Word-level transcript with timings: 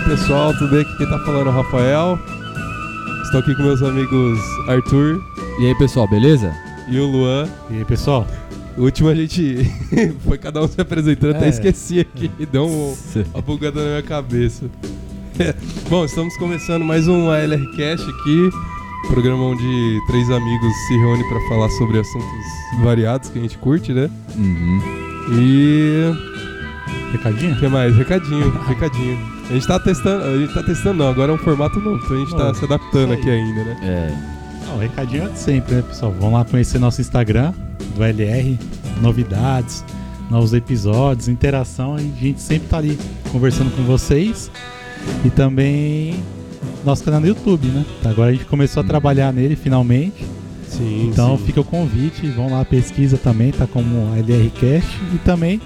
aí 0.00 0.08
pessoal, 0.08 0.52
tudo 0.54 0.70
bem? 0.70 0.80
Aqui 0.82 0.96
quem 0.96 1.08
tá 1.08 1.18
falando 1.20 1.46
é 1.48 1.50
o 1.50 1.54
Rafael. 1.54 2.18
Estou 3.24 3.40
aqui 3.40 3.54
com 3.54 3.62
meus 3.62 3.82
amigos 3.82 4.38
Arthur 4.68 5.20
E 5.60 5.66
aí, 5.66 5.74
pessoal, 5.76 6.08
beleza? 6.08 6.52
e 6.88 6.98
o 6.98 7.06
Luan. 7.06 7.48
E 7.70 7.74
aí, 7.78 7.84
pessoal? 7.84 8.26
O 8.76 8.82
último 8.82 9.08
a 9.08 9.14
gente 9.14 9.64
foi 10.26 10.38
cada 10.38 10.60
um 10.62 10.66
se 10.68 10.80
apresentando, 10.80 11.36
até 11.36 11.46
É. 11.46 11.48
esqueci 11.50 12.00
aqui, 12.00 12.30
deu 12.50 12.66
um, 12.66 12.96
uma 13.32 13.42
bugada 13.42 13.80
na 13.82 13.88
minha 13.90 14.02
cabeça. 14.02 14.64
Bom, 15.88 16.04
estamos 16.04 16.36
começando 16.36 16.84
mais 16.84 17.06
um 17.06 17.30
ALR 17.30 17.64
Cast 17.76 18.04
aqui, 18.08 18.50
programa 19.08 19.44
onde 19.44 20.00
três 20.08 20.28
amigos 20.30 20.72
se 20.88 20.96
reúnem 20.98 21.28
para 21.28 21.40
falar 21.48 21.68
sobre 21.70 21.98
assuntos 22.00 22.26
variados 22.82 23.28
que 23.28 23.38
a 23.38 23.42
gente 23.42 23.56
curte, 23.58 23.92
né? 23.92 24.10
Uhum. 24.36 24.80
E 25.32 26.12
Recadinho? 27.12 27.54
o 27.54 27.58
que 27.58 27.68
mais? 27.68 27.94
Recadinho, 27.96 28.50
recadinho. 28.66 29.39
A 29.50 29.52
gente 29.54 29.66
tá 29.66 29.80
testando, 29.80 30.24
a 30.24 30.36
gente 30.38 30.54
tá 30.54 30.62
testando 30.62 30.98
não, 30.98 31.08
agora 31.08 31.32
é 31.32 31.34
um 31.34 31.38
formato 31.38 31.80
novo, 31.80 32.00
então 32.04 32.16
a 32.16 32.20
gente 32.20 32.30
tá 32.36 32.44
Novo. 32.44 32.58
se 32.58 32.64
adaptando 32.64 33.12
aqui 33.12 33.28
ainda, 33.28 33.64
né? 33.64 33.76
É, 33.82 34.14
Ah, 34.70 34.74
o 34.76 34.78
recadinho 34.78 35.24
é 35.24 35.28
de 35.28 35.38
sempre, 35.38 35.74
né, 35.74 35.82
pessoal? 35.82 36.12
Vão 36.20 36.32
lá 36.32 36.44
conhecer 36.44 36.78
nosso 36.78 37.00
Instagram 37.00 37.52
do 37.96 38.04
LR, 38.04 38.56
novidades, 39.02 39.84
novos 40.30 40.52
episódios, 40.54 41.26
interação. 41.26 41.96
E 41.98 42.12
a 42.16 42.20
gente 42.26 42.40
sempre 42.40 42.68
tá 42.68 42.78
ali 42.78 42.96
conversando 43.32 43.74
com 43.74 43.82
vocês. 43.82 44.48
E 45.24 45.30
também 45.30 46.22
nosso 46.84 47.02
canal 47.02 47.20
no 47.20 47.26
YouTube, 47.26 47.66
né? 47.68 47.84
Agora 48.04 48.30
a 48.30 48.32
gente 48.32 48.44
começou 48.44 48.82
a 48.82 48.84
Hum. 48.84 48.88
trabalhar 48.88 49.32
nele 49.32 49.56
finalmente. 49.56 50.24
Sim, 50.68 51.08
Então 51.10 51.36
sim. 51.36 51.44
fica 51.46 51.60
o 51.60 51.64
convite, 51.64 52.28
vão 52.28 52.52
lá, 52.52 52.64
pesquisa 52.64 53.18
também, 53.18 53.50
tá 53.50 53.66
como 53.66 54.14
LRCast. 54.16 54.88
E 55.12 55.18
também 55.18 55.60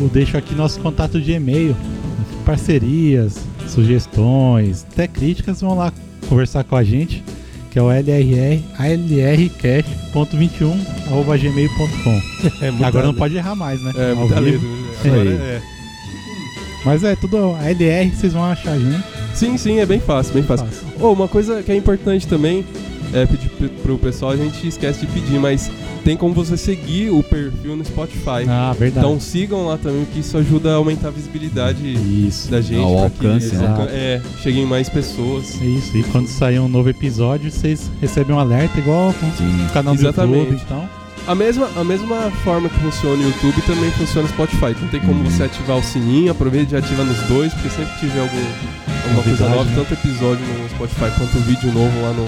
eu 0.00 0.08
deixo 0.08 0.36
aqui 0.36 0.52
nosso 0.56 0.80
contato 0.80 1.20
de 1.20 1.30
e-mail, 1.32 1.76
parcerias, 2.46 3.40
sugestões, 3.68 4.86
até 4.92 5.08
críticas, 5.08 5.60
vão 5.60 5.76
lá 5.76 5.92
conversar 6.28 6.62
com 6.62 6.76
a 6.76 6.84
gente, 6.84 7.24
que 7.72 7.78
é 7.78 7.82
o 7.82 7.90
LRR, 7.90 8.62
alrcast.21 8.78 10.78
arroba 11.08 11.36
gmail.com. 11.36 12.22
É 12.64 12.70
muita 12.70 12.86
Agora 12.86 13.06
não 13.06 13.14
pode 13.14 13.36
errar 13.36 13.56
mais, 13.56 13.82
né? 13.82 13.92
É, 13.96 14.10
Ao 14.10 14.16
muita 14.16 14.38
letra? 14.38 14.60
É. 15.04 15.08
É. 15.08 15.62
Mas 16.84 17.02
é 17.02 17.16
tudo 17.16 17.56
LR, 17.60 18.14
vocês 18.14 18.32
vão 18.32 18.44
achar 18.44 18.72
a 18.72 18.78
gente. 18.78 19.04
Sim, 19.34 19.58
sim, 19.58 19.80
é 19.80 19.84
bem 19.84 19.98
fácil, 19.98 20.32
bem 20.32 20.44
fácil. 20.44 20.66
Fácil. 20.66 20.86
Oh, 21.00 21.12
uma 21.12 21.26
coisa 21.26 21.62
que 21.62 21.72
é 21.72 21.76
importante 21.76 22.28
também 22.28 22.64
é 23.12 23.26
pedir 23.26 23.48
pro 23.82 23.98
pessoal, 23.98 24.32
a 24.32 24.36
gente 24.36 24.66
esquece 24.66 25.00
de 25.00 25.06
pedir, 25.06 25.38
mas 25.38 25.70
tem 26.04 26.16
como 26.16 26.34
você 26.34 26.56
seguir 26.56 27.10
o 27.10 27.22
perfil 27.22 27.76
no 27.76 27.84
Spotify. 27.84 28.46
Ah, 28.48 28.74
verdade. 28.78 29.06
então 29.06 29.18
sigam 29.20 29.66
lá 29.66 29.76
também, 29.76 30.04
que 30.12 30.20
isso 30.20 30.36
ajuda 30.38 30.72
a 30.72 30.74
aumentar 30.76 31.08
a 31.08 31.10
visibilidade 31.10 31.82
isso. 32.26 32.50
da 32.50 32.60
gente. 32.60 32.80
Ao 32.82 33.00
pra 33.00 33.10
que 33.10 33.26
alcance, 33.26 33.46
eles 33.46 33.58
né? 33.60 33.86
É, 33.90 34.20
cheguem 34.42 34.64
mais 34.66 34.88
pessoas. 34.88 35.60
É 35.60 35.64
isso. 35.64 35.96
E 35.96 36.02
quando 36.04 36.26
sair 36.28 36.58
um 36.58 36.68
novo 36.68 36.88
episódio, 36.88 37.50
vocês 37.50 37.90
recebem 38.00 38.34
um 38.34 38.38
alerta 38.38 38.78
igual 38.78 39.10
o 39.10 39.72
canal 39.72 39.94
do 39.94 40.00
Exatamente. 40.00 40.38
YouTube, 40.38 40.62
então. 40.64 40.88
A 41.26 41.34
mesma, 41.34 41.68
a 41.74 41.82
mesma 41.82 42.30
forma 42.44 42.68
que 42.68 42.78
funciona 42.78 43.20
o 43.20 43.26
YouTube 43.26 43.60
também 43.62 43.90
funciona 43.90 44.28
no 44.28 44.32
Spotify. 44.32 44.76
Não 44.80 44.88
tem 44.88 45.00
como 45.00 45.24
Uhum. 45.24 45.24
você 45.28 45.42
ativar 45.42 45.76
o 45.76 45.82
sininho, 45.82 46.30
aproveita 46.30 46.76
e 46.76 46.78
ativa 46.78 47.02
nos 47.02 47.18
dois, 47.22 47.52
porque 47.52 47.68
sempre 47.68 47.92
que 47.94 48.00
tiver 48.06 48.20
algum, 48.20 48.36
alguma 48.36 49.22
coisa 49.24 49.48
Novidade, 49.48 49.50
nova, 49.56 49.64
né? 49.64 49.74
tanto 49.74 49.94
episódio 49.94 50.44
no 50.46 50.68
Spotify 50.68 51.10
quanto 51.18 51.38
vídeo 51.40 51.72
novo 51.72 52.00
lá 52.02 52.12
no, 52.12 52.26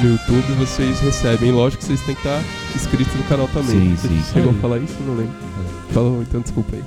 no 0.00 0.10
YouTube, 0.10 0.52
vocês 0.58 1.00
recebem. 1.00 1.50
Lógico 1.52 1.80
que 1.82 1.86
vocês 1.88 2.00
têm 2.02 2.14
que 2.14 2.20
estar 2.20 2.42
inscritos 2.74 3.14
no 3.14 3.22
canal 3.24 3.48
também. 3.48 3.70
Sim, 3.80 3.96
Você 3.96 4.08
sim. 4.08 4.22
chegou 4.32 4.50
a 4.50 4.54
falar 4.54 4.78
isso? 4.78 4.94
Não 5.06 5.14
lembro. 5.16 5.32
Falou, 5.92 6.22
então 6.22 6.40
desculpa 6.40 6.76
aí. 6.76 6.84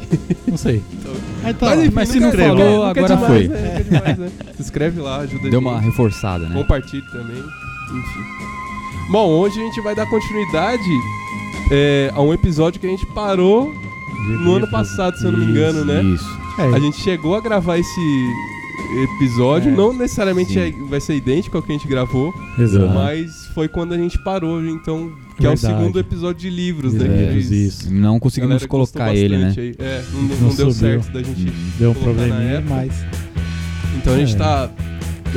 Não 0.47 0.58
sei. 0.58 0.84
Então- 1.44 1.69
Mas, 1.69 1.80
enfim, 1.80 1.91
mas 1.96 2.09
se 2.09 2.19
não 2.19 2.30
é- 2.30 2.31
falou, 2.38 2.85
é 2.85 2.90
agora 2.91 3.16
demais, 3.16 3.28
foi. 3.28 3.47
Né? 3.47 3.75
É 3.80 3.84
demais, 3.84 4.18
né? 4.19 4.31
Se 4.56 4.62
inscreve 4.62 5.02
lá, 5.02 5.18
ajuda 5.22 5.47
a 5.47 5.50
Deu 5.50 5.59
uma 5.59 5.80
reforçada, 5.80 6.47
né? 6.47 6.53
Compartilhe 6.56 7.02
também, 7.12 7.38
enfim. 7.40 8.24
Bom, 9.12 9.28
hoje 9.40 9.59
a 9.59 9.64
gente 9.66 9.81
vai 9.81 9.96
dar 9.96 10.06
continuidade 10.06 10.84
é, 11.72 12.12
a 12.14 12.22
um 12.22 12.31
episódio 12.31 12.80
que 12.80 12.85
a 12.85 12.90
gente 12.91 13.06
parou 13.08 13.74
no 14.44 14.53
ano 14.58 14.69
passado, 14.69 15.18
se 15.18 15.25
eu 15.25 15.31
não 15.31 15.40
me 15.40 15.46
Isso. 15.46 15.52
engano, 15.52 15.84
né? 15.84 16.03
Isso. 16.03 16.40
É, 16.59 16.75
A 16.75 16.80
gente 16.80 16.97
chegou 17.02 17.35
a 17.35 17.41
gravar 17.41 17.80
esse 17.80 18.28
episódio, 19.03 19.72
É. 19.72 19.75
não 19.75 19.94
necessariamente 19.94 20.58
é- 20.59 20.72
vai 20.90 21.00
ser 21.02 21.16
idêntico 21.16 21.58
ao 21.58 21.64
que 21.64 21.72
a 21.72 21.75
gente 21.78 21.88
gravou, 21.88 22.34
exato. 22.58 22.88
Mas 22.94 23.46
foi 23.53 23.68
quando 23.68 23.94
a 23.94 23.97
gente 23.97 24.18
parou, 24.19 24.64
então, 24.66 25.12
que 25.38 25.46
é 25.46 25.50
o 25.50 25.56
Verdade. 25.56 25.59
segundo 25.59 26.00
episódio 26.00 26.42
de 26.42 26.50
livros, 26.50 26.94
né? 26.94 27.34
Isso. 27.38 27.91
Não 27.94 28.20
conseguimos 28.20 28.66
colocar 28.66 29.14
ele, 29.16 29.38
né? 29.38 29.53
aí. 29.58 29.75
É, 29.80 30.03
não, 30.14 30.22
não 30.22 30.28
Não 30.30 30.56
deu 30.56 30.72
subiu. 30.72 30.74
certo 30.74 31.12
da 31.12 31.24
gente. 31.24 31.46
Uhum. 31.50 31.53
Deu 31.80 31.91
um 31.91 31.94
probleminha, 31.96 32.64
mas. 32.68 32.91
Então 33.97 34.14
a 34.14 34.18
gente 34.18 34.34
É. 34.36 34.38
tá 34.38 34.70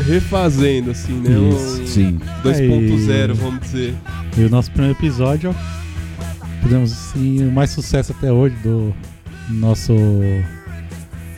refazendo, 0.06 0.90
assim, 0.90 1.12
né? 1.14 1.30
Isso. 1.50 1.82
Um 1.82 1.86
Sim. 1.86 2.20
2.0, 2.42 3.32
Aí. 3.32 3.38
vamos 3.38 3.60
dizer. 3.60 3.94
E 4.36 4.44
o 4.44 4.50
nosso 4.50 4.70
primeiro 4.70 4.96
episódio, 4.98 5.50
ó, 5.50 6.60
podemos 6.62 6.92
assim, 6.92 7.46
o 7.46 7.52
mais 7.52 7.70
sucesso 7.70 8.12
até 8.12 8.32
hoje 8.32 8.56
do 8.62 8.92
nosso, 9.50 9.92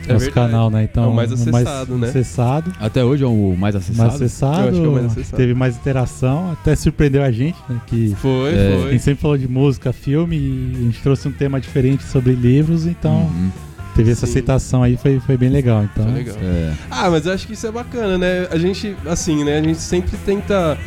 É 0.09 0.13
nosso 0.13 0.25
verdade. 0.25 0.51
canal, 0.51 0.69
né? 0.69 0.83
Então, 0.83 1.03
É 1.03 1.07
o 1.07 1.13
mais 1.13 1.31
acessado, 1.31 1.97
né? 1.97 2.07
acessado, 2.09 2.73
Até 2.79 3.03
hoje 3.03 3.23
é 3.23 3.27
o 3.27 3.55
mais 3.57 3.75
acessado. 3.75 3.97
mais 3.97 4.15
acessado, 4.15 4.59
Eu 4.61 4.69
acho 4.69 4.79
que 4.79 4.85
é 4.85 4.89
o 4.89 4.91
mais 4.93 5.05
acessado. 5.07 5.37
teve 5.37 5.53
mais 5.53 5.75
interação, 5.75 6.51
até 6.51 6.75
surpreendeu 6.75 7.23
a 7.23 7.31
gente, 7.31 7.57
né? 7.69 7.79
Que 7.87 8.15
Foi, 8.21 8.53
É. 8.53 8.75
a 8.75 8.81
foi. 8.81 8.91
gente 8.91 9.03
sempre 9.03 9.21
falou 9.21 9.37
de 9.37 9.47
música, 9.47 9.91
filme, 9.93 10.35
e 10.37 10.73
a 10.75 10.81
gente 10.83 11.01
trouxe 11.01 11.27
um 11.27 11.31
tema 11.31 11.59
diferente 11.59 12.03
sobre 12.03 12.33
livros, 12.33 12.85
então 12.85 13.13
Uhum. 13.23 13.51
teve 13.95 14.11
essa 14.11 14.25
Sim. 14.25 14.31
aceitação 14.33 14.83
aí, 14.83 14.95
foi, 14.97 15.19
foi 15.19 15.35
bem 15.37 15.49
legal. 15.49 15.83
Então, 15.83 16.05
Foi 16.05 16.13
legal. 16.13 16.35
É. 16.41 16.73
Ah, 16.91 17.09
mas 17.09 17.25
eu 17.25 17.33
acho 17.33 17.47
que 17.47 17.53
isso 17.53 17.65
é 17.67 17.71
bacana, 17.71 18.17
né? 18.17 18.47
A 18.51 18.57
gente, 18.57 18.95
assim, 19.05 19.43
né? 19.43 19.57
A 19.57 19.61
gente 19.61 19.79
sempre 19.79 20.15
tenta 20.25 20.77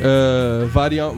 eh, 0.00 0.66
variar. 0.72 1.10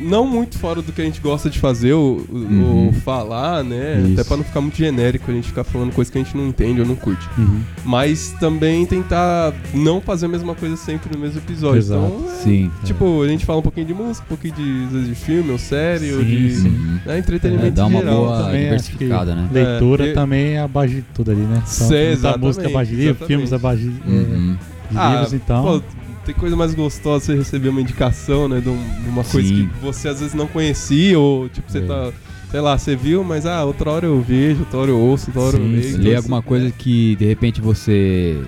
Não 0.00 0.26
muito 0.26 0.58
fora 0.58 0.82
do 0.82 0.92
que 0.92 1.00
a 1.00 1.04
gente 1.04 1.20
gosta 1.20 1.48
de 1.48 1.58
fazer, 1.58 1.92
ou, 1.92 2.24
Uhum. 2.30 2.86
ou 2.86 2.92
falar, 2.92 3.62
né? 3.62 4.00
Isso. 4.02 4.12
Até 4.14 4.24
pra 4.24 4.36
não 4.36 4.44
ficar 4.44 4.60
muito 4.60 4.76
genérico, 4.76 5.30
a 5.30 5.34
gente 5.34 5.48
ficar 5.48 5.64
falando 5.64 5.92
coisa 5.92 6.10
que 6.10 6.18
a 6.18 6.22
gente 6.22 6.36
não 6.36 6.46
entende 6.48 6.80
ou 6.80 6.86
não 6.86 6.96
curte. 6.96 7.26
uhum. 7.38 7.60
Mas 7.84 8.34
também 8.40 8.84
tentar 8.86 9.52
não 9.72 10.00
fazer 10.00 10.26
a 10.26 10.28
mesma 10.28 10.54
coisa 10.54 10.76
sempre 10.76 11.10
no 11.14 11.18
mesmo 11.20 11.38
episódio. 11.38 11.78
Exato. 11.78 12.02
Então, 12.04 12.28
é, 12.30 12.34
Sim. 12.42 12.70
tipo, 12.84 13.22
a 13.22 13.28
gente 13.28 13.46
fala 13.46 13.60
um 13.60 13.62
pouquinho 13.62 13.86
de 13.86 13.94
música, 13.94 14.24
um 14.24 14.28
pouquinho 14.28 14.54
de, 14.54 14.84
às 14.86 14.92
vezes, 14.92 15.08
de 15.08 15.14
filme, 15.14 15.50
ou 15.50 15.58
série, 15.58 16.12
ou 16.12 16.20
Sim, 16.20 16.26
de 16.26 16.50
sim. 16.54 17.00
Né, 17.06 17.18
entretenimento 17.18 17.66
É, 17.66 17.70
dá 17.70 17.86
uma 17.86 17.98
geral. 18.00 18.16
boa- 18.24 18.42
também 18.44 18.62
diversificada, 18.64 19.34
né? 19.34 19.48
Leitura 19.52 20.06
É, 20.06 20.10
e- 20.10 20.14
também 20.14 20.46
é 20.54 20.60
a 20.60 20.68
base 20.68 20.94
de 20.96 21.02
tudo 21.14 21.30
ali, 21.30 21.40
né? 21.40 21.62
Muita 21.80 21.94
exatamente, 21.96 22.44
música 22.46 22.66
abaixo 22.68 22.90
de 22.90 22.96
livro, 22.96 23.26
filmes 23.26 23.52
abaixo 23.52 23.82
de, 23.82 23.88
é, 23.88 24.10
Uhum. 24.10 24.56
de 24.90 24.98
Ah, 24.98 25.10
livros, 25.12 25.32
então. 25.32 25.62
Pô, 25.62 25.82
tem 26.24 26.34
coisa 26.34 26.56
mais 26.56 26.74
gostosa 26.74 27.24
você 27.26 27.34
receber 27.34 27.68
uma 27.68 27.80
indicação, 27.80 28.48
né? 28.48 28.60
De, 28.60 28.68
um- 28.68 28.82
uma 29.08 29.24
coisa 29.24 29.48
Sim. 29.48 29.68
que 29.68 29.80
você 29.84 30.08
às 30.08 30.20
vezes 30.20 30.34
não 30.34 30.46
conhecia, 30.46 31.18
ou 31.18 31.48
tipo, 31.48 31.70
você 31.70 31.78
É. 31.78 31.82
tá. 31.82 32.12
Sei 32.50 32.60
lá, 32.60 32.78
você 32.78 32.94
viu, 32.94 33.24
mas 33.24 33.46
ah, 33.46 33.64
outra 33.64 33.90
hora 33.90 34.06
eu 34.06 34.20
vejo, 34.22 34.60
outra 34.60 34.78
hora 34.78 34.90
eu 34.92 34.98
ouço, 34.98 35.26
outra 35.28 35.42
hora 35.42 35.56
eu 35.56 35.62
Sim, 35.64 35.70
leio. 35.72 35.82
sim. 35.82 35.88
então, 35.90 36.02
Ler 36.04 36.10
assim, 36.10 36.16
alguma 36.18 36.42
coisa 36.42 36.70
que 36.70 37.16
de 37.16 37.24
repente 37.26 37.60
você 37.60 38.40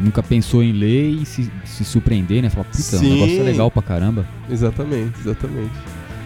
nunca 0.00 0.22
pensou 0.22 0.62
em 0.62 0.72
ler 0.72 1.10
e 1.10 1.26
se, 1.26 1.50
se 1.64 1.84
surpreender, 1.84 2.42
né? 2.42 2.48
Falar, 2.50 2.64
puta, 2.64 2.78
o 2.78 2.80
Sim. 2.82 3.14
negócio 3.14 3.40
é 3.40 3.42
legal 3.42 3.70
pra 3.70 3.82
caramba. 3.82 4.26
Exatamente, 4.50 5.12
exatamente. 5.20 5.70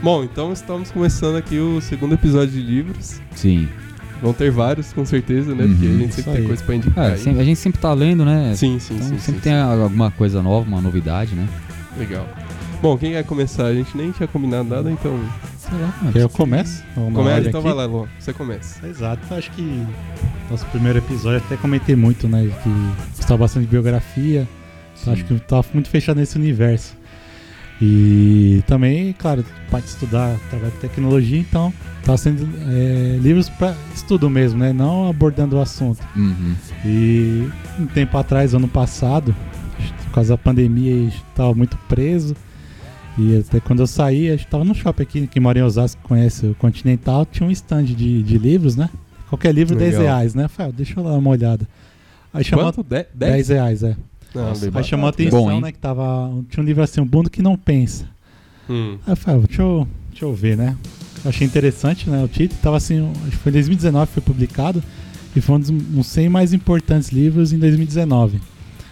Bom, 0.03 0.23
então 0.25 0.53
estamos 0.53 0.91
começando 0.91 1.37
aqui 1.37 1.59
o 1.59 1.81
segundo 1.81 2.15
episódio 2.15 2.53
de 2.55 2.61
livros. 2.63 3.21
Sim. 3.35 3.69
Vão 4.23 4.33
ter 4.33 4.51
vários, 4.53 4.93
com 4.93 5.05
certeza, 5.05 5.53
né? 5.55 5.65
Uhum. 5.65 5.71
Porque 5.73 5.87
a 5.87 5.91
gente 5.91 6.09
Isso 6.11 6.17
sempre 6.23 6.33
tem 6.35 6.45
coisa 6.47 6.65
pra 6.65 6.75
indicar. 6.77 7.11
É, 7.13 7.17
sempre- 7.17 7.41
a 7.41 7.45
gente 7.45 7.59
sempre 7.59 7.81
tá 7.81 7.93
lendo, 7.93 8.25
né? 8.25 8.55
Sim, 8.55 8.79
sim, 8.79 8.95
Então 8.95 9.09
sim. 9.09 9.19
sempre 9.19 9.35
sim, 9.35 9.41
tem 9.41 9.55
alguma 9.55 10.11
coisa 10.13 10.41
nova, 10.41 10.67
uma 10.69 10.81
novidade, 10.81 11.35
né? 11.35 11.49
sim. 11.93 11.99
Legal. 11.99 12.27
Bom, 12.81 12.97
quem 12.97 13.13
quer 13.13 13.25
começar? 13.25 13.67
A 13.67 13.75
gente 13.75 13.97
nem 13.97 14.11
tinha 14.13 14.27
combinado 14.29 14.69
nada, 14.69 14.91
então. 14.91 15.19
Sei 15.59 15.79
lá. 15.79 15.95
Quer 16.13 16.23
eu 16.23 16.29
começo? 16.29 16.83
Começa, 16.95 17.49
então 17.49 17.61
aqui? 17.61 17.69
vai 17.69 17.77
lá, 17.77 17.85
Luan. 17.87 18.07
Você 18.19 18.33
começa. 18.33 18.87
Exato, 18.87 19.35
acho 19.35 19.51
que 19.53 19.87
nosso 20.51 20.67
primeiro 20.67 20.99
episódio 20.99 21.39
até 21.39 21.57
comentei 21.57 21.95
muito, 21.97 22.27
né? 22.29 22.49
Que 22.63 22.71
gostava 23.17 23.39
bastante 23.39 23.65
de 23.65 23.71
biografia. 23.71 24.49
Acho 25.07 25.25
que 25.25 25.35
tava 25.41 25.65
muito 25.75 25.89
fechado 25.89 26.19
nesse 26.19 26.37
universo. 26.37 26.97
E 27.85 28.63
também, 28.69 29.13
claro, 29.13 29.45
parte 29.69 29.87
de 29.87 29.91
estudar, 29.91 30.39
trabalhar 30.49 30.71
com 30.71 30.79
tecnologia, 30.79 31.37
então 31.37 31.75
tá 32.05 32.17
sendo 32.17 32.49
é, 32.71 33.19
livros 33.21 33.49
para 33.49 33.75
estudo 33.93 34.31
mesmo, 34.31 34.61
né? 34.61 34.73
Não 34.73 35.11
abordando 35.11 35.57
o 35.57 35.61
assunto. 35.61 35.99
Uhum. 36.15 36.55
E 36.85 37.49
um 37.81 37.87
tempo 37.87 38.17
atrás, 38.17 38.55
ano 38.55 38.69
passado, 38.69 39.35
por 40.05 40.13
causa 40.13 40.35
da 40.35 40.39
pandemia, 40.39 40.95
a 40.95 40.99
gente 41.11 41.25
tava 41.35 41.53
muito 41.55 41.77
preso. 41.89 42.37
E 43.19 43.39
até 43.39 43.59
quando 43.59 43.81
eu 43.81 43.87
saí, 43.89 44.29
a 44.31 44.37
gente 44.37 44.47
tava 44.47 44.65
num 44.65 44.75
shopping 44.75 45.03
aqui, 45.03 45.27
que 45.27 45.41
mora 45.41 45.59
em 45.59 45.63
Osasco, 45.63 46.01
conhece 46.05 46.47
o 46.47 46.55
Continental, 46.55 47.27
tinha 47.27 47.49
um 47.49 47.51
stand 47.51 47.85
de, 47.85 48.23
de 48.23 48.39
livros, 48.39 48.77
né? 48.77 48.89
Qualquer 49.29 49.53
livro, 49.53 49.75
10 49.75 49.95
Legal. 49.99 50.07
reais, 50.07 50.35
né? 50.37 50.47
Falei, 50.47 50.71
ah, 50.71 50.75
deixa 50.77 51.01
eu 51.01 51.03
dar 51.03 51.15
uma 51.15 51.31
olhada. 51.31 51.67
Aí 52.33 52.45
chamou 52.45 52.67
Quanto? 52.67 52.83
De- 52.85 53.07
10 53.13 53.49
10? 53.49 53.49
reais, 53.49 53.83
é. 53.83 53.97
Não, 54.35 54.49
Nossa, 54.49 54.71
Aí 54.75 54.85
chamou 54.85 55.07
a 55.07 55.11
atenção, 55.11 55.45
Bom, 55.45 55.61
né? 55.61 55.73
Que 55.73 55.79
tava. 55.79 56.31
Tinha 56.49 56.63
um 56.63 56.67
livro 56.67 56.83
assim, 56.83 57.01
um 57.01 57.09
mundo 57.11 57.29
que 57.31 57.43
não 57.43 57.57
pensa. 57.57 58.07
Hum. 58.69 58.97
Aí 59.07 59.13
eu 59.13 59.17
falei, 59.17 59.41
ah, 59.43 59.47
deixa 59.47 59.63
eu, 59.63 59.89
deixa 60.11 60.25
eu 60.25 60.35
ver, 60.35 60.57
né? 60.57 60.77
Eu 61.25 61.29
achei 61.29 61.47
interessante, 61.47 62.09
né? 62.09 62.23
O 62.25 62.29
título 62.29 62.61
tava 62.63 62.77
assim, 62.77 63.09
acho 63.23 63.31
que 63.31 63.37
foi 63.37 63.51
em 63.51 63.55
2019 63.55 64.11
foi 64.13 64.23
publicado. 64.23 64.83
e 65.37 65.41
foi 65.41 65.57
um 65.57 65.61
dos 65.61 65.71
uns 65.71 66.07
100 66.07 66.29
mais 66.29 66.53
importantes 66.53 67.11
livros 67.11 67.53
em 67.53 67.59
2019. 67.59 68.41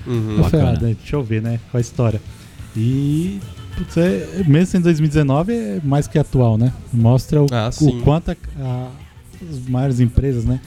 Uhum. 0.06 0.36
Eu 0.38 0.44
falei, 0.44 0.66
ah, 0.66 0.72
Bacana. 0.72 0.94
deixa 0.94 1.16
eu 1.16 1.22
ver, 1.22 1.42
né? 1.42 1.58
Qual 1.70 1.78
a 1.78 1.80
história. 1.80 2.20
E, 2.76 3.40
putz, 3.76 3.96
é- 3.96 4.42
mesmo 4.46 4.66
sendo 4.66 4.84
2019, 4.84 5.52
é 5.52 5.80
mais 5.84 6.06
que 6.06 6.18
atual, 6.18 6.56
né? 6.56 6.72
Mostra 6.92 7.42
o, 7.42 7.46
Ah, 7.52 7.70
o 7.80 8.00
quanto 8.02 8.30
a- 8.30 8.36
a- 8.60 8.88
as 9.50 9.68
maiores 9.68 10.00
empresas, 10.00 10.44
né? 10.44 10.60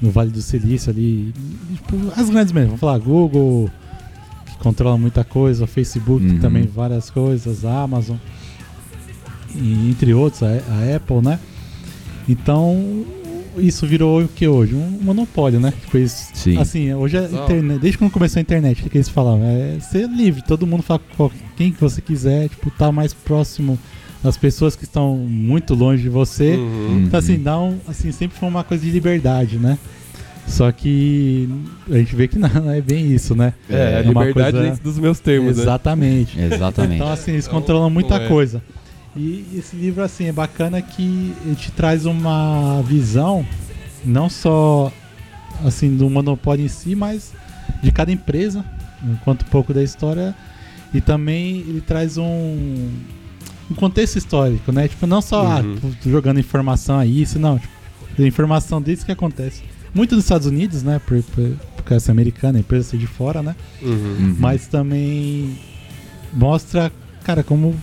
No 0.00 0.10
Vale 0.10 0.30
do 0.30 0.42
Silício 0.42 0.90
ali, 0.90 1.32
tipo, 1.76 1.96
as 2.16 2.28
grandes 2.28 2.52
mesmo, 2.52 2.68
vamos 2.68 2.80
falar, 2.80 2.98
Google, 2.98 3.70
controla 4.64 4.96
muita 4.98 5.22
coisa, 5.22 5.66
Facebook 5.66 6.24
Uhum. 6.24 6.38
também 6.40 6.64
várias 6.66 7.10
coisas, 7.10 7.64
a 7.64 7.82
Amazon, 7.82 8.16
e 9.54 9.90
entre 9.90 10.12
outros, 10.14 10.42
a, 10.42 10.46
a 10.48 10.96
Apple, 10.96 11.20
né? 11.22 11.38
Então, 12.28 13.04
isso 13.58 13.86
virou 13.86 14.22
o 14.22 14.28
que 14.28 14.48
hoje? 14.48 14.74
Um 14.74 14.98
monopólio, 15.02 15.60
né? 15.60 15.72
Tipo, 15.82 15.98
isso, 15.98 16.30
Sim. 16.34 16.58
Assim, 16.58 16.92
hoje 16.94 17.16
a 17.18 17.22
Exato. 17.24 17.44
internet, 17.44 17.80
desde 17.80 17.98
quando 17.98 18.10
começou 18.10 18.40
a 18.40 18.42
internet, 18.42 18.84
o 18.84 18.90
que 18.90 18.96
eles 18.96 19.08
falavam? 19.08 19.44
É 19.44 19.78
ser 19.80 20.08
livre, 20.08 20.42
todo 20.42 20.66
mundo 20.66 20.82
fala 20.82 21.00
com 21.16 21.30
quem 21.56 21.70
que 21.70 21.80
você 21.80 22.00
quiser, 22.00 22.48
tipo, 22.48 22.70
tá 22.70 22.90
mais 22.90 23.12
próximo 23.14 23.78
das 24.22 24.36
pessoas 24.38 24.74
que 24.74 24.84
estão 24.84 25.16
muito 25.18 25.74
longe 25.74 26.02
de 26.02 26.08
você. 26.08 26.56
Uhum. 26.56 27.04
Então, 27.06 27.20
assim, 27.20 27.38
dá 27.38 27.58
um, 27.60 27.78
assim, 27.86 28.10
sempre 28.10 28.38
foi 28.38 28.48
uma 28.48 28.64
coisa 28.64 28.82
de 28.82 28.90
liberdade, 28.90 29.58
né? 29.58 29.78
Só 30.46 30.70
que 30.70 31.48
a 31.90 31.96
gente 31.96 32.14
vê 32.14 32.28
que 32.28 32.38
não, 32.38 32.70
é 32.70 32.80
bem 32.80 33.10
isso, 33.12 33.34
né? 33.34 33.54
É, 33.68 34.02
É 34.06 34.10
uma 34.10 34.24
liberdade 34.24 34.52
coisa- 34.52 34.68
dentro 34.70 34.84
dos 34.84 34.98
meus 34.98 35.18
termos, 35.18 35.56
né? 35.56 35.62
Exatamente. 35.62 36.38
Exatamente. 36.40 36.94
Então, 36.96 37.10
assim, 37.12 37.32
eles 37.32 37.46
Então, 37.46 37.58
controlam 37.60 37.88
muita 37.90 38.16
é. 38.16 38.28
coisa. 38.28 38.62
E 39.16 39.44
esse 39.56 39.74
livro, 39.76 40.02
assim, 40.02 40.26
é 40.26 40.32
bacana 40.32 40.82
que 40.82 41.32
ele 41.46 41.54
te 41.56 41.70
traz 41.72 42.04
uma 42.04 42.82
visão, 42.82 43.44
não 44.04 44.28
só, 44.28 44.92
assim, 45.64 45.96
do 45.96 46.10
monopólio 46.10 46.64
em 46.64 46.68
si, 46.68 46.94
mas 46.94 47.32
de 47.82 47.90
cada 47.90 48.12
empresa, 48.12 48.64
enquanto 49.02 49.42
um 49.42 49.48
pouco 49.50 49.72
da 49.72 49.82
história. 49.82 50.34
E 50.92 51.00
também 51.00 51.58
ele 51.60 51.80
traz 51.80 52.18
um, 52.18 52.88
um 53.70 53.74
contexto 53.74 54.16
histórico, 54.16 54.70
né? 54.72 54.88
Tipo, 54.88 55.06
não 55.06 55.22
só, 55.22 55.46
ah, 55.46 55.60
Uhum. 55.60 55.76
tô 56.02 56.10
jogando 56.10 56.38
informação 56.38 56.98
a 56.98 57.06
isso, 57.06 57.38
não. 57.38 57.58
Tipo, 57.58 57.72
a 58.22 58.26
informação 58.26 58.80
disso 58.82 59.06
que 59.06 59.10
acontece. 59.12 59.62
Muito 59.94 60.14
nos 60.16 60.24
Estados 60.24 60.46
Unidos, 60.46 60.82
né? 60.82 61.00
Por, 61.06 61.22
por, 61.22 61.50
por 61.76 61.82
causa 61.84 62.10
americana, 62.10 62.58
a 62.58 62.60
empresa 62.60 62.90
ser 62.90 62.98
de 62.98 63.06
fora, 63.06 63.42
né? 63.42 63.54
Uhum. 63.82 63.90
Uhum. 63.90 64.36
mas 64.38 64.66
também 64.66 65.56
mostra, 66.32 66.90
cara, 67.22 67.42
como 67.44 67.74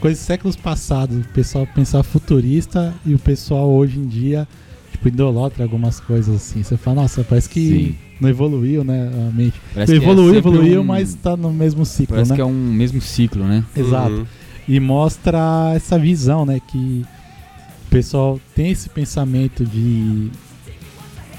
coisas 0.00 0.22
séculos 0.24 0.56
passados, 0.56 1.16
o 1.24 1.28
pessoal 1.30 1.66
pensar 1.66 2.02
futurista 2.02 2.94
e 3.04 3.14
o 3.14 3.18
pessoal 3.18 3.68
hoje 3.70 3.98
em 3.98 4.06
dia, 4.06 4.46
tipo, 4.90 5.08
idolatra 5.08 5.64
algumas 5.64 5.98
coisas 6.00 6.36
assim. 6.36 6.62
Você 6.62 6.76
fala, 6.76 7.02
nossa, 7.02 7.24
parece 7.24 7.48
que 7.48 7.60
Sim. 7.68 7.94
não 8.20 8.28
evoluiu, 8.28 8.84
né, 8.84 9.10
a 9.28 9.34
mente. 9.34 9.60
Parece 9.74 9.92
que 9.92 9.98
é 9.98 10.02
evoluiu, 10.02 10.34
sempre 10.34 10.50
evoluiu, 10.50 10.80
um- 10.80 10.84
mas 10.84 11.14
tá 11.14 11.36
no 11.36 11.52
mesmo 11.52 11.84
ciclo, 11.86 12.14
Parece 12.14 12.30
né? 12.30 12.36
que 12.36 12.42
é 12.42 12.44
um 12.44 12.52
mesmo 12.72 13.00
ciclo, 13.00 13.44
né? 13.44 13.64
Exato. 13.76 14.12
Uhum. 14.14 14.26
E 14.68 14.78
mostra 14.78 15.72
essa 15.74 15.98
visão, 15.98 16.46
né, 16.46 16.60
que 16.68 17.04
o 17.86 17.90
pessoal 17.90 18.40
tem 18.54 18.70
esse 18.70 18.88
pensamento 18.88 19.64
de 19.64 20.30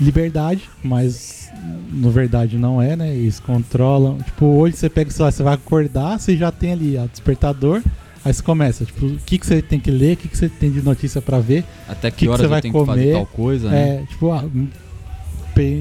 liberdade, 0.03 0.69
mas 0.83 1.49
na 1.91 2.09
verdade 2.09 2.57
não 2.57 2.81
é, 2.81 2.95
né? 2.95 3.15
Eles 3.15 3.39
controlam. 3.39 4.17
Tipo, 4.19 4.45
hoje 4.45 4.75
você 4.75 4.89
pega, 4.89 5.09
sei 5.11 5.25
lá, 5.25 5.31
você 5.31 5.43
vai 5.43 5.53
acordar, 5.53 6.19
você 6.19 6.35
já 6.35 6.51
tem 6.51 6.73
ali 6.73 6.97
ó, 6.97 7.05
despertador. 7.05 7.81
Aí 8.25 8.33
você 8.33 8.41
começa, 8.41 8.85
tipo, 8.85 9.05
o 9.05 9.17
que, 9.25 9.37
que 9.37 9.45
você 9.45 9.61
tem 9.61 9.79
que 9.79 9.91
ler, 9.91 10.13
o 10.13 10.17
que, 10.17 10.29
que 10.29 10.37
você 10.37 10.47
tem 10.47 10.71
de 10.71 10.81
notícia 10.81 11.21
pra 11.21 11.39
ver. 11.39 11.65
Até 11.89 12.09
que, 12.09 12.19
que 12.19 12.27
horas 12.29 12.39
você 12.39 12.45
eu 12.45 12.49
vai 12.49 12.61
que 12.61 12.71
fazer 12.71 12.85
comer? 12.85 13.13
tal 13.13 13.25
coisa, 13.25 13.69
né? 13.69 13.97
É, 13.97 14.05
tipo, 14.05 14.31
ah, 14.31 14.45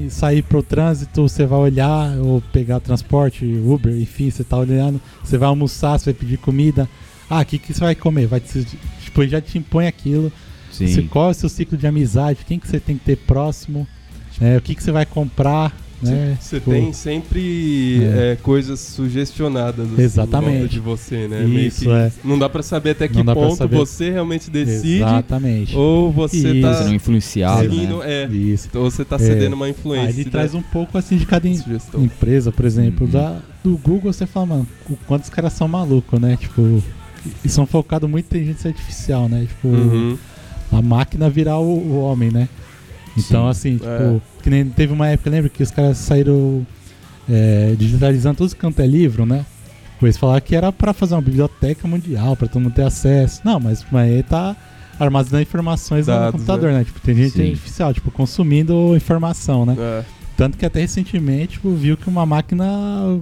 sair 0.09 0.43
pro 0.43 0.61
trânsito, 0.61 1.21
você 1.21 1.45
vai 1.45 1.59
olhar, 1.59 2.17
ou 2.17 2.41
pegar 2.51 2.79
transporte, 2.79 3.45
Uber, 3.45 3.95
enfim, 3.97 4.29
você 4.29 4.43
tá 4.43 4.57
olhando, 4.57 5.01
você 5.23 5.37
vai 5.37 5.47
almoçar, 5.47 5.97
você 5.97 6.11
vai 6.11 6.13
pedir 6.13 6.37
comida. 6.37 6.87
Ah, 7.29 7.41
o 7.41 7.45
que, 7.45 7.57
que 7.57 7.73
você 7.73 7.79
vai 7.79 7.95
comer? 7.95 8.27
Vai 8.27 8.39
te, 8.39 8.65
tipo, 9.01 9.23
ele 9.23 9.31
já 9.31 9.41
te 9.41 9.57
impõe 9.57 9.87
aquilo. 9.87 10.31
Sim. 10.71 10.87
Você, 10.87 11.01
qual 11.03 11.29
é 11.29 11.31
o 11.31 11.33
seu 11.33 11.49
ciclo 11.49 11.77
de 11.77 11.87
amizade? 11.87 12.39
Quem 12.45 12.59
que 12.59 12.67
você 12.67 12.79
tem 12.79 12.97
que 12.97 13.05
ter 13.05 13.15
próximo? 13.15 13.87
É, 14.41 14.57
o 14.57 14.61
que, 14.61 14.75
que 14.75 14.83
você 14.83 14.91
vai 14.91 15.05
comprar? 15.05 15.75
Né? 16.01 16.37
Você 16.41 16.57
Tipo, 16.59 16.71
tem 16.71 16.91
sempre 16.91 18.03
É. 18.03 18.31
é, 18.33 18.37
coisas 18.41 18.77
sugestionadas 18.79 19.87
assim, 19.93 20.01
Exatamente. 20.01 20.67
de 20.67 20.79
você, 20.81 21.29
né? 21.29 21.45
Meio 21.45 21.67
Isso, 21.67 21.85
que 21.85 21.89
é. 21.89 22.11
Não 22.25 22.37
dá 22.37 22.49
pra 22.49 22.61
saber 22.61 22.89
até 22.89 23.07
que 23.07 23.23
ponto 23.23 23.67
você 23.69 24.09
realmente 24.11 24.49
decide 24.51 24.97
Exatamente. 24.97 25.75
ou 25.77 26.11
você 26.11 26.35
Isso, 26.37 26.61
tá 26.61 26.83
não 26.83 26.91
é 26.91 26.95
influenciado, 26.95 27.61
seguindo, 27.61 27.99
né? 27.99 28.23
é, 28.23 28.27
Isso. 28.27 28.67
ou 28.73 28.91
você 28.91 29.05
tá 29.05 29.15
É. 29.15 29.19
cedendo 29.19 29.53
uma 29.53 29.65
Aí 29.65 29.71
influência. 29.71 30.09
ele 30.09 30.25
né? 30.25 30.29
traz 30.31 30.53
um 30.53 30.61
pouco 30.61 30.97
assim 30.97 31.15
de 31.15 31.25
cada 31.25 31.47
sugestão. 31.55 32.03
empresa, 32.03 32.51
por 32.51 32.65
exemplo, 32.65 33.05
Uhum. 33.05 33.11
da, 33.13 33.39
do 33.63 33.77
Google, 33.77 34.11
você 34.11 34.25
fala, 34.25 34.45
mano, 34.47 34.67
o 34.89 34.97
quanto 35.07 35.23
os 35.23 35.29
caras 35.29 35.53
são 35.53 35.69
malucos, 35.69 36.19
né? 36.19 36.35
Tipo, 36.35 36.83
e 37.45 37.47
são 37.47 37.65
focados 37.65 38.09
muito 38.09 38.25
em 38.25 38.39
inteligência 38.39 38.67
artificial, 38.69 39.29
né? 39.29 39.45
Tipo, 39.47 39.69
Uhum. 39.69 40.17
a 40.69 40.81
máquina 40.81 41.29
virar 41.29 41.59
o, 41.59 41.77
o 41.77 41.99
homem, 42.01 42.29
né? 42.29 42.49
Então, 43.17 43.43
Sim. 43.45 43.49
assim, 43.49 43.73
tipo, 43.77 43.87
É. 43.87 44.21
que 44.41 44.49
nem 44.49 44.65
teve 44.65 44.91
uma 44.93 45.07
época, 45.07 45.29
lembra 45.29 45.49
que 45.49 45.61
os 45.61 45.71
caras 45.71 45.97
saíram 45.97 46.65
é, 47.29 47.75
digitalizando 47.77 48.37
tudo 48.37 48.55
quanto 48.55 48.79
é 48.81 48.87
livro, 48.87 49.25
né? 49.25 49.45
Eles 50.01 50.17
falaram 50.17 50.41
que 50.41 50.53
era 50.55 50.69
pra 50.71 50.91
fazer 50.91 51.15
uma 51.15 51.21
biblioteca 51.21 51.87
mundial, 51.87 52.35
pra 52.35 52.47
todo 52.47 52.61
mundo 52.61 52.73
ter 52.73 52.83
acesso. 52.83 53.39
Não, 53.45 53.59
mas, 53.59 53.85
mas 53.89 54.11
aí 54.11 54.21
tá 54.23 54.55
armazenando 54.99 55.41
informações 55.43 56.07
no 56.07 56.13
Dados, 56.13 56.31
computador, 56.33 56.73
né? 56.73 56.83
Tipo, 56.83 56.99
tem 56.99 57.15
gente 57.15 57.41
artificial, 57.41 57.93
tipo, 57.93 58.11
consumindo 58.11 58.95
informação, 58.97 59.65
né? 59.65 59.75
É. 59.79 60.03
Tanto 60.35 60.57
que 60.57 60.65
até 60.65 60.81
recentemente, 60.81 61.53
tipo, 61.53 61.71
viu 61.71 61.95
que 61.95 62.09
uma 62.09 62.25
máquina 62.25 62.65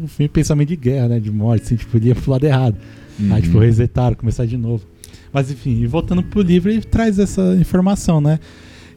foi 0.07 0.27
pensamento 0.27 0.69
de 0.69 0.75
guerra, 0.75 1.09
né? 1.09 1.19
De 1.19 1.29
morte, 1.29 1.65
assim, 1.65 1.75
tipo, 1.75 1.97
ia 1.99 2.15
pro 2.15 2.31
lado 2.31 2.43
errado. 2.45 2.77
Uhum. 3.19 3.33
Aí, 3.35 3.41
tipo, 3.41 3.59
resetaram, 3.59 4.15
começar 4.15 4.47
de 4.47 4.57
novo. 4.57 4.83
Mas 5.31 5.51
enfim, 5.51 5.81
e 5.81 5.85
voltando 5.87 6.23
pro 6.23 6.41
livro, 6.41 6.71
ele 6.71 6.81
traz 6.81 7.19
essa 7.19 7.55
informação, 7.59 8.19
né? 8.19 8.39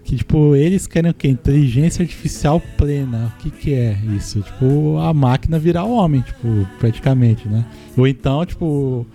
Que, 0.04 0.16
tipo, 0.16 0.54
eles 0.54 0.86
querem 0.86 1.10
o 1.10 1.14
quê? 1.14 1.28
Inteligência 1.28 2.02
artificial 2.02 2.60
plena. 2.76 3.32
O 3.34 3.42
que 3.42 3.50
que 3.50 3.74
é 3.74 3.98
isso? 4.16 4.42
Tipo, 4.42 4.98
a 4.98 5.14
máquina 5.14 5.58
virar 5.58 5.84
homem, 5.84 6.20
tipo, 6.20 6.68
praticamente, 6.78 7.48
né? 7.48 7.64
Ou 7.96 8.06
então, 8.06 8.44
tipo, 8.44 9.06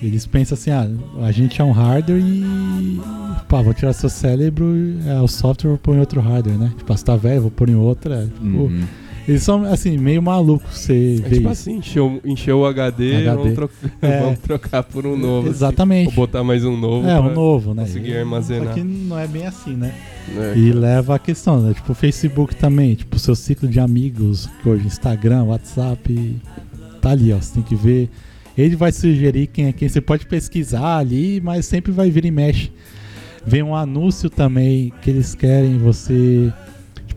eles 0.00 0.24
pensam 0.26 0.54
assim, 0.54 0.70
ah, 0.70 0.88
a 1.24 1.32
gente 1.32 1.60
é 1.60 1.64
um 1.64 1.72
hardware 1.72 2.20
e... 2.20 3.00
Pá, 3.48 3.60
vou 3.62 3.74
tirar 3.74 3.92
seu 3.92 4.08
cérebro, 4.08 4.64
é, 5.06 5.20
o 5.20 5.28
software 5.28 5.70
vou 5.70 5.78
pôr 5.78 5.96
em 5.96 6.00
outro 6.00 6.20
hardware, 6.20 6.56
né? 6.58 6.72
Tipo, 6.78 6.96
você 6.96 7.04
tá 7.04 7.16
velho, 7.16 7.42
vou 7.42 7.50
pôr 7.50 7.68
em 7.68 7.74
outra. 7.74 8.24
Tipo, 8.26 8.46
Uhum. 8.46 8.82
Eles 9.28 9.42
são, 9.44 9.64
assim, 9.64 9.96
meio 9.98 10.20
malucos 10.20 10.78
você 10.78 10.92
É 10.92 11.28
vê 11.28 11.36
tipo 11.36 11.40
isso. 11.40 11.48
assim, 11.48 11.76
encheu, 11.76 12.20
encheu 12.24 12.58
o 12.60 12.66
HD, 12.66 13.16
HD. 13.16 13.30
Vamos, 13.36 13.54
tro- 13.54 13.70
É. 14.02 14.20
vamos 14.20 14.38
trocar 14.40 14.82
por 14.82 15.06
um 15.06 15.16
novo. 15.16 15.48
assim. 15.48 15.56
Exatamente. 15.56 16.08
Ou 16.08 16.14
botar 16.14 16.42
mais 16.42 16.64
um 16.64 16.76
novo. 16.76 17.06
É, 17.08 17.20
um 17.20 17.32
novo, 17.32 17.72
né? 17.72 17.82
conseguir 17.84 18.10
E- 18.10 18.18
armazenar. 18.18 18.68
Só 18.68 18.74
que 18.74 18.82
não 18.82 19.18
é 19.18 19.26
bem 19.28 19.46
assim, 19.46 19.74
né? 19.76 19.94
né? 20.34 20.54
E 20.56 20.72
leva 20.72 21.14
a 21.14 21.18
questão, 21.18 21.60
né? 21.62 21.72
Tipo, 21.74 21.92
o 21.92 21.94
Facebook 21.94 22.56
também, 22.56 22.94
tipo, 22.96 23.16
o 23.16 23.18
seu 23.18 23.34
ciclo 23.36 23.68
de 23.68 23.78
amigos, 23.78 24.48
que 24.62 24.68
hoje 24.68 24.86
Instagram, 24.86 25.44
WhatsApp, 25.44 26.36
tá 27.00 27.10
ali, 27.10 27.32
ó. 27.32 27.36
Você 27.36 27.54
tem 27.54 27.62
que 27.62 27.76
ver. 27.76 28.10
Ele 28.58 28.74
vai 28.76 28.90
sugerir 28.92 29.46
quem 29.46 29.66
é 29.66 29.72
quem. 29.72 29.88
Você 29.88 30.00
pode 30.00 30.26
pesquisar 30.26 30.98
ali, 30.98 31.40
mas 31.40 31.64
sempre 31.64 31.90
vai 31.92 32.10
vir 32.10 32.24
e 32.24 32.30
mexe. 32.30 32.70
Vem 33.46 33.62
um 33.62 33.74
anúncio 33.74 34.28
também 34.28 34.92
que 35.00 35.10
eles 35.10 35.34
querem 35.34 35.78
você. 35.78 36.52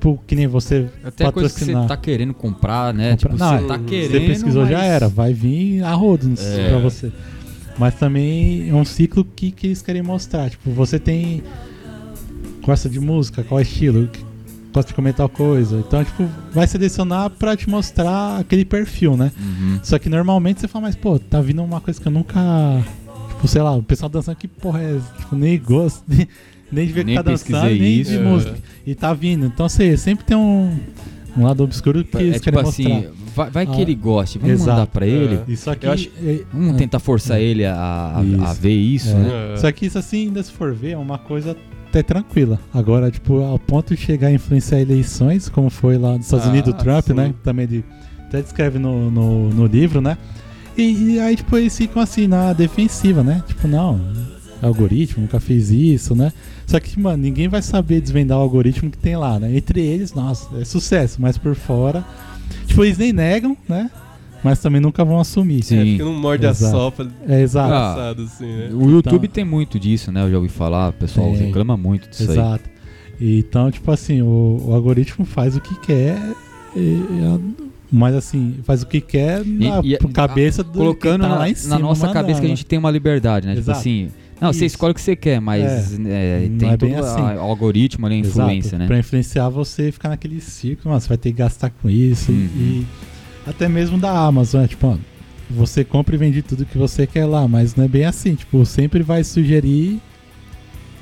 Tipo, 0.05 0.23
que 0.27 0.35
nem 0.35 0.45
você 0.45 0.87
Até 1.03 1.31
coisa 1.31 1.51
que 1.51 1.65
você 1.65 1.73
tá 1.87 1.97
querendo 1.97 2.33
comprar, 2.33 2.93
né? 2.93 3.11
Comprar- 3.17 3.31
Tipo, 3.31 3.43
Não, 3.43 3.59
você 3.59 3.67
tá 3.67 3.79
querendo. 3.79 4.11
Você 4.11 4.19
pesquisou, 4.19 4.65
já 4.67 4.77
mas- 4.77 4.87
era. 4.87 5.07
Vai 5.09 5.33
vir 5.33 5.83
a 5.83 5.93
rodo 5.93 6.31
É. 6.39 6.69
pra 6.69 6.77
você. 6.79 7.11
Mas 7.77 7.95
também 7.95 8.69
é 8.69 8.73
um 8.73 8.85
ciclo 8.85 9.25
que, 9.25 9.49
que 9.51 9.65
eles 9.67 9.81
querem 9.81 10.03
mostrar. 10.03 10.49
Tipo, 10.51 10.69
você 10.71 10.99
tem. 10.99 11.41
Gosta 12.63 12.87
de 12.87 12.99
música? 12.99 13.43
Qual 13.43 13.59
estilo? 13.59 14.07
Gosta 14.71 14.89
de 14.89 14.93
comer 14.93 15.13
tal 15.13 15.27
coisa? 15.29 15.77
Então, 15.79 16.03
tipo, 16.03 16.29
vai 16.53 16.67
selecionar 16.67 17.29
pra 17.31 17.55
te 17.57 17.67
mostrar 17.69 18.39
aquele 18.39 18.63
perfil, 18.65 19.17
né? 19.17 19.31
Uhum. 19.39 19.79
Só 19.83 19.97
que 19.97 20.07
normalmente 20.09 20.61
você 20.61 20.67
fala, 20.67 20.85
mas 20.85 20.95
pô, 20.95 21.17
tá 21.17 21.41
vindo 21.41 21.63
uma 21.63 21.81
coisa 21.81 21.99
que 21.99 22.07
eu 22.07 22.11
nunca. 22.11 22.39
Tipo, 23.29 23.47
sei 23.47 23.61
lá, 23.63 23.73
o 23.75 23.81
pessoal 23.81 24.09
dançando, 24.09 24.35
que 24.35 24.47
porra 24.47 24.81
é? 24.81 24.99
Tipo, 25.19 25.35
nem 25.35 25.57
gosto, 25.59 26.03
nem, 26.75 26.85
nem 26.85 26.87
de 26.87 26.93
ver 26.93 26.99
que 27.01 27.05
Nem 27.07 27.15
tá 27.15 27.21
dançando, 27.21 27.65
nem 27.65 27.99
isso. 28.01 28.11
de 28.11 28.17
É. 28.17 28.21
música. 28.21 28.55
E 28.85 28.93
tá 28.95 29.13
vindo. 29.13 29.45
Então 29.45 29.67
você 29.69 29.95
sempre 29.97 30.25
tem 30.25 30.35
um, 30.37 30.77
um 31.37 31.43
lado 31.43 31.63
obscuro 31.63 32.03
que 32.03 32.17
É 32.17 32.39
tipo 32.39 32.59
assim, 32.59 32.87
mostrar. 32.87 33.11
vai, 33.35 33.49
vai 33.49 33.65
que 33.65 33.77
Ah, 33.77 33.81
ele 33.81 33.95
goste, 33.95 34.37
vamos 34.37 34.53
exato. 34.55 34.71
mandar 34.71 34.87
pra 34.87 35.07
ele. 35.07 35.35
É. 35.47 35.51
Isso 35.51 35.69
aqui. 35.69 35.85
Eu 35.87 35.91
acho- 35.91 36.09
é- 36.23 36.41
Vamos 36.53 36.75
é. 36.75 36.77
tentar 36.77 36.99
forçar 36.99 37.39
ele 37.41 37.65
a, 37.65 37.73
a, 37.75 38.19
a 38.49 38.53
ver 38.53 38.75
isso, 38.75 39.09
É. 39.09 39.13
né? 39.15 39.53
É. 39.53 39.57
Só 39.57 39.71
que 39.71 39.85
isso 39.85 39.97
assim, 39.97 40.27
ainda 40.27 40.43
se 40.43 40.51
for 40.51 40.73
ver, 40.73 40.91
é 40.91 40.97
uma 40.97 41.17
coisa 41.17 41.55
até 41.89 42.03
tranquila. 42.03 42.59
Agora, 42.73 43.09
tipo, 43.09 43.41
ao 43.41 43.57
ponto 43.57 43.95
de 43.95 44.01
chegar 44.01 44.27
a 44.27 44.31
influenciar 44.31 44.79
eleições, 44.81 45.49
como 45.49 45.69
foi 45.69 45.97
lá 45.97 46.13
nos 46.17 46.25
Estados 46.25 46.45
Ah, 46.45 46.49
Unidos, 46.49 46.73
o 46.73 46.77
Trump, 46.77 47.05
sim. 47.07 47.13
né? 47.13 47.33
Também 47.43 47.65
de, 47.67 47.83
até 48.27 48.41
descreve 48.41 48.77
no, 48.79 49.09
no, 49.09 49.49
no 49.49 49.65
livro, 49.65 50.01
né? 50.01 50.17
E, 50.77 51.13
e 51.13 51.19
aí, 51.21 51.35
tipo, 51.37 51.57
eles 51.57 51.75
ficam 51.77 52.01
assim, 52.01 52.27
na 52.27 52.51
defensiva, 52.51 53.23
né? 53.23 53.41
Tipo, 53.47 53.65
não, 53.67 53.97
algoritmo, 54.61 55.23
nunca 55.23 55.39
fiz 55.39 55.69
isso, 55.69 56.15
né? 56.15 56.31
Só 56.65 56.79
que, 56.79 56.99
mano, 56.99 57.23
ninguém 57.23 57.47
vai 57.47 57.61
saber 57.61 58.01
desvendar 58.01 58.37
o 58.37 58.41
algoritmo 58.41 58.89
que 58.89 58.97
tem 58.97 59.15
lá, 59.15 59.39
né? 59.39 59.55
Entre 59.55 59.81
eles, 59.81 60.13
nossa, 60.13 60.49
é 60.59 60.65
sucesso, 60.65 61.21
mas 61.21 61.37
por 61.37 61.55
fora. 61.55 62.03
Tipo, 62.65 62.83
eles 62.83 62.97
nem 62.97 63.13
negam, 63.13 63.55
né? 63.67 63.89
Mas 64.43 64.59
também 64.59 64.79
nunca 64.79 65.03
vão 65.03 65.19
assumir. 65.19 65.63
Sim. 65.63 65.77
É, 65.77 65.85
porque 65.85 66.03
não 66.03 66.13
morde 66.13 66.45
exato. 66.45 66.65
a 66.65 66.79
sopa. 66.79 67.07
É, 67.27 67.41
exato. 67.41 67.73
Ah, 67.73 68.15
assim, 68.23 68.45
né? 68.45 68.69
O 68.73 68.89
YouTube 68.91 69.25
então, 69.25 69.33
tem 69.33 69.45
muito 69.45 69.79
disso, 69.79 70.11
né? 70.11 70.23
Eu 70.23 70.29
já 70.29 70.37
ouvi 70.37 70.49
falar, 70.49 70.89
o 70.89 70.93
pessoal 70.93 71.31
tem, 71.31 71.47
reclama 71.47 71.75
muito 71.75 72.07
disso 72.09 72.23
exato. 72.23 72.39
aí. 72.39 72.47
Exato. 72.47 72.69
Então, 73.19 73.71
tipo 73.71 73.91
assim, 73.91 74.21
o, 74.21 74.61
o, 74.67 74.73
algoritmo 74.73 75.25
faz 75.25 75.55
o 75.55 75.61
que 75.61 75.73
quer. 75.79 76.17
E, 76.75 77.01
mas 77.91 78.13
assim, 78.13 78.57
faz 78.63 78.83
o 78.83 78.87
que 78.87 78.99
quer 78.99 79.43
na 79.45 79.81
e, 79.81 79.93
e, 79.93 79.97
cabeça 79.97 80.63
do 80.63 80.77
colocando 80.77 81.21
tá 81.21 81.29
na, 81.29 81.35
lá 81.35 81.49
em 81.49 81.55
cima. 81.55 81.75
Na 81.75 81.81
nossa 81.81 82.09
cabeça 82.09 82.39
que 82.39 82.45
a 82.45 82.49
gente 82.49 82.65
tem 82.65 82.77
uma 82.77 82.91
liberdade, 82.91 83.47
né? 83.47 83.55
Tipo 83.55 83.63
Exato. 83.63 83.79
Tipo 83.79 83.89
assim, 83.89 84.11
não, 84.39 84.49
Isso. 84.49 84.59
você 84.59 84.65
escolhe 84.65 84.91
o 84.91 84.95
que 84.95 85.01
você 85.01 85.15
quer, 85.15 85.39
mas 85.39 85.97
é, 85.97 86.45
é, 86.45 86.49
tem 86.59 86.69
é 86.71 86.77
todo 86.77 86.95
assim. 86.95 87.21
o 87.21 87.39
algoritmo 87.39 88.05
ali, 88.05 88.15
a 88.15 88.19
influência, 88.19 88.69
Exato. 88.69 88.77
né? 88.79 88.87
Pra 88.87 88.99
influenciar 88.99 89.49
você 89.49 89.91
ficar 89.91 90.09
naquele 90.09 90.41
ciclo, 90.41 90.89
mano, 90.89 90.99
você 90.99 91.07
vai 91.07 91.17
ter 91.17 91.31
que 91.31 91.37
gastar 91.37 91.69
com 91.69 91.89
isso. 91.89 92.31
Uhum. 92.31 92.49
E, 92.55 92.87
até 93.47 93.69
mesmo 93.69 93.97
da 93.97 94.11
Amazon, 94.11 94.63
é, 94.63 94.67
tipo, 94.67 94.99
você 95.49 95.83
compra 95.83 96.15
e 96.15 96.17
vende 96.17 96.41
tudo 96.41 96.65
que 96.65 96.77
você 96.77 97.07
quer 97.07 97.25
lá, 97.25 97.47
mas 97.47 97.75
não 97.75 97.85
é 97.85 97.87
bem 97.87 98.05
assim, 98.05 98.35
tipo, 98.35 98.65
sempre 98.65 99.03
vai 99.03 99.23
sugerir 99.23 100.01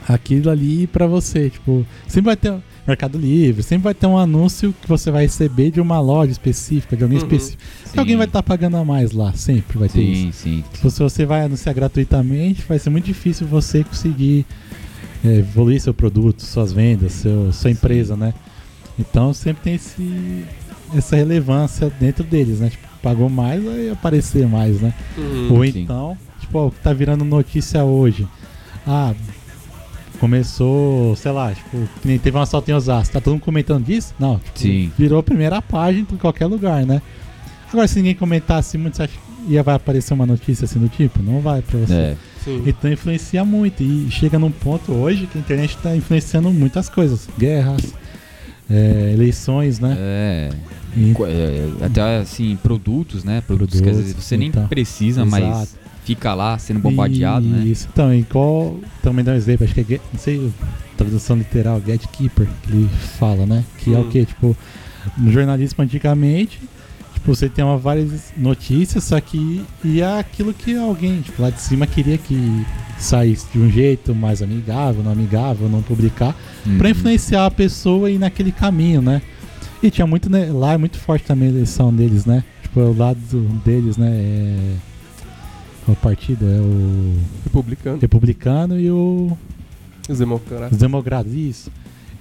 aquilo 0.07 0.49
ali 0.49 0.85
para 0.85 1.07
você, 1.07 1.49
tipo, 1.49 1.85
sempre 2.07 2.25
vai 2.25 2.35
ter 2.35 2.53
Mercado 2.85 3.17
Livre, 3.17 3.63
sempre 3.63 3.85
vai 3.85 3.93
ter 3.93 4.07
um 4.07 4.17
anúncio 4.17 4.73
que 4.81 4.87
você 4.87 5.09
vai 5.09 5.23
receber 5.23 5.71
de 5.71 5.79
uma 5.79 6.01
loja 6.01 6.31
específica, 6.31 6.97
de 6.97 7.03
alguém 7.03 7.17
uhum, 7.17 7.23
específico. 7.23 7.63
Sim. 7.85 7.99
Alguém 7.99 8.17
vai 8.17 8.25
estar 8.25 8.41
tá 8.41 8.43
pagando 8.43 8.75
a 8.75 8.83
mais 8.83 9.11
lá, 9.13 9.31
sempre 9.33 9.77
vai 9.77 9.87
ter 9.87 9.99
sim, 9.99 10.29
isso. 10.29 10.39
Sim, 10.39 10.63
tipo, 10.73 10.89
se 10.89 10.99
você 10.99 11.25
vai 11.25 11.43
anunciar 11.43 11.73
gratuitamente, 11.73 12.63
vai 12.67 12.77
ser 12.77 12.89
muito 12.89 13.05
difícil 13.05 13.47
você 13.47 13.83
conseguir 13.83 14.45
é, 15.23 15.37
evoluir 15.37 15.79
seu 15.79 15.93
produto, 15.93 16.41
suas 16.41 16.73
vendas, 16.73 17.13
seu, 17.13 17.53
sua 17.53 17.71
empresa, 17.71 18.17
né? 18.17 18.33
Então 18.99 19.33
sempre 19.33 19.63
tem 19.63 19.75
esse, 19.75 20.45
essa 20.93 21.15
relevância 21.15 21.89
dentro 21.99 22.23
deles, 22.23 22.59
né? 22.59 22.69
Tipo, 22.69 22.87
pagou 23.01 23.29
mais, 23.29 23.63
vai 23.63 23.89
aparecer 23.89 24.45
mais, 24.47 24.81
né? 24.81 24.93
Uhum, 25.17 25.53
Ou 25.53 25.65
então, 25.65 26.17
tipo, 26.39 26.57
ó, 26.57 26.67
o 26.67 26.71
que 26.71 26.79
tá 26.81 26.91
virando 26.91 27.23
notícia 27.23 27.83
hoje. 27.83 28.27
Ah, 28.85 29.13
começou, 30.23 31.17
sei 31.17 31.33
lá, 31.33 31.53
tipo, 31.53 31.77
nem 32.05 32.17
teve 32.17 32.37
um 32.37 32.39
assalto 32.39 32.71
em 32.71 32.73
Osasco. 32.73 33.11
Tá 33.11 33.19
todo 33.19 33.33
mundo 33.33 33.43
comentando 33.43 33.83
disso? 33.83 34.15
Não. 34.17 34.39
Tipo, 34.39 34.59
Sim. 34.59 34.91
Virou 34.97 35.19
a 35.19 35.23
primeira 35.23 35.61
página 35.61 36.07
em 36.09 36.15
qualquer 36.15 36.45
lugar, 36.45 36.85
né? 36.85 37.01
Agora, 37.69 37.89
se 37.89 37.97
ninguém 37.97 38.15
comentasse 38.15 38.77
muito, 38.77 38.95
você 38.95 39.03
acha 39.03 39.11
que 39.11 39.51
ia 39.51 39.61
vai 39.61 39.75
aparecer 39.75 40.13
uma 40.13 40.25
notícia 40.25 40.63
assim 40.63 40.79
do 40.79 40.87
tipo? 40.87 41.21
Não 41.21 41.41
vai 41.41 41.61
pra 41.61 41.77
você. 41.77 41.93
É. 41.93 42.17
Então 42.65 42.89
influencia 42.89 43.43
muito. 43.43 43.83
E 43.83 44.09
chega 44.09 44.39
num 44.39 44.49
ponto 44.49 44.93
hoje 44.93 45.27
que 45.27 45.37
a 45.37 45.41
internet 45.41 45.75
está 45.75 45.93
influenciando 45.93 46.49
muitas 46.53 46.87
coisas. 46.87 47.27
Guerras, 47.37 47.93
é, 48.69 49.11
eleições, 49.13 49.77
né? 49.81 49.97
É. 49.99 50.49
E... 50.95 51.13
é. 51.27 51.85
Até 51.85 52.19
assim, 52.19 52.57
produtos, 52.63 53.25
né? 53.25 53.41
Produtos, 53.45 53.81
produtos 53.81 53.81
que 53.81 53.89
às 53.89 53.97
vezes 53.97 54.13
você 54.13 54.35
então, 54.37 54.61
nem 54.61 54.69
precisa, 54.69 55.23
exato. 55.23 55.45
mas 55.45 55.82
fica 56.03 56.33
lá 56.33 56.57
sendo 56.57 56.79
bombardeado, 56.79 57.45
Isso, 57.45 57.55
né? 57.55 57.65
Isso, 57.65 57.89
então, 57.91 58.13
e 58.13 58.23
qual. 58.23 58.79
Também 59.01 59.23
dá 59.23 59.31
um 59.31 59.35
exemplo, 59.35 59.65
acho 59.65 59.73
que 59.73 59.95
é. 59.95 59.99
Não 60.11 60.19
sei, 60.19 60.51
tradução 60.97 61.37
literal, 61.37 61.79
Gatekeeper, 61.79 62.47
que 62.63 62.71
ele 62.71 62.89
fala, 63.17 63.45
né? 63.45 63.63
Que 63.77 63.91
hum. 63.91 63.95
é 63.95 63.97
o 63.97 64.01
hum. 64.01 64.09
que? 64.09 64.25
Tipo, 64.25 64.57
no 65.17 65.31
jornalismo 65.31 65.83
antigamente, 65.83 66.59
tipo, 67.13 67.35
você 67.35 67.49
tem 67.49 67.63
uma, 67.63 67.77
várias 67.77 68.33
notícias, 68.37 69.03
só 69.03 69.19
que 69.19 69.63
ia 69.83 70.19
aquilo 70.19 70.53
que 70.53 70.75
alguém, 70.75 71.21
tipo, 71.21 71.41
lá 71.41 71.49
de 71.49 71.61
cima 71.61 71.87
queria 71.87 72.17
que 72.17 72.65
saísse 72.97 73.47
de 73.51 73.59
um 73.59 73.69
jeito 73.69 74.13
mais 74.13 74.41
amigável, 74.41 75.03
não 75.03 75.11
amigável, 75.11 75.67
não 75.67 75.81
publicar, 75.81 76.35
uhum. 76.65 76.77
para 76.77 76.89
influenciar 76.89 77.45
a 77.45 77.51
pessoa 77.51 78.09
e 78.09 78.15
ir 78.15 78.19
naquele 78.19 78.51
caminho, 78.51 79.01
né? 79.01 79.21
E 79.81 79.91
tinha 79.91 80.07
muito, 80.07 80.29
né, 80.29 80.49
lá 80.53 80.73
é 80.73 80.77
muito 80.77 80.97
forte 80.97 81.25
também 81.25 81.49
a 81.49 81.51
eleição 81.51 81.93
deles, 81.93 82.25
né? 82.25 82.43
Tipo, 82.61 82.79
o 82.79 82.97
lado 82.97 83.19
deles, 83.65 83.97
né? 83.97 84.09
É 84.09 84.92
o 85.87 85.95
partido 85.95 86.45
é 86.45 86.59
o. 86.59 87.15
Republicano. 87.43 87.99
Republicano 87.99 88.79
e 88.79 88.89
o. 88.89 89.37
Os 90.07 90.19
democratas. 90.19 90.71
Os 90.71 90.77
democratas, 90.77 91.33
isso. 91.33 91.71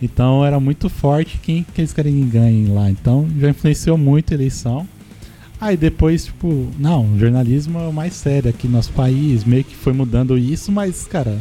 Então 0.01 0.45
era 0.45 0.59
muito 0.59 0.89
forte 0.89 1.39
quem 1.39 1.63
que 1.63 1.81
eles 1.81 1.93
querem 1.93 2.29
ganhar 2.29 2.73
lá. 2.73 2.91
Então 2.91 3.29
já 3.39 3.51
influenciou 3.51 3.97
muito 3.97 4.33
a 4.33 4.35
eleição. 4.35 4.87
Aí 5.61 5.77
depois, 5.77 6.25
tipo, 6.25 6.69
não, 6.77 7.15
o 7.15 7.19
jornalismo 7.19 7.79
é 7.79 7.87
o 7.87 7.93
mais 7.93 8.15
sério 8.15 8.51
aqui 8.51 8.67
no 8.67 8.75
nosso 8.75 8.91
país, 8.93 9.45
meio 9.45 9.63
que 9.63 9.77
foi 9.77 9.93
mudando 9.93 10.37
isso, 10.37 10.73
mas, 10.73 11.07
cara, 11.07 11.41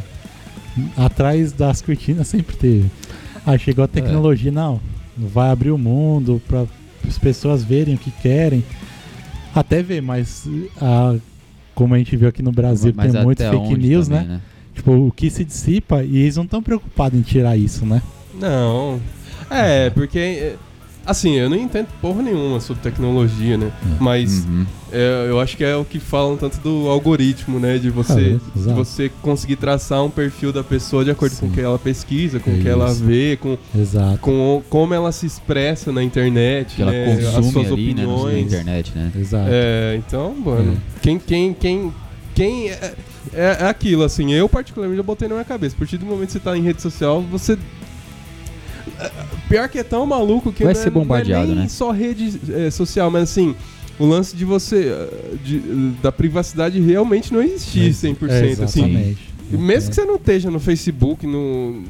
atrás 0.96 1.50
das 1.50 1.82
cortinas 1.82 2.28
sempre 2.28 2.54
teve. 2.54 2.88
Aí 3.44 3.58
chegou 3.58 3.84
a 3.84 3.88
tecnologia, 3.88 4.50
é. 4.50 4.54
não, 4.54 4.80
vai 5.16 5.50
abrir 5.50 5.72
o 5.72 5.78
mundo 5.78 6.40
para 6.46 6.66
as 7.04 7.18
pessoas 7.18 7.64
verem 7.64 7.96
o 7.96 7.98
que 7.98 8.12
querem. 8.12 8.64
Até 9.52 9.82
ver, 9.82 10.00
mas 10.00 10.48
a 10.80 11.16
como 11.74 11.94
a 11.94 11.98
gente 11.98 12.16
viu 12.16 12.28
aqui 12.28 12.42
no 12.42 12.52
Brasil, 12.52 12.92
Mas 12.94 13.12
tem 13.12 13.22
muito 13.22 13.42
fake 13.42 13.76
news, 13.76 14.08
também, 14.08 14.26
né? 14.26 14.34
né? 14.34 14.40
Tipo, 14.74 14.92
o 14.92 15.12
que 15.12 15.30
se 15.30 15.44
dissipa 15.44 16.02
e 16.02 16.18
eles 16.18 16.36
não 16.36 16.44
estão 16.44 16.62
preocupados 16.62 17.18
em 17.18 17.22
tirar 17.22 17.56
isso, 17.56 17.84
né? 17.84 18.02
Não. 18.34 19.00
É, 19.50 19.90
porque 19.90 20.54
Assim, 21.04 21.36
eu 21.36 21.50
não 21.50 21.56
entendo 21.56 21.88
porra 22.00 22.22
nenhuma 22.22 22.60
sobre 22.60 22.82
tecnologia, 22.82 23.58
né? 23.58 23.72
É. 23.84 23.96
Mas 23.98 24.44
uhum. 24.44 24.64
é, 24.92 25.26
eu 25.28 25.40
acho 25.40 25.56
que 25.56 25.64
é 25.64 25.74
o 25.74 25.84
que 25.84 25.98
falam 25.98 26.36
tanto 26.36 26.58
do 26.58 26.88
algoritmo, 26.88 27.58
né? 27.58 27.76
De 27.76 27.90
você, 27.90 28.38
ah, 28.40 28.58
de 28.58 28.72
você 28.72 29.10
conseguir 29.20 29.56
traçar 29.56 30.04
um 30.04 30.10
perfil 30.10 30.52
da 30.52 30.62
pessoa 30.62 31.04
de 31.04 31.10
acordo 31.10 31.34
Sim. 31.34 31.46
com 31.46 31.46
o 31.48 31.54
que 31.54 31.60
ela 31.60 31.78
pesquisa, 31.78 32.38
com 32.38 32.52
o 32.52 32.58
que 32.58 32.68
ela 32.68 32.92
vê, 32.94 33.36
com, 33.36 33.58
com 34.20 34.62
como 34.70 34.94
ela 34.94 35.10
se 35.10 35.26
expressa 35.26 35.90
na 35.90 36.04
internet, 36.04 36.76
que 36.76 36.84
né? 36.84 37.14
as 37.36 37.46
suas 37.46 37.72
ali, 37.72 37.94
né, 37.94 38.04
opiniões. 38.04 38.32
Né, 38.32 38.32
na 38.32 38.40
internet, 38.40 38.92
né? 38.94 39.12
Exato. 39.16 39.48
É, 39.50 39.96
então, 39.96 40.34
mano, 40.34 40.74
é. 40.74 41.00
quem, 41.00 41.18
quem, 41.18 41.52
quem, 41.52 41.92
quem 42.32 42.70
é, 42.70 42.94
é, 43.32 43.56
é, 43.60 43.66
aquilo, 43.66 44.04
assim, 44.04 44.32
eu 44.32 44.48
particularmente 44.48 44.98
já 44.98 45.02
botei 45.02 45.26
na 45.26 45.34
minha 45.34 45.44
cabeça. 45.44 45.74
A 45.74 45.78
partir 45.78 45.98
do 45.98 46.06
momento 46.06 46.26
que 46.26 46.32
você 46.32 46.40
tá 46.40 46.56
em 46.56 46.62
rede 46.62 46.80
social, 46.80 47.20
você 47.22 47.58
Pior 49.48 49.68
que 49.68 49.78
é 49.78 49.82
tão 49.82 50.06
maluco 50.06 50.52
que 50.52 50.64
vai 50.64 50.74
ser 50.74 50.90
bombardeado, 50.90 51.46
não 51.46 51.52
é 51.52 51.56
nem 51.56 51.64
né? 51.64 51.68
só 51.68 51.90
rede 51.90 52.40
é, 52.50 52.70
social, 52.70 53.10
mas 53.10 53.24
assim, 53.24 53.54
o 53.98 54.06
lance 54.06 54.34
de 54.34 54.44
você 54.44 55.08
de, 55.44 55.58
da 56.02 56.10
privacidade 56.10 56.80
realmente 56.80 57.32
não 57.32 57.42
existir 57.42 57.90
100%, 57.90 58.30
é, 58.30 58.46
exatamente. 58.46 58.64
assim. 58.64 59.58
Mesmo 59.58 59.90
que 59.90 59.96
você 59.96 60.04
não 60.04 60.16
esteja 60.16 60.50
no 60.50 60.58
Facebook, 60.58 61.26
no 61.26 61.82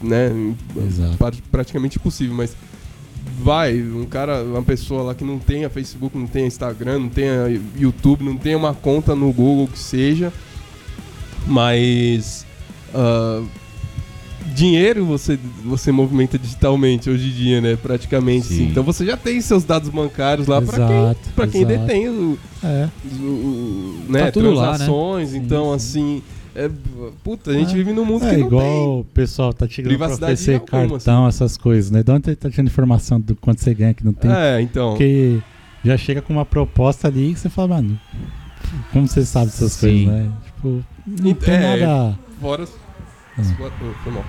né, 0.00 0.30
Exato. 0.86 1.42
praticamente 1.50 1.98
impossível, 1.98 2.36
mas 2.36 2.54
vai, 3.40 3.80
um 3.80 4.04
cara, 4.04 4.42
uma 4.42 4.62
pessoa 4.62 5.02
lá 5.02 5.14
que 5.14 5.24
não 5.24 5.38
tenha 5.38 5.68
Facebook, 5.70 6.16
não 6.16 6.26
tenha 6.26 6.46
Instagram, 6.46 7.00
não 7.00 7.08
tenha 7.08 7.60
YouTube, 7.76 8.22
não 8.22 8.36
tenha 8.36 8.56
uma 8.56 8.74
conta 8.74 9.14
no 9.14 9.32
Google 9.32 9.66
que 9.66 9.78
seja, 9.78 10.32
mas 11.46 12.46
uh, 12.94 13.46
dinheiro 14.52 15.04
você, 15.04 15.38
você 15.64 15.90
movimenta 15.90 16.38
digitalmente 16.38 17.08
hoje 17.08 17.28
em 17.28 17.32
dia, 17.32 17.60
né? 17.60 17.76
Praticamente. 17.76 18.46
Sim. 18.46 18.54
Sim. 18.54 18.68
Então 18.68 18.82
você 18.82 19.04
já 19.06 19.16
tem 19.16 19.40
seus 19.40 19.64
dados 19.64 19.88
bancários 19.88 20.46
lá 20.46 20.60
para 20.60 20.86
quem, 20.86 21.32
pra 21.34 21.46
quem 21.46 21.64
detém 21.64 22.08
o, 22.08 22.38
é. 22.62 22.88
o, 23.20 23.24
o 23.24 24.04
né, 24.08 24.24
tá 24.26 24.32
transações. 24.32 25.32
Lá, 25.32 25.38
né? 25.38 25.44
Então, 25.44 25.66
Sim. 25.70 25.74
assim. 25.74 26.22
É, 26.56 26.70
puta, 27.24 27.50
a 27.50 27.54
gente 27.54 27.72
é. 27.72 27.74
vive 27.74 27.92
num 27.92 28.04
mundo 28.04 28.24
é, 28.26 28.30
que 28.30 28.36
não 28.36 28.46
igual 28.46 28.62
tem. 28.62 29.00
o 29.00 29.06
pessoal 29.12 29.52
tá 29.52 29.66
te 29.66 29.82
pra 29.82 30.06
oferecer 30.06 30.60
cartão, 30.60 31.26
assim. 31.26 31.36
essas 31.36 31.56
coisas, 31.56 31.90
né? 31.90 32.00
De 32.00 32.12
onde 32.12 32.36
tá 32.36 32.48
tirando 32.48 32.68
informação 32.68 33.20
do 33.20 33.34
quanto 33.34 33.60
você 33.60 33.74
ganha 33.74 33.92
que 33.92 34.04
não 34.04 34.12
tem? 34.12 34.30
É, 34.30 34.60
então. 34.60 34.90
Porque 34.90 35.40
já 35.84 35.96
chega 35.96 36.22
com 36.22 36.32
uma 36.32 36.44
proposta 36.44 37.08
ali 37.08 37.34
que 37.34 37.40
você 37.40 37.48
fala, 37.48 37.68
mano, 37.68 37.98
como 38.92 39.08
você 39.08 39.24
sabe 39.24 39.46
dessas 39.46 39.72
Sim. 39.72 39.80
coisas, 39.80 40.06
né? 40.06 40.32
Tipo, 40.44 40.84
não 41.06 41.34
tem 41.34 41.54
é, 41.54 41.76
nada. 41.76 42.18
Fora 42.40 42.66
as, 43.38 43.50
hum. 43.50 44.22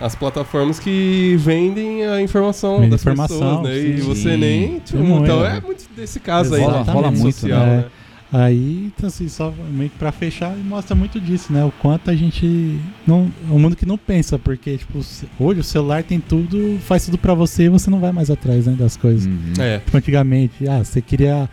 As 0.00 0.14
plataformas 0.14 0.78
que 0.78 1.36
vendem 1.38 2.06
a 2.06 2.22
informação 2.22 2.78
Vende 2.78 2.90
das 2.90 3.00
informação, 3.00 3.38
pessoas, 3.38 3.62
né? 3.62 3.74
Sim, 3.74 3.88
e 3.88 4.00
você 4.00 4.36
nem. 4.36 4.78
Tipo, 4.78 5.02
então 5.02 5.44
é 5.44 5.60
muito 5.60 5.88
desse 5.94 6.20
caso 6.20 6.54
aí. 6.54 6.62
Rola, 6.62 6.82
rola 6.82 7.10
muito, 7.10 7.32
social, 7.32 7.60
né? 7.60 7.76
né? 7.78 7.84
Aí, 8.30 8.92
então, 8.94 9.08
assim, 9.08 9.26
só 9.26 9.52
meio 9.70 9.88
que 9.88 9.96
pra 9.96 10.12
fechar, 10.12 10.54
mostra 10.54 10.94
muito 10.94 11.18
disso, 11.18 11.50
né? 11.50 11.64
O 11.64 11.72
quanto 11.72 12.10
a 12.10 12.14
gente. 12.14 12.78
Não, 13.06 13.30
é 13.48 13.52
um 13.52 13.58
mundo 13.58 13.74
que 13.74 13.86
não 13.86 13.96
pensa, 13.96 14.38
porque, 14.38 14.76
tipo, 14.76 15.00
hoje 15.40 15.60
o 15.60 15.64
celular 15.64 16.02
tem 16.02 16.20
tudo, 16.20 16.78
faz 16.80 17.06
tudo 17.06 17.16
pra 17.16 17.32
você 17.32 17.64
e 17.64 17.68
você 17.70 17.88
não 17.88 17.98
vai 17.98 18.12
mais 18.12 18.30
atrás 18.30 18.66
né, 18.66 18.76
das 18.78 18.96
coisas. 18.96 19.24
Uhum. 19.24 19.54
É. 19.58 19.78
Tipo, 19.78 19.96
antigamente, 19.96 20.68
ah, 20.68 20.84
você 20.84 21.00
queria 21.00 21.48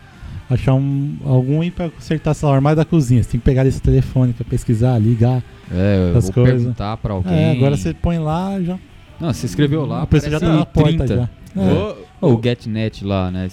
achar 0.48 0.74
um, 0.74 1.16
algum 1.24 1.60
aí 1.60 1.70
pra 1.70 1.90
consertar 1.90 2.34
sei 2.34 2.46
lá, 2.46 2.52
o 2.52 2.54
armário 2.54 2.76
da 2.76 2.84
cozinha. 2.84 3.22
Você 3.22 3.30
tem 3.30 3.40
que 3.40 3.44
pegar 3.44 3.66
esse 3.66 3.80
telefone 3.80 4.32
pra 4.32 4.44
pesquisar, 4.44 4.98
ligar. 4.98 5.42
É, 5.70 6.12
as 6.16 6.30
coisas. 6.30 6.54
perguntar 6.54 6.96
pra 6.98 7.12
alguém. 7.12 7.32
É, 7.32 7.52
agora 7.52 7.76
você 7.76 7.92
põe 7.92 8.18
lá 8.18 8.60
já. 8.60 8.78
Não, 9.20 9.32
você 9.32 9.46
escreveu 9.46 9.86
lá. 9.86 10.02
A 10.02 10.06
pessoa 10.06 10.30
já 10.30 10.40
tá 10.40 10.52
na 10.52 10.66
porta 10.66 11.04
30. 11.04 11.16
já. 11.16 11.28
É. 11.56 12.06
Ou 12.20 12.34
o 12.34 12.40
GetNet 12.42 13.04
lá, 13.04 13.30
né? 13.30 13.48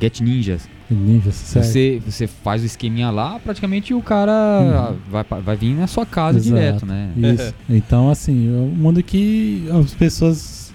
Get 0.00 0.20
Ninjas. 0.20 0.68
Ninjas, 0.88 1.34
você, 1.34 2.00
você 2.04 2.26
faz 2.28 2.62
o 2.62 2.66
esqueminha 2.66 3.10
lá, 3.10 3.40
praticamente 3.40 3.92
o 3.92 4.00
cara 4.00 4.92
uhum. 4.92 4.96
vai, 5.10 5.24
vai 5.42 5.56
vir 5.56 5.74
na 5.74 5.88
sua 5.88 6.06
casa 6.06 6.38
Exato. 6.38 6.54
direto, 6.54 6.86
né? 6.86 7.10
Isso. 7.16 7.54
então, 7.68 8.08
assim, 8.08 8.54
é 8.54 8.56
um 8.56 8.68
mundo 8.68 9.02
que 9.02 9.68
as 9.72 9.92
pessoas 9.94 10.72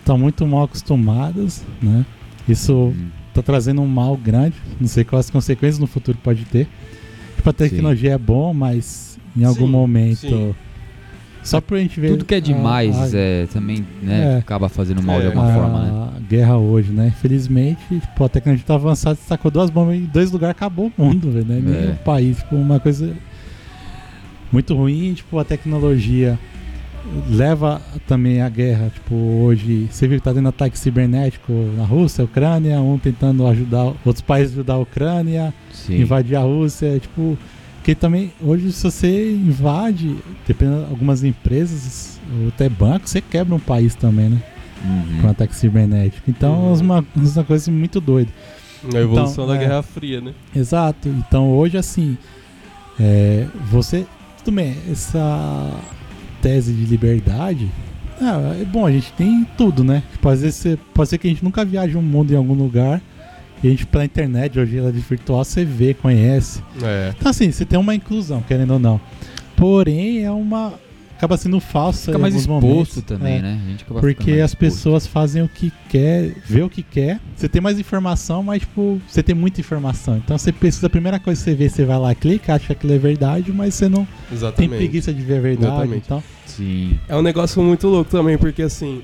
estão 0.00 0.18
muito 0.18 0.46
mal 0.46 0.64
acostumadas, 0.64 1.64
né? 1.80 2.04
Isso 2.46 2.74
uhum. 2.74 3.08
Tá 3.34 3.42
trazendo 3.42 3.82
um 3.82 3.86
mal 3.86 4.16
grande. 4.16 4.54
Não 4.80 4.88
sei 4.88 5.04
quais 5.04 5.30
consequências 5.30 5.78
no 5.78 5.86
futuro 5.86 6.16
pode 6.22 6.44
ter. 6.44 6.68
Tipo, 7.36 7.50
a 7.50 7.52
tecnologia 7.52 8.10
sim. 8.10 8.14
é 8.14 8.18
bom, 8.18 8.54
mas 8.54 9.18
em 9.36 9.44
algum 9.44 9.66
sim, 9.66 9.72
momento. 9.72 10.20
Sim 10.20 10.54
só 11.44 11.60
pra 11.60 11.78
gente 11.78 12.00
ver. 12.00 12.08
Tudo 12.08 12.24
que 12.24 12.34
é 12.34 12.40
demais 12.40 12.96
a, 12.96 13.04
a, 13.04 13.20
é, 13.20 13.46
também 13.46 13.86
né, 14.02 14.36
é, 14.36 14.38
acaba 14.38 14.68
fazendo 14.70 15.02
mal 15.02 15.18
é, 15.18 15.20
de 15.20 15.26
alguma 15.26 15.50
a, 15.50 15.54
forma, 15.54 15.82
né? 15.82 16.12
A 16.16 16.20
guerra 16.20 16.56
hoje, 16.56 16.90
né? 16.90 17.08
Infelizmente, 17.08 17.78
tipo, 18.00 18.24
a 18.24 18.28
tecnologia 18.30 18.66
tá 18.66 18.74
avançada, 18.74 19.16
sacou 19.16 19.50
duas 19.50 19.68
bombas 19.68 19.94
em 19.94 20.04
dois 20.04 20.32
lugares, 20.32 20.56
acabou 20.56 20.90
o 20.96 21.02
mundo, 21.02 21.30
velho, 21.30 21.44
né? 21.44 21.60
Nem 21.62 21.90
é. 21.90 21.92
o 21.92 21.96
país, 21.96 22.38
tipo, 22.38 22.56
uma 22.56 22.80
coisa 22.80 23.14
muito 24.50 24.74
ruim, 24.74 25.12
tipo, 25.12 25.38
a 25.38 25.44
tecnologia 25.44 26.38
leva 27.28 27.80
também 28.06 28.40
a 28.40 28.48
guerra, 28.48 28.90
tipo, 28.92 29.14
hoje, 29.14 29.88
você 29.90 30.08
viu 30.08 30.18
que 30.18 30.24
tá 30.24 30.32
tendo 30.32 30.48
ataque 30.48 30.78
cibernético 30.78 31.52
na 31.76 31.84
Rússia, 31.84 32.24
Ucrânia, 32.24 32.80
um 32.80 32.98
tentando 32.98 33.46
ajudar 33.46 33.92
outros 34.04 34.22
países 34.22 34.54
ajudar 34.54 34.74
a 34.74 34.78
Ucrânia, 34.78 35.52
Sim. 35.72 36.00
invadir 36.00 36.36
a 36.36 36.40
Rússia, 36.40 36.98
tipo, 36.98 37.36
porque 37.84 37.94
também, 37.94 38.32
hoje, 38.40 38.72
se 38.72 38.82
você 38.82 39.32
invade, 39.32 40.16
dependendo 40.46 40.84
de 40.84 40.90
algumas 40.90 41.22
empresas, 41.22 42.18
ou 42.40 42.48
até 42.48 42.66
banco, 42.66 43.06
você 43.06 43.20
quebra 43.20 43.54
um 43.54 43.60
país 43.60 43.94
também, 43.94 44.30
né? 44.30 44.42
Uhum. 44.82 45.20
Com 45.20 45.28
ataque 45.28 45.54
cibernético. 45.54 46.30
Então, 46.30 46.64
uhum. 46.64 46.78
é 46.78 46.80
uma, 46.80 47.06
uma 47.14 47.44
coisa 47.44 47.70
muito 47.70 48.00
doida. 48.00 48.30
A 48.84 48.98
evolução 48.98 49.44
então, 49.44 49.46
da 49.48 49.56
é, 49.56 49.58
Guerra 49.58 49.82
Fria, 49.82 50.20
né? 50.22 50.32
Exato. 50.56 51.10
Então, 51.10 51.50
hoje, 51.50 51.76
assim, 51.76 52.16
é, 52.98 53.46
você. 53.70 54.06
Tudo 54.38 54.54
bem, 54.54 54.76
essa 54.90 55.70
tese 56.44 56.74
de 56.74 56.84
liberdade. 56.84 57.70
É, 58.20 58.60
é 58.60 58.64
bom, 58.66 58.84
a 58.84 58.92
gente 58.92 59.10
tem 59.14 59.46
tudo, 59.56 59.82
né? 59.82 60.02
Tipo, 60.12 60.28
às 60.28 60.42
vezes 60.42 60.56
você, 60.56 60.78
pode 60.92 61.08
ser 61.08 61.16
que 61.16 61.26
a 61.26 61.30
gente 61.30 61.42
nunca 61.42 61.64
viaje 61.64 61.96
um 61.96 62.02
mundo 62.02 62.32
em 62.32 62.36
algum 62.36 62.52
lugar 62.52 63.00
e 63.62 63.66
a 63.66 63.70
gente, 63.70 63.86
pela 63.86 64.04
internet, 64.04 64.60
hoje 64.60 64.76
ela 64.76 64.90
é 64.90 64.92
virtual, 64.92 65.42
você 65.42 65.64
vê, 65.64 65.94
conhece. 65.94 66.62
É. 66.82 67.14
Então, 67.18 67.30
assim, 67.30 67.50
você 67.50 67.64
tem 67.64 67.78
uma 67.78 67.94
inclusão, 67.94 68.42
querendo 68.42 68.74
ou 68.74 68.78
não. 68.78 69.00
Porém, 69.56 70.22
é 70.22 70.30
uma. 70.30 70.74
Acaba 71.24 71.36
sendo 71.38 71.58
falsa 71.58 72.06
Fica 72.06 72.18
mais 72.18 72.34
exposto 72.34 72.66
momentos, 72.66 73.02
também, 73.02 73.38
é, 73.38 73.42
né? 73.42 73.76
porque 73.98 74.32
as 74.32 74.50
exposto. 74.50 74.56
pessoas 74.58 75.06
fazem 75.06 75.42
o 75.42 75.48
que 75.48 75.72
quer, 75.88 76.34
vê 76.46 76.62
o 76.62 76.68
que 76.68 76.82
quer. 76.82 77.18
Você 77.34 77.48
tem 77.48 77.62
mais 77.62 77.78
informação, 77.78 78.42
mas, 78.42 78.60
tipo, 78.60 79.00
você 79.08 79.22
tem 79.22 79.34
muita 79.34 79.60
informação. 79.60 80.18
Então, 80.18 80.36
você 80.36 80.52
precisa, 80.52 80.86
a 80.86 80.90
primeira 80.90 81.18
coisa 81.18 81.40
que 81.40 81.50
você 81.50 81.54
vê, 81.56 81.68
você 81.68 81.84
vai 81.84 81.98
lá, 81.98 82.14
clica, 82.14 82.54
acha 82.54 82.66
que 82.66 82.72
aquilo 82.72 82.92
é 82.92 82.98
verdade, 82.98 83.50
mas 83.52 83.74
você 83.74 83.88
não 83.88 84.06
Exatamente. 84.30 84.70
tem 84.70 84.78
preguiça 84.78 85.14
de 85.14 85.22
ver 85.22 85.38
a 85.38 85.40
verdade. 85.40 85.72
Exatamente. 85.74 86.02
Então. 86.04 86.22
Sim. 86.44 86.98
É 87.08 87.16
um 87.16 87.22
negócio 87.22 87.62
muito 87.62 87.88
louco 87.88 88.10
também, 88.10 88.36
porque, 88.36 88.62
assim. 88.62 89.02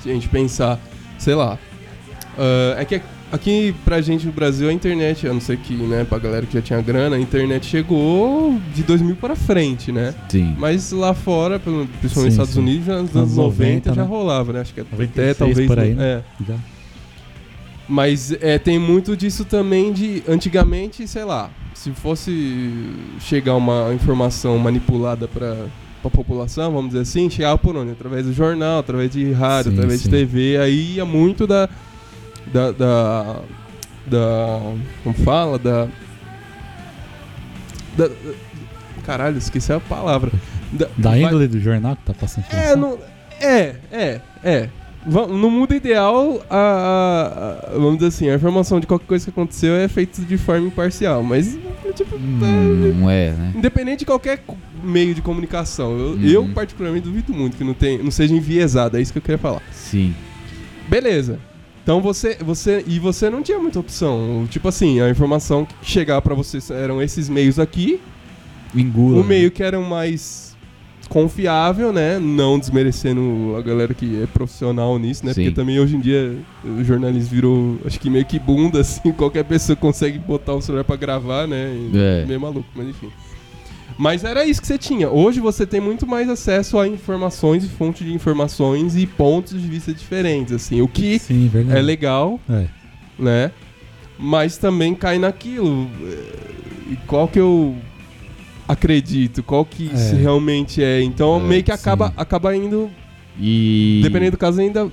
Se 0.00 0.10
a 0.10 0.12
gente 0.12 0.28
pensar, 0.28 0.78
sei 1.18 1.34
lá, 1.34 1.58
Uh, 2.32 2.78
é 2.78 2.84
que 2.84 3.00
aqui 3.32 3.74
pra 3.84 4.00
gente 4.00 4.26
no 4.26 4.32
Brasil 4.32 4.68
a 4.68 4.72
internet, 4.72 5.26
a 5.26 5.32
não 5.32 5.40
ser 5.40 5.56
que, 5.56 5.72
né, 5.72 6.04
pra 6.04 6.18
galera 6.18 6.44
que 6.44 6.52
já 6.52 6.62
tinha 6.62 6.80
grana, 6.80 7.16
a 7.16 7.20
internet 7.20 7.66
chegou 7.66 8.60
de 8.74 8.82
2000 8.82 9.16
para 9.16 9.34
frente, 9.34 9.90
né? 9.90 10.14
Sim. 10.28 10.54
Mas 10.58 10.92
lá 10.92 11.14
fora, 11.14 11.58
principalmente 11.58 12.14
nos 12.14 12.24
Estados 12.26 12.54
sim. 12.54 12.60
Unidos, 12.60 12.86
nos 12.86 13.16
anos 13.16 13.36
90, 13.36 13.90
90 13.90 13.94
já 13.94 14.02
né? 14.02 14.08
rolava, 14.08 14.52
né? 14.52 14.60
Acho 14.60 14.74
que 14.74 14.80
até 14.80 15.34
talvez. 15.34 15.66
Por 15.66 15.78
aí, 15.78 15.94
né? 15.94 16.04
É. 16.04 16.44
Já. 16.46 16.56
Mas 17.88 18.32
é, 18.40 18.58
tem 18.58 18.78
muito 18.78 19.16
disso 19.16 19.44
também 19.44 19.92
de. 19.92 20.22
Antigamente, 20.28 21.06
sei 21.08 21.24
lá, 21.24 21.50
se 21.74 21.90
fosse 21.90 22.90
chegar 23.20 23.56
uma 23.56 23.92
informação 23.94 24.58
manipulada 24.58 25.26
para 25.26 25.66
a 26.04 26.10
população, 26.10 26.72
vamos 26.72 26.90
dizer 26.90 27.02
assim, 27.02 27.28
chegava 27.30 27.58
por 27.58 27.76
onde? 27.76 27.92
Através 27.92 28.26
do 28.26 28.32
jornal, 28.32 28.80
através 28.80 29.10
de 29.10 29.32
rádio, 29.32 29.72
sim, 29.72 29.78
através 29.78 30.00
sim. 30.00 30.10
de 30.10 30.16
TV, 30.16 30.58
aí 30.58 30.94
ia 30.96 31.04
muito 31.04 31.46
da 31.46 31.68
da, 32.46 32.72
da, 32.72 33.40
da 34.06 34.60
como 35.02 35.14
fala, 35.24 35.58
da, 35.58 35.88
da, 37.96 38.10
caralho, 39.04 39.38
esqueci 39.38 39.72
a 39.72 39.80
palavra. 39.80 40.30
Da, 40.72 40.88
da 40.96 41.18
índole 41.18 41.46
vai, 41.46 41.48
do 41.48 41.60
jornal 41.60 41.96
que 41.96 42.02
tá 42.02 42.14
passando 42.14 42.46
é, 42.50 42.74
não, 42.74 42.98
é, 43.38 43.76
é, 43.90 44.20
é. 44.42 44.68
No 45.04 45.50
mundo 45.50 45.74
ideal, 45.74 46.40
a, 46.48 47.66
a, 47.66 47.72
vamos 47.72 47.96
dizer 47.96 48.06
assim, 48.08 48.30
a 48.30 48.36
informação 48.36 48.78
de 48.78 48.86
qualquer 48.86 49.06
coisa 49.06 49.24
que 49.24 49.30
aconteceu 49.30 49.74
é 49.74 49.88
feita 49.88 50.22
de 50.22 50.38
forma 50.38 50.68
imparcial, 50.68 51.24
mas 51.24 51.58
tipo, 51.92 52.14
hum, 52.14 52.94
não 53.00 53.10
é, 53.10 53.32
né? 53.32 53.52
Independente 53.56 54.00
de 54.00 54.06
qualquer 54.06 54.44
meio 54.80 55.12
de 55.12 55.20
comunicação, 55.20 55.98
eu, 55.98 56.06
uhum. 56.12 56.22
eu 56.22 56.48
particularmente 56.54 57.04
duvido 57.04 57.34
muito 57.34 57.56
que 57.56 57.64
não, 57.64 57.74
tem, 57.74 58.00
não 58.00 58.12
seja 58.12 58.32
enviesado, 58.32 58.96
é 58.96 59.00
isso 59.00 59.12
que 59.12 59.18
eu 59.18 59.22
queria 59.22 59.38
falar. 59.38 59.60
Sim. 59.72 60.14
Beleza. 60.88 61.40
Então 61.82 62.00
você, 62.00 62.36
você 62.40 62.84
e 62.86 62.98
você 62.98 63.28
não 63.28 63.42
tinha 63.42 63.58
muita 63.58 63.80
opção. 63.80 64.46
Tipo 64.48 64.68
assim, 64.68 65.00
a 65.00 65.10
informação 65.10 65.64
que 65.64 65.74
chegava 65.82 66.22
para 66.22 66.34
você 66.34 66.58
eram 66.72 67.02
esses 67.02 67.28
meios 67.28 67.58
aqui. 67.58 68.00
Engula. 68.74 69.20
O 69.20 69.24
meio 69.24 69.50
que 69.50 69.62
era 69.62 69.78
mais 69.80 70.52
confiável, 71.08 71.92
né? 71.92 72.18
Não 72.18 72.58
desmerecendo 72.58 73.54
a 73.58 73.60
galera 73.60 73.92
que 73.92 74.22
é 74.22 74.26
profissional 74.26 74.98
nisso, 74.98 75.26
né? 75.26 75.34
Sim. 75.34 75.42
Porque 75.42 75.54
também 75.54 75.78
hoje 75.78 75.96
em 75.96 76.00
dia 76.00 76.38
o 76.64 76.82
jornalismo 76.82 77.28
virou, 77.30 77.78
acho 77.84 78.00
que 78.00 78.08
meio 78.08 78.24
que 78.24 78.38
bunda, 78.38 78.80
assim, 78.80 79.12
qualquer 79.12 79.44
pessoa 79.44 79.76
consegue 79.76 80.18
botar 80.18 80.54
o 80.54 80.62
celular 80.62 80.84
para 80.84 80.96
gravar, 80.96 81.46
né? 81.46 81.70
É. 81.94 82.24
Meio 82.26 82.40
maluco, 82.40 82.66
mas 82.74 82.88
enfim. 82.88 83.10
Mas 83.98 84.24
era 84.24 84.44
isso 84.44 84.60
que 84.60 84.66
você 84.66 84.78
tinha. 84.78 85.10
Hoje 85.10 85.40
você 85.40 85.66
tem 85.66 85.80
muito 85.80 86.06
mais 86.06 86.28
acesso 86.28 86.78
a 86.78 86.88
informações 86.88 87.64
e 87.64 87.68
fontes 87.68 88.06
de 88.06 88.12
informações 88.12 88.96
e 88.96 89.06
pontos 89.06 89.60
de 89.60 89.68
vista 89.68 89.92
diferentes, 89.92 90.52
assim. 90.52 90.80
O 90.80 90.88
que 90.88 91.18
Sim, 91.18 91.50
é 91.70 91.80
legal, 91.80 92.40
é. 92.48 92.66
né? 93.18 93.52
Mas 94.18 94.56
também 94.56 94.94
cai 94.94 95.18
naquilo. 95.18 95.88
E 96.90 96.96
qual 97.06 97.26
que 97.26 97.40
eu 97.40 97.76
acredito? 98.66 99.42
Qual 99.42 99.64
que 99.64 99.90
é. 99.90 100.14
realmente 100.14 100.82
é? 100.82 101.02
Então 101.02 101.36
é, 101.36 101.40
meio 101.40 101.64
que 101.64 101.72
acaba, 101.72 102.12
acaba 102.16 102.54
indo 102.56 102.90
e. 103.38 104.00
Dependendo 104.02 104.32
do 104.32 104.36
caso, 104.36 104.60
ainda 104.60 104.90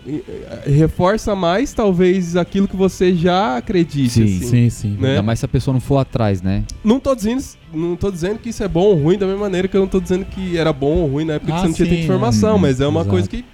reforça 0.66 1.36
mais, 1.36 1.74
talvez, 1.74 2.36
aquilo 2.36 2.68
que 2.68 2.76
você 2.76 3.14
já 3.14 3.58
acredite. 3.58 4.10
Sim, 4.10 4.24
assim, 4.24 4.48
sim, 4.48 4.70
sim. 4.70 4.98
Né? 5.00 5.10
Ainda 5.10 5.24
mais 5.24 5.40
se 5.40 5.46
a 5.46 5.48
pessoa 5.48 5.74
não 5.74 5.82
for 5.82 5.98
atrás, 5.98 6.42
né? 6.42 6.64
Não 6.84 7.00
tô 7.00 7.14
dizendo, 7.14 7.44
não 7.74 7.96
tô 7.96 8.10
dizendo 8.10 8.40
que 8.40 8.50
isso 8.50 8.64
é 8.64 8.68
bom 8.68 8.84
ou 8.84 8.96
ruim, 8.96 9.18
da 9.18 9.26
mesma 9.26 9.42
maneira 9.42 9.68
que 9.68 9.76
eu 9.76 9.82
não 9.82 9.88
tô 9.88 10.00
dizendo 10.00 10.26
que 10.26 10.58
era 10.58 10.72
bom 10.72 10.98
ou 11.00 11.08
ruim 11.08 11.26
na 11.26 11.34
época 11.34 11.54
ah, 11.54 11.56
que 11.56 11.62
você 11.62 11.68
não 11.68 11.74
tinha 11.74 11.90
tanta 11.90 12.02
informação, 12.02 12.56
é, 12.56 12.60
mas 12.60 12.80
é 12.82 12.88
uma 12.88 13.02
exato. 13.02 13.10
coisa 13.10 13.30
que. 13.30 13.46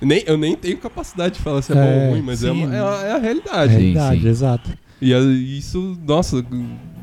Nem, 0.00 0.22
eu 0.26 0.38
nem 0.38 0.54
tenho 0.56 0.78
capacidade 0.78 1.34
de 1.34 1.40
falar 1.40 1.60
se 1.62 1.72
é, 1.72 1.76
é 1.76 1.82
bom 1.82 2.04
ou 2.04 2.10
ruim, 2.12 2.22
mas 2.22 2.44
é, 2.44 2.50
uma, 2.50 2.74
é, 2.74 2.80
a, 2.80 3.06
é 3.08 3.12
a 3.12 3.18
realidade. 3.18 3.72
É 3.72 3.76
a 3.76 3.78
realidade, 3.78 4.28
exato. 4.28 4.70
E 5.00 5.58
isso, 5.58 5.98
nossa, 6.06 6.44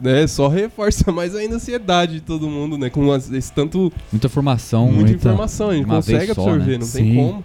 né, 0.02 0.28
só 0.28 0.48
reforça 0.48 1.12
mais 1.12 1.36
ainda 1.36 1.56
a 1.56 1.58
ansiedade 1.58 2.16
de 2.16 2.22
todo 2.22 2.48
mundo, 2.48 2.78
né? 2.78 2.90
Com 2.90 3.16
esse 3.16 3.52
tanto. 3.52 3.92
Muita 4.12 4.28
informação. 4.28 4.86
Muita, 4.86 5.00
muita 5.00 5.16
informação, 5.16 5.70
a 5.70 5.76
gente 5.76 5.86
consegue 5.86 6.34
só, 6.34 6.42
absorver, 6.42 6.72
né? 6.74 6.78
não 6.78 6.86
Sim. 6.86 7.04
tem 7.04 7.16
como. 7.16 7.44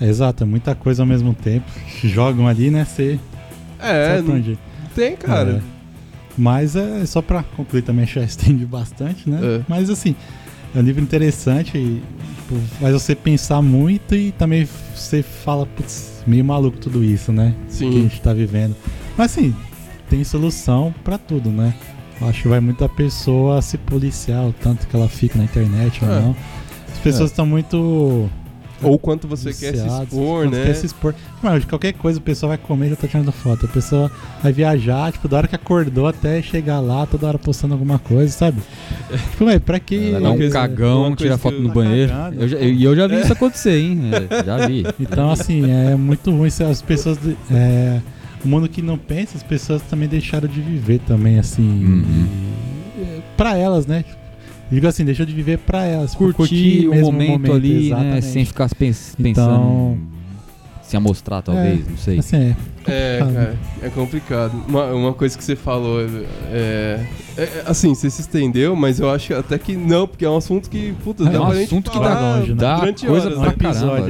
É, 0.00 0.08
exato, 0.08 0.42
é 0.44 0.46
muita 0.46 0.74
coisa 0.74 1.02
ao 1.02 1.06
mesmo 1.06 1.34
tempo. 1.34 1.66
Jogam 2.02 2.46
ali, 2.46 2.70
né? 2.70 2.84
Você. 2.84 3.18
É, 3.78 4.20
não 4.20 4.42
tem, 4.94 5.16
cara. 5.16 5.62
É. 5.70 5.74
Mas 6.36 6.74
é 6.74 7.06
só 7.06 7.22
pra 7.22 7.42
concluir 7.42 7.82
também, 7.82 8.06
já 8.06 8.22
estende 8.22 8.66
bastante, 8.66 9.28
né? 9.28 9.40
É. 9.42 9.60
Mas 9.68 9.88
assim, 9.88 10.14
é 10.74 10.78
um 10.78 10.82
livro 10.82 11.02
interessante 11.02 11.78
e 11.78 12.02
tipo, 12.36 12.56
faz 12.80 12.92
você 12.92 13.14
pensar 13.14 13.62
muito 13.62 14.14
e 14.14 14.32
também 14.32 14.68
você 14.94 15.22
fala, 15.22 15.66
putz, 15.66 16.22
meio 16.26 16.44
maluco 16.44 16.78
tudo 16.78 17.04
isso, 17.04 17.32
né? 17.32 17.54
Sim. 17.68 17.90
Que 17.90 17.98
a 17.98 18.00
gente 18.02 18.20
tá 18.20 18.32
vivendo. 18.32 18.74
Mas 19.16 19.32
assim, 19.32 19.54
tem 20.08 20.24
solução 20.24 20.94
para 21.02 21.18
tudo, 21.18 21.50
né? 21.50 21.74
Acho 22.20 22.42
que 22.42 22.48
vai 22.48 22.60
muito 22.60 22.84
a 22.84 22.88
pessoa 22.88 23.60
se 23.60 23.76
policiar, 23.76 24.46
o 24.46 24.52
tanto 24.52 24.86
que 24.86 24.96
ela 24.96 25.08
fica 25.08 25.36
na 25.36 25.44
internet 25.44 26.02
é. 26.02 26.06
ou 26.06 26.14
não. 26.14 26.36
As 26.92 26.98
pessoas 26.98 27.30
estão 27.30 27.44
é. 27.44 27.48
muito. 27.48 28.30
Ou 28.82 28.98
quanto 28.98 29.26
você 29.26 29.52
quer 29.54 29.74
se 29.74 29.86
expor, 29.86 30.50
né? 30.50 30.64
Quer 30.64 30.74
se 30.74 30.86
expor. 30.86 31.14
Mas 31.42 31.64
qualquer 31.64 31.92
coisa 31.94 32.18
o 32.18 32.22
pessoal 32.22 32.48
vai 32.48 32.58
comer 32.58 32.90
já 32.90 32.96
tá 32.96 33.08
tirando 33.08 33.32
foto. 33.32 33.66
A 33.66 33.68
pessoa 33.68 34.10
vai 34.42 34.52
viajar, 34.52 35.10
tipo, 35.12 35.26
da 35.26 35.38
hora 35.38 35.48
que 35.48 35.54
acordou 35.54 36.06
até 36.06 36.42
chegar 36.42 36.80
lá, 36.80 37.06
toda 37.06 37.26
hora 37.26 37.38
postando 37.38 37.72
alguma 37.74 37.98
coisa, 37.98 38.30
sabe? 38.30 38.60
tipo, 39.30 39.44
mas 39.44 39.58
pra 39.62 39.78
que. 39.78 40.10
Ela 40.10 40.20
dá 40.20 40.30
um 40.30 40.50
cagão, 40.50 41.16
tira 41.16 41.38
foto 41.38 41.58
no 41.58 41.68
tá 41.68 41.74
banheiro. 41.74 42.12
E 42.32 42.42
eu, 42.42 42.48
já, 42.48 42.58
eu 42.58 42.96
já 42.96 43.06
vi 43.06 43.20
isso 43.20 43.32
acontecer, 43.32 43.78
hein? 43.78 44.00
É, 44.30 44.44
já 44.44 44.66
vi. 44.66 44.84
Então, 45.00 45.30
assim, 45.30 45.70
é 45.70 45.94
muito 45.96 46.30
ruim 46.30 46.50
se 46.50 46.62
as 46.62 46.82
pessoas. 46.82 47.18
É, 47.50 48.00
o 48.44 48.48
mundo 48.48 48.68
que 48.68 48.82
não 48.82 48.98
pensa, 48.98 49.36
as 49.36 49.42
pessoas 49.42 49.82
também 49.82 50.08
deixaram 50.08 50.48
de 50.48 50.60
viver 50.60 51.00
também, 51.00 51.38
assim. 51.38 51.62
Uhum. 51.62 53.22
para 53.36 53.56
elas, 53.56 53.86
né? 53.86 54.04
Digo 54.70 54.86
assim, 54.86 55.04
deixou 55.04 55.26
de 55.26 55.34
viver 55.34 55.58
para 55.58 55.84
elas. 55.84 56.14
Curtir, 56.14 56.36
curtir 56.36 56.88
o 56.88 56.94
momento, 57.00 57.30
momento, 57.30 57.52
ali, 57.52 57.90
né? 57.90 58.20
Sem 58.20 58.44
ficar 58.44 58.68
pens 58.74 59.14
pensando. 59.20 59.54
Então, 59.54 59.98
se 60.94 60.96
amostrar, 60.96 61.42
talvez, 61.42 61.80
é, 61.80 61.90
não 61.90 61.98
sei. 61.98 62.18
Assim, 62.18 62.36
é, 62.36 62.56
é, 62.86 63.18
cara, 63.18 63.58
é 63.82 63.88
complicado. 63.88 64.52
Uma, 64.68 64.92
uma 64.92 65.12
coisa 65.12 65.36
que 65.36 65.42
você 65.42 65.56
falou, 65.56 66.00
é, 66.00 67.06
é, 67.36 67.42
é, 67.42 67.62
Assim, 67.66 67.94
você 67.94 68.08
se 68.08 68.20
estendeu, 68.20 68.76
mas 68.76 69.00
eu 69.00 69.10
acho 69.10 69.34
até 69.34 69.58
que 69.58 69.76
não, 69.76 70.06
porque 70.06 70.24
é 70.24 70.30
um 70.30 70.36
assunto 70.36 70.70
que, 70.70 70.94
puta, 71.02 71.24
é 71.24 71.30
dá 71.30 71.42
um 71.42 71.50
pra 71.50 71.60
assunto 71.60 71.90
que 71.90 71.98
dá, 71.98 72.20
longe, 72.20 72.50
né? 72.50 72.54
dá 72.54 72.76
durante 72.76 73.06
coisa 73.06 73.26
horas, 73.26 73.38
pra 73.38 73.50
né? 73.50 73.56
caramba. 73.58 74.02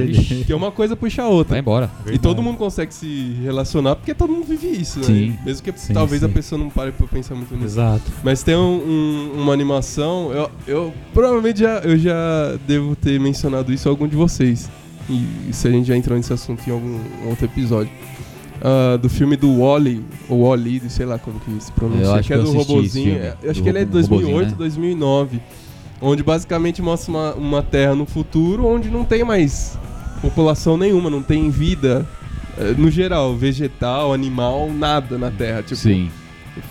Que 0.45 0.51
é 0.51 0.55
uma 0.55 0.71
coisa 0.71 0.95
puxa 0.95 1.23
a 1.23 1.27
outra. 1.27 1.51
Vai 1.51 1.59
embora. 1.59 1.87
Verdade. 1.87 2.15
E 2.15 2.19
todo 2.19 2.43
mundo 2.43 2.57
consegue 2.57 2.93
se 2.93 3.35
relacionar, 3.41 3.95
porque 3.95 4.13
todo 4.13 4.31
mundo 4.31 4.45
vive 4.45 4.67
isso, 4.67 4.99
né? 4.99 5.05
Sim. 5.05 5.37
Mesmo 5.45 5.63
que 5.63 5.79
sim, 5.79 5.93
talvez 5.93 6.21
sim. 6.21 6.27
a 6.27 6.29
pessoa 6.29 6.59
não 6.59 6.69
pare 6.69 6.91
pra 6.91 7.07
pensar 7.07 7.35
muito 7.35 7.53
nisso. 7.55 7.65
Exato. 7.65 8.03
Mas 8.23 8.43
tem 8.43 8.55
um, 8.55 8.59
um, 8.59 9.41
uma 9.41 9.53
animação, 9.53 10.31
eu, 10.31 10.51
eu 10.67 10.93
provavelmente 11.13 11.59
já, 11.59 11.79
eu 11.79 11.97
já 11.97 12.57
devo 12.67 12.95
ter 12.95 13.19
mencionado 13.19 13.73
isso 13.73 13.87
a 13.87 13.91
algum 13.91 14.07
de 14.07 14.15
vocês. 14.15 14.69
E 15.09 15.53
se 15.53 15.67
a 15.67 15.71
gente 15.71 15.87
já 15.87 15.95
entrou 15.95 16.17
nesse 16.17 16.33
assunto 16.33 16.67
em 16.67 16.71
algum 16.71 16.99
outro 17.27 17.45
episódio. 17.45 17.91
Uh, 18.55 18.97
do 18.97 19.09
filme 19.09 19.35
do 19.35 19.59
Wally, 19.59 20.03
ou 20.29 20.47
Wally, 20.47 20.81
sei 20.89 21.05
lá 21.05 21.19
como 21.19 21.39
que 21.41 21.51
se 21.61 21.71
pronuncia, 21.73 22.23
que 22.23 22.33
é 22.33 22.37
do 22.37 22.51
robozinho. 22.51 23.17
É, 23.17 23.35
eu 23.43 23.51
acho 23.51 23.61
que 23.61 23.69
ele 23.69 23.79
é 23.79 23.85
de 23.85 23.91
2008, 23.91 24.49
né? 24.51 24.55
2009. 24.57 25.41
Onde 26.01 26.23
basicamente 26.23 26.81
mostra 26.81 27.11
uma, 27.11 27.33
uma 27.35 27.63
terra 27.63 27.93
no 27.93 28.05
futuro 28.05 28.65
onde 28.65 28.89
não 28.89 29.03
tem 29.03 29.23
mais 29.23 29.77
população 30.21 30.77
nenhuma, 30.77 31.09
não 31.09 31.21
tem 31.21 31.49
vida 31.49 32.07
eh, 32.57 32.73
no 32.77 32.89
geral, 32.89 33.35
vegetal, 33.35 34.13
animal, 34.13 34.69
nada 34.71 35.17
na 35.17 35.29
Terra. 35.29 35.61
Tipo, 35.61 35.75
Sim. 35.75 36.09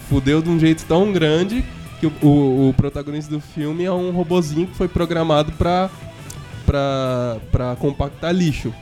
fudeu 0.09 0.41
de 0.41 0.49
um 0.49 0.59
jeito 0.59 0.85
tão 0.87 1.13
grande 1.13 1.65
que 2.01 2.07
o, 2.07 2.13
o, 2.23 2.69
o 2.71 2.75
protagonista 2.75 3.31
do 3.31 3.41
filme 3.41 3.85
é 3.85 3.93
um 3.93 4.11
robozinho 4.11 4.67
que 4.67 4.77
foi 4.77 4.89
programado 4.89 5.53
pra 5.53 5.91
pra, 6.65 7.37
pra 7.51 7.77
compactar 7.77 8.35
lixo. 8.35 8.73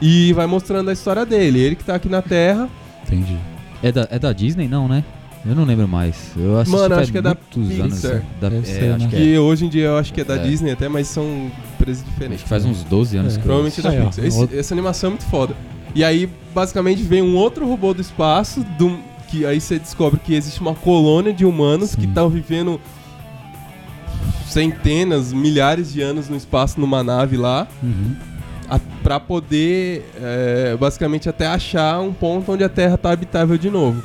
E 0.00 0.32
vai 0.32 0.46
mostrando 0.46 0.90
a 0.90 0.92
história 0.92 1.24
dele. 1.24 1.58
Ele 1.60 1.76
que 1.76 1.84
tá 1.84 1.94
aqui 1.94 2.08
na 2.08 2.22
Terra. 2.22 2.68
Entendi. 3.04 3.38
É 3.82 3.90
da, 3.90 4.08
é 4.10 4.18
da 4.18 4.32
Disney, 4.32 4.68
não, 4.68 4.88
né? 4.88 5.04
Eu 5.44 5.54
não 5.54 5.64
lembro 5.64 5.86
mais. 5.86 6.32
Eu 6.36 6.58
assisti 6.58 6.76
Mano, 6.76 6.94
acho 6.96 7.12
que 7.12 7.18
é 7.18 7.22
da 7.22 7.34
Pixar. 7.34 7.84
Anos, 7.84 8.02
da, 8.02 8.48
é, 8.48 8.62
ser, 8.62 8.92
acho 8.94 9.04
né? 9.04 9.10
que 9.10 9.34
é. 9.34 9.38
hoje 9.38 9.64
em 9.64 9.68
dia 9.68 9.84
eu 9.84 9.96
acho 9.96 10.12
que 10.12 10.20
é 10.20 10.24
da 10.24 10.34
é. 10.34 10.38
Disney 10.38 10.72
até, 10.72 10.88
mas 10.88 11.06
são 11.06 11.50
empresas 11.74 12.04
diferentes. 12.04 12.38
Acho 12.38 12.44
que 12.44 12.48
faz 12.48 12.64
uns 12.64 12.82
12 12.82 13.16
anos 13.16 13.34
é. 13.34 13.36
que 13.36 13.42
Provavelmente 13.44 13.78
é 13.78 13.82
da 13.82 14.06
Pixar. 14.06 14.24
Esse, 14.24 14.58
essa 14.58 14.74
animação 14.74 15.08
é 15.08 15.10
muito 15.10 15.26
foda. 15.26 15.54
E 15.94 16.02
aí, 16.02 16.28
basicamente, 16.52 17.02
vem 17.02 17.22
um 17.22 17.36
outro 17.36 17.66
robô 17.66 17.94
do 17.94 18.00
espaço, 18.00 18.64
do, 18.76 18.98
que 19.28 19.46
aí 19.46 19.60
você 19.60 19.78
descobre 19.78 20.18
que 20.18 20.34
existe 20.34 20.60
uma 20.60 20.74
colônia 20.74 21.32
de 21.32 21.44
humanos 21.44 21.90
Sim. 21.90 22.00
que 22.00 22.06
estão 22.06 22.28
vivendo 22.28 22.80
centenas, 24.56 25.34
milhares 25.34 25.92
de 25.92 26.00
anos 26.00 26.30
no 26.30 26.36
espaço 26.36 26.80
numa 26.80 27.04
nave 27.04 27.36
lá. 27.36 27.68
Uhum. 27.82 28.16
para 29.02 29.20
poder, 29.20 30.10
é, 30.20 30.76
basicamente, 30.80 31.28
até 31.28 31.46
achar 31.46 32.00
um 32.00 32.12
ponto 32.12 32.50
onde 32.50 32.64
a 32.64 32.68
Terra 32.68 32.96
tá 32.96 33.12
habitável 33.12 33.58
de 33.58 33.70
novo. 33.70 34.02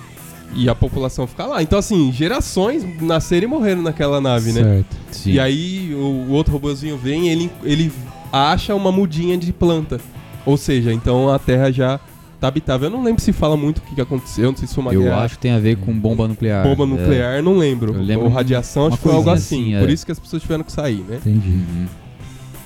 E 0.54 0.68
a 0.68 0.76
população 0.76 1.26
ficar 1.26 1.46
lá. 1.46 1.64
Então, 1.64 1.80
assim, 1.80 2.12
gerações 2.12 2.86
nasceram 3.02 3.46
e 3.46 3.48
morreram 3.48 3.82
naquela 3.82 4.20
nave, 4.20 4.52
certo. 4.52 4.68
né? 4.68 4.84
Sim. 5.10 5.32
E 5.32 5.40
aí 5.40 5.96
o, 5.96 6.28
o 6.28 6.32
outro 6.32 6.52
robôzinho 6.52 6.98
vem 6.98 7.28
e 7.28 7.30
ele, 7.30 7.52
ele 7.64 7.92
acha 8.32 8.76
uma 8.76 8.92
mudinha 8.92 9.38
de 9.38 9.54
planta. 9.54 10.02
Ou 10.46 10.58
seja, 10.58 10.92
então 10.92 11.30
a 11.30 11.40
Terra 11.40 11.72
já 11.72 11.98
tá 12.42 12.48
habitável. 12.48 12.90
Eu 12.90 12.92
não 12.92 13.04
lembro 13.04 13.22
se 13.22 13.32
fala 13.32 13.56
muito 13.56 13.78
o 13.78 13.82
que, 13.82 13.94
que 13.94 14.02
aconteceu, 14.02 14.50
não 14.50 14.58
sei 14.58 14.68
se 14.68 14.74
foi 14.74 14.82
uma 14.82 14.94
Eu 14.94 15.04
guerra. 15.04 15.22
acho 15.22 15.36
que 15.36 15.42
tem 15.42 15.52
a 15.52 15.60
ver 15.60 15.78
com 15.78 15.94
bomba 15.98 16.28
nuclear. 16.28 16.64
Bomba 16.64 16.88
nuclear, 16.88 17.38
é. 17.38 17.42
não 17.42 17.56
lembro. 17.56 17.94
Eu 17.94 18.02
lembro 18.02 18.26
Ou 18.26 18.32
radiação, 18.32 18.88
acho 18.88 18.98
que 18.98 19.04
foi 19.04 19.14
algo 19.14 19.30
assim. 19.30 19.76
assim. 19.76 19.80
Por 19.80 19.90
é. 19.90 19.94
isso 19.94 20.06
que 20.06 20.12
as 20.12 20.20
pessoas 20.20 20.42
tiveram 20.42 20.64
que 20.64 20.72
sair, 20.72 21.06
né? 21.08 21.18
Entendi. 21.18 21.62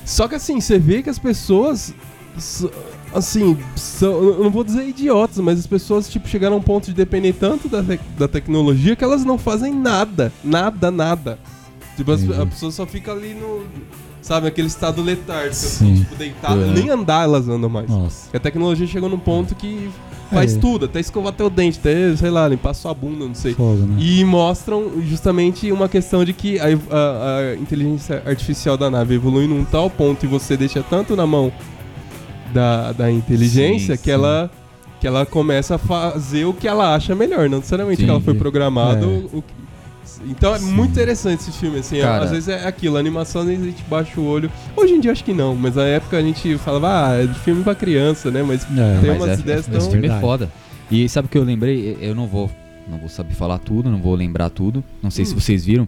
Só 0.05 0.27
que 0.29 0.35
assim, 0.35 0.61
você 0.61 0.79
vê 0.79 1.03
que 1.03 1.09
as 1.09 1.19
pessoas. 1.19 1.93
Assim, 3.13 3.57
são, 3.77 4.11
eu 4.11 4.43
não 4.43 4.51
vou 4.51 4.63
dizer 4.63 4.85
idiotas, 4.87 5.37
mas 5.37 5.57
as 5.59 5.67
pessoas 5.67 6.09
tipo, 6.09 6.27
chegaram 6.27 6.55
a 6.55 6.59
um 6.59 6.61
ponto 6.61 6.85
de 6.85 6.93
depender 6.93 7.31
tanto 7.31 7.69
da, 7.69 7.81
te 7.81 7.99
da 8.17 8.27
tecnologia 8.27 8.93
que 8.95 9.03
elas 9.03 9.23
não 9.23 9.37
fazem 9.37 9.73
nada. 9.73 10.31
Nada, 10.43 10.91
nada. 10.91 11.39
Tipo, 11.95 12.11
as, 12.11 12.29
a 12.29 12.45
pessoa 12.45 12.71
só 12.71 12.85
fica 12.85 13.13
ali 13.13 13.33
no 13.33 13.63
sabe, 14.25 14.47
aquele 14.47 14.67
estado 14.67 15.03
letárgico, 15.03 15.67
assim, 15.67 15.97
tipo, 15.97 16.15
deitado, 16.15 16.63
é. 16.63 16.73
nem 16.73 16.89
andar 16.89 17.25
elas 17.25 17.47
andam 17.47 17.69
mais. 17.69 17.87
Nossa. 17.87 18.35
a 18.35 18.39
tecnologia 18.39 18.87
chegou 18.87 19.07
num 19.07 19.19
ponto 19.19 19.53
que 19.53 19.87
faz 20.31 20.55
é. 20.55 20.59
tudo, 20.59 20.85
até 20.85 20.99
escovar 20.99 21.31
teu 21.31 21.47
dente, 21.47 21.77
até, 21.77 22.15
sei 22.15 22.31
lá, 22.31 22.47
limpar 22.47 22.73
sua 22.73 22.91
bunda, 22.91 23.27
não 23.27 23.35
sei. 23.35 23.53
Fogo, 23.53 23.85
né? 23.85 23.97
E 23.99 24.25
mostram 24.25 24.99
justamente 25.07 25.71
uma 25.71 25.87
questão 25.87 26.25
de 26.25 26.33
que 26.33 26.59
a, 26.59 26.65
a, 26.65 27.37
a, 27.37 27.55
inteligência 27.55 28.23
artificial 28.25 28.75
da 28.75 28.89
nave 28.89 29.13
evolui 29.13 29.47
num 29.47 29.63
tal 29.63 29.91
ponto 29.91 30.25
e 30.25 30.27
você 30.27 30.57
deixa 30.57 30.81
tanto 30.81 31.15
na 31.15 31.27
mão 31.27 31.51
da, 32.51 32.93
da 32.93 33.11
inteligência 33.11 33.95
sim, 33.95 34.01
que 34.01 34.09
sim. 34.09 34.11
ela 34.11 34.49
que 34.99 35.05
ela 35.05 35.23
começa 35.23 35.75
a 35.75 35.77
fazer 35.77 36.45
o 36.45 36.53
que 36.53 36.67
ela 36.67 36.95
acha 36.95 37.13
melhor, 37.13 37.47
não 37.47 37.59
necessariamente 37.59 37.99
sim, 37.99 38.05
que 38.05 38.09
ela 38.09 38.21
foi 38.21 38.33
programada 38.33 39.05
é. 39.05 39.07
o, 39.07 39.43
então 40.25 40.55
é 40.55 40.59
Sim. 40.59 40.71
muito 40.71 40.91
interessante 40.91 41.41
esse 41.41 41.51
filme, 41.51 41.79
assim. 41.79 41.99
Cara, 41.99 42.25
às 42.25 42.31
vezes 42.31 42.47
é 42.49 42.67
aquilo, 42.67 42.97
a 42.97 42.99
animação 42.99 43.41
a 43.41 43.45
gente 43.45 43.83
baixa 43.83 44.19
o 44.19 44.25
olho. 44.25 44.51
Hoje 44.75 44.93
em 44.93 44.99
dia 44.99 45.11
acho 45.11 45.23
que 45.23 45.33
não, 45.33 45.55
mas 45.55 45.75
na 45.75 45.83
época 45.83 46.17
a 46.17 46.21
gente 46.21 46.57
falava, 46.57 47.09
ah, 47.09 47.23
é 47.23 47.27
filme 47.27 47.63
pra 47.63 47.75
criança, 47.75 48.31
né? 48.31 48.43
Mas 48.43 48.63
é, 48.63 48.99
tem 49.01 49.09
mas 49.11 49.21
umas 49.21 49.29
é, 49.29 49.41
ideias 49.41 49.65
tão. 49.65 49.77
Esse 49.77 49.89
filme 49.89 50.07
é 50.07 50.19
foda. 50.19 50.51
E 50.89 51.07
sabe 51.09 51.27
o 51.27 51.29
que 51.29 51.37
eu 51.37 51.43
lembrei? 51.43 51.97
Eu 51.99 52.13
não 52.13 52.27
vou, 52.27 52.49
não 52.87 52.97
vou 52.97 53.09
saber 53.09 53.33
falar 53.33 53.57
tudo, 53.59 53.89
não 53.89 54.01
vou 54.01 54.15
lembrar 54.15 54.49
tudo. 54.49 54.83
Não 55.01 55.09
sei 55.09 55.23
hum. 55.23 55.27
se 55.27 55.33
vocês 55.35 55.65
viram. 55.65 55.87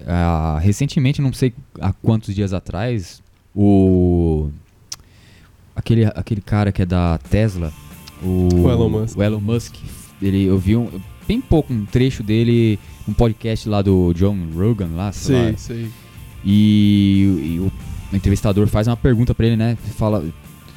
Uh, 0.00 0.58
recentemente, 0.60 1.20
não 1.20 1.32
sei 1.32 1.52
há 1.80 1.92
quantos 1.92 2.34
dias 2.34 2.52
atrás, 2.52 3.22
o. 3.54 4.48
Aquele, 5.74 6.06
aquele 6.06 6.40
cara 6.40 6.72
que 6.72 6.82
é 6.82 6.86
da 6.86 7.18
Tesla, 7.30 7.72
o, 8.22 8.48
o 8.52 8.70
Elon 8.70 8.88
Musk. 8.88 9.16
O 9.16 9.22
Elon 9.22 9.40
Musk 9.40 9.76
ele, 10.20 10.44
eu 10.44 10.58
vi 10.58 10.76
um, 10.76 10.88
bem 11.28 11.42
pouco 11.42 11.74
um 11.74 11.84
trecho 11.84 12.22
dele 12.22 12.78
um 13.06 13.12
podcast 13.12 13.68
lá 13.68 13.82
do 13.82 14.14
John 14.14 14.48
Rogan 14.54 14.88
lá, 14.94 15.12
sei, 15.12 15.36
sei 15.36 15.50
lá. 15.52 15.58
Sei. 15.58 15.90
E, 16.42 17.56
e, 17.56 17.60
o 17.60 18.16
entrevistador 18.16 18.66
faz 18.66 18.86
uma 18.86 18.96
pergunta 18.96 19.34
para 19.34 19.46
ele, 19.46 19.56
né? 19.56 19.76
Fala, 19.96 20.24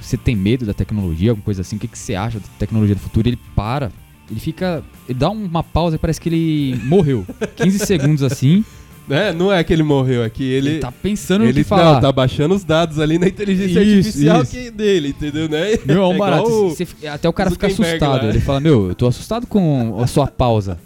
você 0.02 0.18
tem 0.18 0.36
medo 0.36 0.66
da 0.66 0.74
tecnologia, 0.74 1.32
alguma 1.32 1.46
coisa 1.46 1.62
assim? 1.62 1.78
O 1.78 1.80
que, 1.80 1.88
que 1.88 1.98
você 1.98 2.16
acha 2.16 2.40
da 2.40 2.46
tecnologia 2.60 2.96
do 2.96 3.02
futuro? 3.02 3.30
Ele 3.30 3.40
para, 3.56 3.92
ele 4.30 4.40
fica, 4.40 4.84
ele 5.08 5.18
dá 5.18 5.30
uma 5.30 5.64
pausa 5.64 5.96
e 5.96 6.00
parece 6.00 6.20
que 6.20 6.28
ele 6.28 6.82
morreu. 6.84 7.26
15 7.56 7.80
segundos 7.86 8.24
assim. 8.24 8.66
É, 9.12 9.34
não 9.34 9.52
é 9.52 9.64
que 9.64 9.74
ele 9.74 9.84
morreu 9.84 10.24
aqui, 10.24 10.44
ele, 10.44 10.70
ele 10.70 10.80
tá 10.80 10.92
pensando 10.92 11.44
ele, 11.44 11.52
no 11.52 11.56
que 11.56 11.64
falar. 11.64 11.96
Não, 11.96 12.02
tá 12.02 12.12
baixando 12.12 12.56
os 12.56 12.64
dados 12.64 12.98
ali 12.98 13.20
na 13.20 13.28
inteligência 13.28 13.82
isso, 13.82 13.98
artificial 13.98 14.42
isso. 14.42 14.52
Que 14.52 14.72
dele, 14.72 15.10
entendeu, 15.10 15.50
né? 15.50 15.78
Meu, 15.86 16.12
é 16.12 16.18
barato, 16.18 16.74
cê, 16.76 16.88
até 17.08 17.28
o 17.28 17.34
cara 17.34 17.52
fica 17.52 17.68
assustado. 17.68 18.24
Lá. 18.24 18.30
Ele 18.30 18.40
fala, 18.40 18.60
meu, 18.60 18.90
eu 18.90 18.96
tô 18.96 19.08
assustado 19.08 19.46
com 19.46 20.00
a 20.02 20.08
sua 20.08 20.28
pausa. 20.28 20.80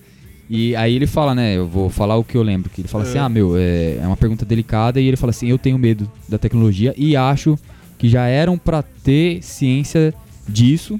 E 0.49 0.75
aí 0.75 0.95
ele 0.95 1.07
fala, 1.07 1.33
né? 1.33 1.57
Eu 1.57 1.67
vou 1.67 1.89
falar 1.89 2.17
o 2.17 2.23
que 2.23 2.35
eu 2.35 2.43
lembro. 2.43 2.69
Que 2.69 2.81
ele 2.81 2.87
fala 2.87 3.03
assim, 3.03 3.17
é. 3.17 3.21
assim: 3.21 3.25
ah, 3.25 3.29
meu, 3.29 3.57
é, 3.57 3.97
é 4.01 4.07
uma 4.07 4.17
pergunta 4.17 4.45
delicada. 4.45 4.99
E 5.01 5.07
ele 5.07 5.17
fala 5.17 5.31
assim: 5.31 5.47
eu 5.47 5.57
tenho 5.57 5.77
medo 5.77 6.09
da 6.29 6.37
tecnologia 6.37 6.93
e 6.97 7.15
acho 7.15 7.57
que 7.97 8.07
já 8.07 8.27
eram 8.27 8.57
para 8.57 8.83
ter 8.83 9.41
ciência 9.41 10.13
disso, 10.47 10.99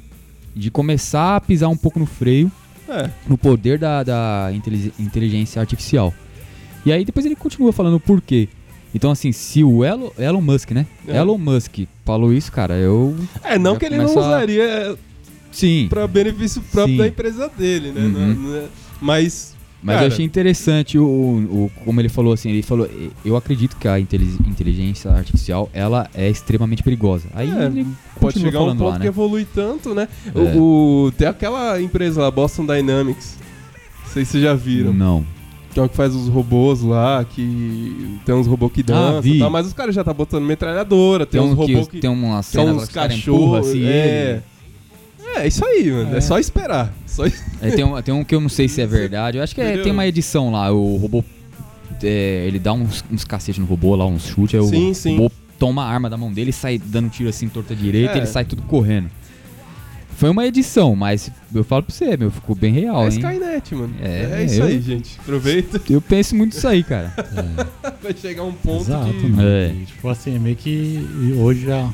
de 0.56 0.72
começar 0.72 1.36
a 1.36 1.42
pisar 1.42 1.70
um 1.70 1.78
pouco 1.78 2.00
no 2.00 2.06
freio, 2.06 2.52
é. 2.90 3.10
no 3.28 3.38
poder 3.38 3.78
da, 3.78 4.02
da 4.02 4.52
inteligência 4.98 5.60
artificial. 5.60 6.14
E 6.86 6.92
aí 6.92 7.04
depois 7.04 7.26
ele 7.26 7.36
continua 7.36 7.74
falando 7.74 7.96
o 7.96 8.00
porquê. 8.00 8.48
Então, 8.96 9.12
assim, 9.12 9.34
se 9.34 9.62
o 9.62 9.84
Elon, 9.84 10.10
Elon 10.18 10.40
Musk, 10.40 10.72
né? 10.72 10.88
É. 11.06 11.18
Elon 11.18 11.38
Musk 11.38 11.80
falou 12.06 12.32
isso, 12.32 12.50
cara, 12.50 12.76
eu. 12.76 13.14
É, 13.44 13.60
não 13.60 13.76
que 13.76 13.86
ele 13.86 13.98
não 13.98 14.06
usaria. 14.06 14.96
Sim. 15.52 15.88
Pra 15.90 16.08
benefício 16.08 16.62
próprio 16.72 16.96
Sim. 16.96 17.02
da 17.02 17.08
empresa 17.08 17.52
dele, 17.58 17.92
né? 17.92 18.02
Uhum. 18.02 18.56
É... 18.56 18.64
Mas. 19.02 19.54
Mas 19.84 19.96
cara, 19.96 20.08
eu 20.08 20.14
achei 20.14 20.26
interessante 20.26 20.98
o, 20.98 21.06
o, 21.06 21.72
como 21.84 22.02
ele 22.02 22.10
falou 22.10 22.34
assim, 22.34 22.50
ele 22.50 22.64
falou, 22.64 22.90
eu 23.24 23.36
acredito 23.36 23.78
que 23.78 23.88
a 23.88 24.00
inteligência 24.00 25.12
artificial, 25.12 25.70
ela 25.74 26.10
é 26.12 26.28
extremamente 26.28 26.82
perigosa. 26.82 27.28
Aí 27.36 27.52
é, 27.52 27.66
ele 27.66 27.86
pode 28.20 28.40
chegar 28.40 28.62
um 28.62 28.70
ponto 28.70 28.84
lá, 28.84 28.94
né? 28.94 29.02
que 29.02 29.08
evolui 29.08 29.46
tanto, 29.46 29.94
né? 29.94 30.08
É. 30.34 30.40
O, 30.58 31.06
o, 31.06 31.12
tem 31.12 31.28
aquela 31.28 31.80
empresa 31.80 32.22
lá, 32.22 32.32
Boston 32.32 32.66
Dynamics. 32.66 33.38
Não 34.06 34.12
sei 34.12 34.26
se 34.26 34.32
vocês 34.32 34.44
já 34.44 34.56
viram. 34.56 34.92
Não. 34.92 35.35
Que 35.76 35.80
é 35.82 35.84
o 35.84 35.90
que 35.90 35.96
faz 35.98 36.16
os 36.16 36.30
robôs 36.30 36.82
lá, 36.82 37.26
que 37.26 38.18
tem 38.26 38.34
uns 38.34 38.48
robôs 38.48 38.72
que 38.72 38.82
dançam 38.82 39.20
ah, 39.20 39.40
tal, 39.40 39.50
mas 39.50 39.68
os 39.68 39.74
caras 39.74 39.94
já 39.94 40.06
tá 40.06 40.14
botando 40.14 40.46
metralhadora, 40.46 41.26
tem, 41.26 41.42
tem 41.42 41.50
uns 41.50 41.54
robôs 41.54 41.86
que, 41.90 41.96
que, 41.96 42.00
tem 42.00 42.10
uma 42.10 42.42
cena 42.42 42.64
são 42.64 42.78
uns 42.78 42.88
cachorros, 42.88 43.68
assim, 43.68 43.84
é. 43.86 44.42
Ele. 45.26 45.36
É, 45.36 45.46
isso 45.46 45.66
aí, 45.66 45.92
mano. 45.92 46.16
É, 46.16 46.20
é 46.20 46.22
só 46.22 46.40
esperar. 46.40 46.94
Só... 47.06 47.26
É, 47.26 47.72
tem, 47.76 47.84
um, 47.84 48.02
tem 48.02 48.14
um 48.14 48.24
que 48.24 48.34
eu 48.34 48.40
não 48.40 48.48
sei 48.48 48.70
se 48.70 48.80
é 48.82 48.88
verdade. 48.88 49.38
Eu 49.38 49.44
acho 49.44 49.54
que 49.54 49.60
é, 49.60 49.78
tem 49.80 49.92
uma 49.92 50.08
edição 50.08 50.50
lá. 50.50 50.72
O 50.72 50.96
robô. 50.96 51.22
É, 52.02 52.46
ele 52.48 52.58
dá 52.58 52.72
uns, 52.72 53.04
uns 53.12 53.26
cacete 53.26 53.60
no 53.60 53.66
robô 53.66 53.98
lá, 53.98 54.06
uns 54.06 54.28
chutes. 54.28 54.58
Aí 54.58 54.66
sim, 54.66 54.92
o 54.92 54.96
sim. 54.96 55.18
robô 55.18 55.32
toma 55.60 55.84
a 55.84 55.90
arma 55.90 56.10
da 56.10 56.16
mão 56.16 56.32
dele 56.32 56.52
e 56.52 56.54
sai 56.54 56.78
dando 56.78 57.10
tiro 57.10 57.28
assim, 57.28 57.50
torta 57.50 57.76
direita. 57.76 58.14
É. 58.14 58.16
E 58.16 58.20
ele 58.20 58.28
sai 58.28 58.46
tudo 58.46 58.62
correndo. 58.62 59.10
Foi 60.16 60.30
uma 60.30 60.46
edição, 60.46 60.96
mas 60.96 61.30
eu 61.54 61.64
falo 61.64 61.84
pra 61.84 61.94
você, 61.94 62.16
meu, 62.16 62.32
ficou 62.32 62.56
bem 62.56 62.72
real, 62.72 63.04
é 63.04 63.06
hein? 63.06 63.10
Skynet, 63.10 63.76
mano. 63.76 63.94
É, 64.02 64.42
é 64.42 64.46
isso 64.46 64.62
eu, 64.62 64.66
aí, 64.66 64.82
gente. 64.82 65.20
Aproveita. 65.20 65.82
Eu 65.90 66.02
penso 66.02 66.36
muito 66.36 66.54
nisso 66.56 66.68
aí, 66.68 66.84
cara. 66.84 67.14
É. 67.18 67.92
Vai 68.02 68.16
chegar 68.16 68.44
um 68.44 68.54
ponto 68.54 68.84
Exato, 68.84 69.12
que... 69.14 69.28
Né? 69.28 69.44
É. 69.44 69.86
Tipo 69.86 70.08
assim, 70.10 70.36
é 70.36 70.40
meio 70.40 70.56
que 70.56 71.06
hoje 71.38 71.66
já 71.66 71.90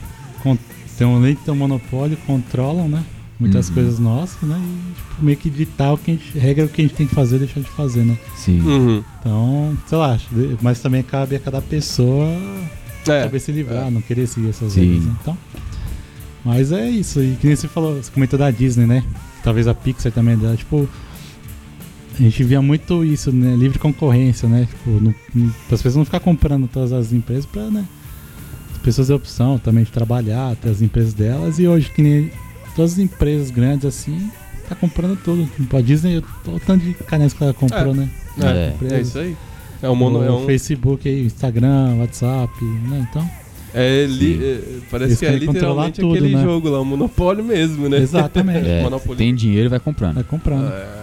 um, 1.06 1.22
de 1.22 1.36
ter 1.36 1.52
um 1.52 1.56
monopólio, 1.56 2.18
controlam, 2.28 2.88
né? 2.88 3.04
Muitas 3.40 3.70
uhum. 3.70 3.74
coisas 3.74 3.98
nossas, 3.98 4.42
né? 4.48 4.56
E 4.56 4.94
tipo, 4.94 5.26
meio 5.26 5.38
que 5.38 5.50
ditar 5.50 5.94
o 5.94 5.98
que 5.98 6.12
a 6.12 6.14
gente, 6.14 6.38
regra 6.38 6.66
o 6.66 6.70
que 6.70 6.82
a 6.82 6.86
gente 6.86 6.94
tem 6.94 7.08
que 7.08 7.16
fazer 7.16 7.40
deixar 7.40 7.60
de 7.60 7.70
fazer, 7.70 8.06
né? 8.06 8.16
Sim. 8.36 8.62
Uhum. 8.62 9.04
Então, 9.20 9.78
sei 9.88 9.98
lá, 9.98 10.20
mas 10.62 10.80
também 10.80 11.02
cabe 11.02 11.36
a 11.36 11.40
cada 11.40 11.60
pessoa 11.60 12.28
é. 13.08 13.24
saber 13.24 13.40
se 13.40 13.52
livrar, 13.52 13.88
é. 13.88 13.90
não 13.90 14.02
querer 14.02 14.28
seguir 14.28 14.50
essas 14.50 14.74
Sim. 14.74 14.82
regras. 14.82 15.06
Né? 15.06 15.16
Então, 15.22 15.38
mas 16.44 16.72
é 16.72 16.90
isso. 16.90 17.22
E 17.22 17.36
que 17.36 17.48
nem 17.48 17.56
você 17.56 17.68
falou, 17.68 18.02
você 18.02 18.12
comentou 18.12 18.38
da 18.38 18.50
Disney, 18.52 18.86
né? 18.86 19.04
Talvez 19.44 19.68
a 19.68 19.74
Pixar 19.74 20.12
também, 20.12 20.38
dela, 20.38 20.56
tipo, 20.56 20.88
a 22.20 22.22
gente 22.22 22.44
via 22.44 22.62
muito 22.62 23.04
isso, 23.04 23.32
né? 23.32 23.56
Livre 23.56 23.80
concorrência, 23.80 24.48
né? 24.48 24.68
Tipo, 24.70 25.14
para 25.68 25.76
as 25.76 25.82
pessoas 25.82 25.96
não 25.96 26.06
ficar 26.06 26.20
comprando 26.20 26.68
todas 26.68 26.92
as 26.92 27.14
empresas 27.14 27.46
para, 27.46 27.70
né? 27.70 27.86
As 28.74 28.78
pessoas 28.80 29.08
ter 29.08 29.14
opção 29.14 29.58
também 29.58 29.84
de 29.84 29.92
trabalhar, 29.92 30.56
ter 30.56 30.70
as 30.70 30.82
empresas 30.82 31.14
delas. 31.14 31.60
E 31.60 31.68
hoje, 31.68 31.90
que 31.92 32.02
nem 32.02 32.32
todas 32.76 32.94
as 32.94 33.00
empresas 33.00 33.50
grandes 33.50 33.86
assim, 33.86 34.30
tá 34.68 34.76
comprando 34.76 35.18
tudo. 35.24 35.46
Tipo, 35.56 35.78
a 35.78 35.82
Disney, 35.82 36.18
o 36.18 36.60
tanto 36.60 36.86
de 36.86 36.94
canetas 36.94 37.34
que 37.34 37.44
ela 37.44 37.54
comprou, 37.54 37.94
é. 37.94 37.98
né? 37.98 38.10
É, 38.40 38.96
é 38.96 39.02
isso 39.02 39.18
aí. 39.18 39.36
É 39.82 39.90
o, 39.90 39.96
mono, 39.96 40.20
o 40.20 40.24
é 40.24 40.32
um... 40.32 40.46
Facebook 40.46 41.10
aí, 41.10 41.26
Instagram, 41.26 41.96
WhatsApp, 42.00 42.64
né? 42.64 43.08
Então. 43.10 43.41
É, 43.74 44.06
li, 44.06 44.40
é, 44.44 44.80
parece 44.90 45.18
que 45.18 45.26
é 45.26 45.32
literalmente 45.32 46.02
tudo, 46.02 46.14
aquele 46.14 46.36
né? 46.36 46.44
jogo 46.44 46.70
lá, 46.70 46.82
o 46.82 46.86
monopólio 46.86 47.44
mesmo, 47.44 47.88
né? 47.88 47.98
Exatamente. 47.98 48.62
É, 48.72 49.16
tem 49.16 49.34
dinheiro 49.34 49.70
vai 49.70 49.80
comprando. 49.80 50.16
Vai 50.16 50.24
comprando. 50.24 50.72
É. 50.72 51.02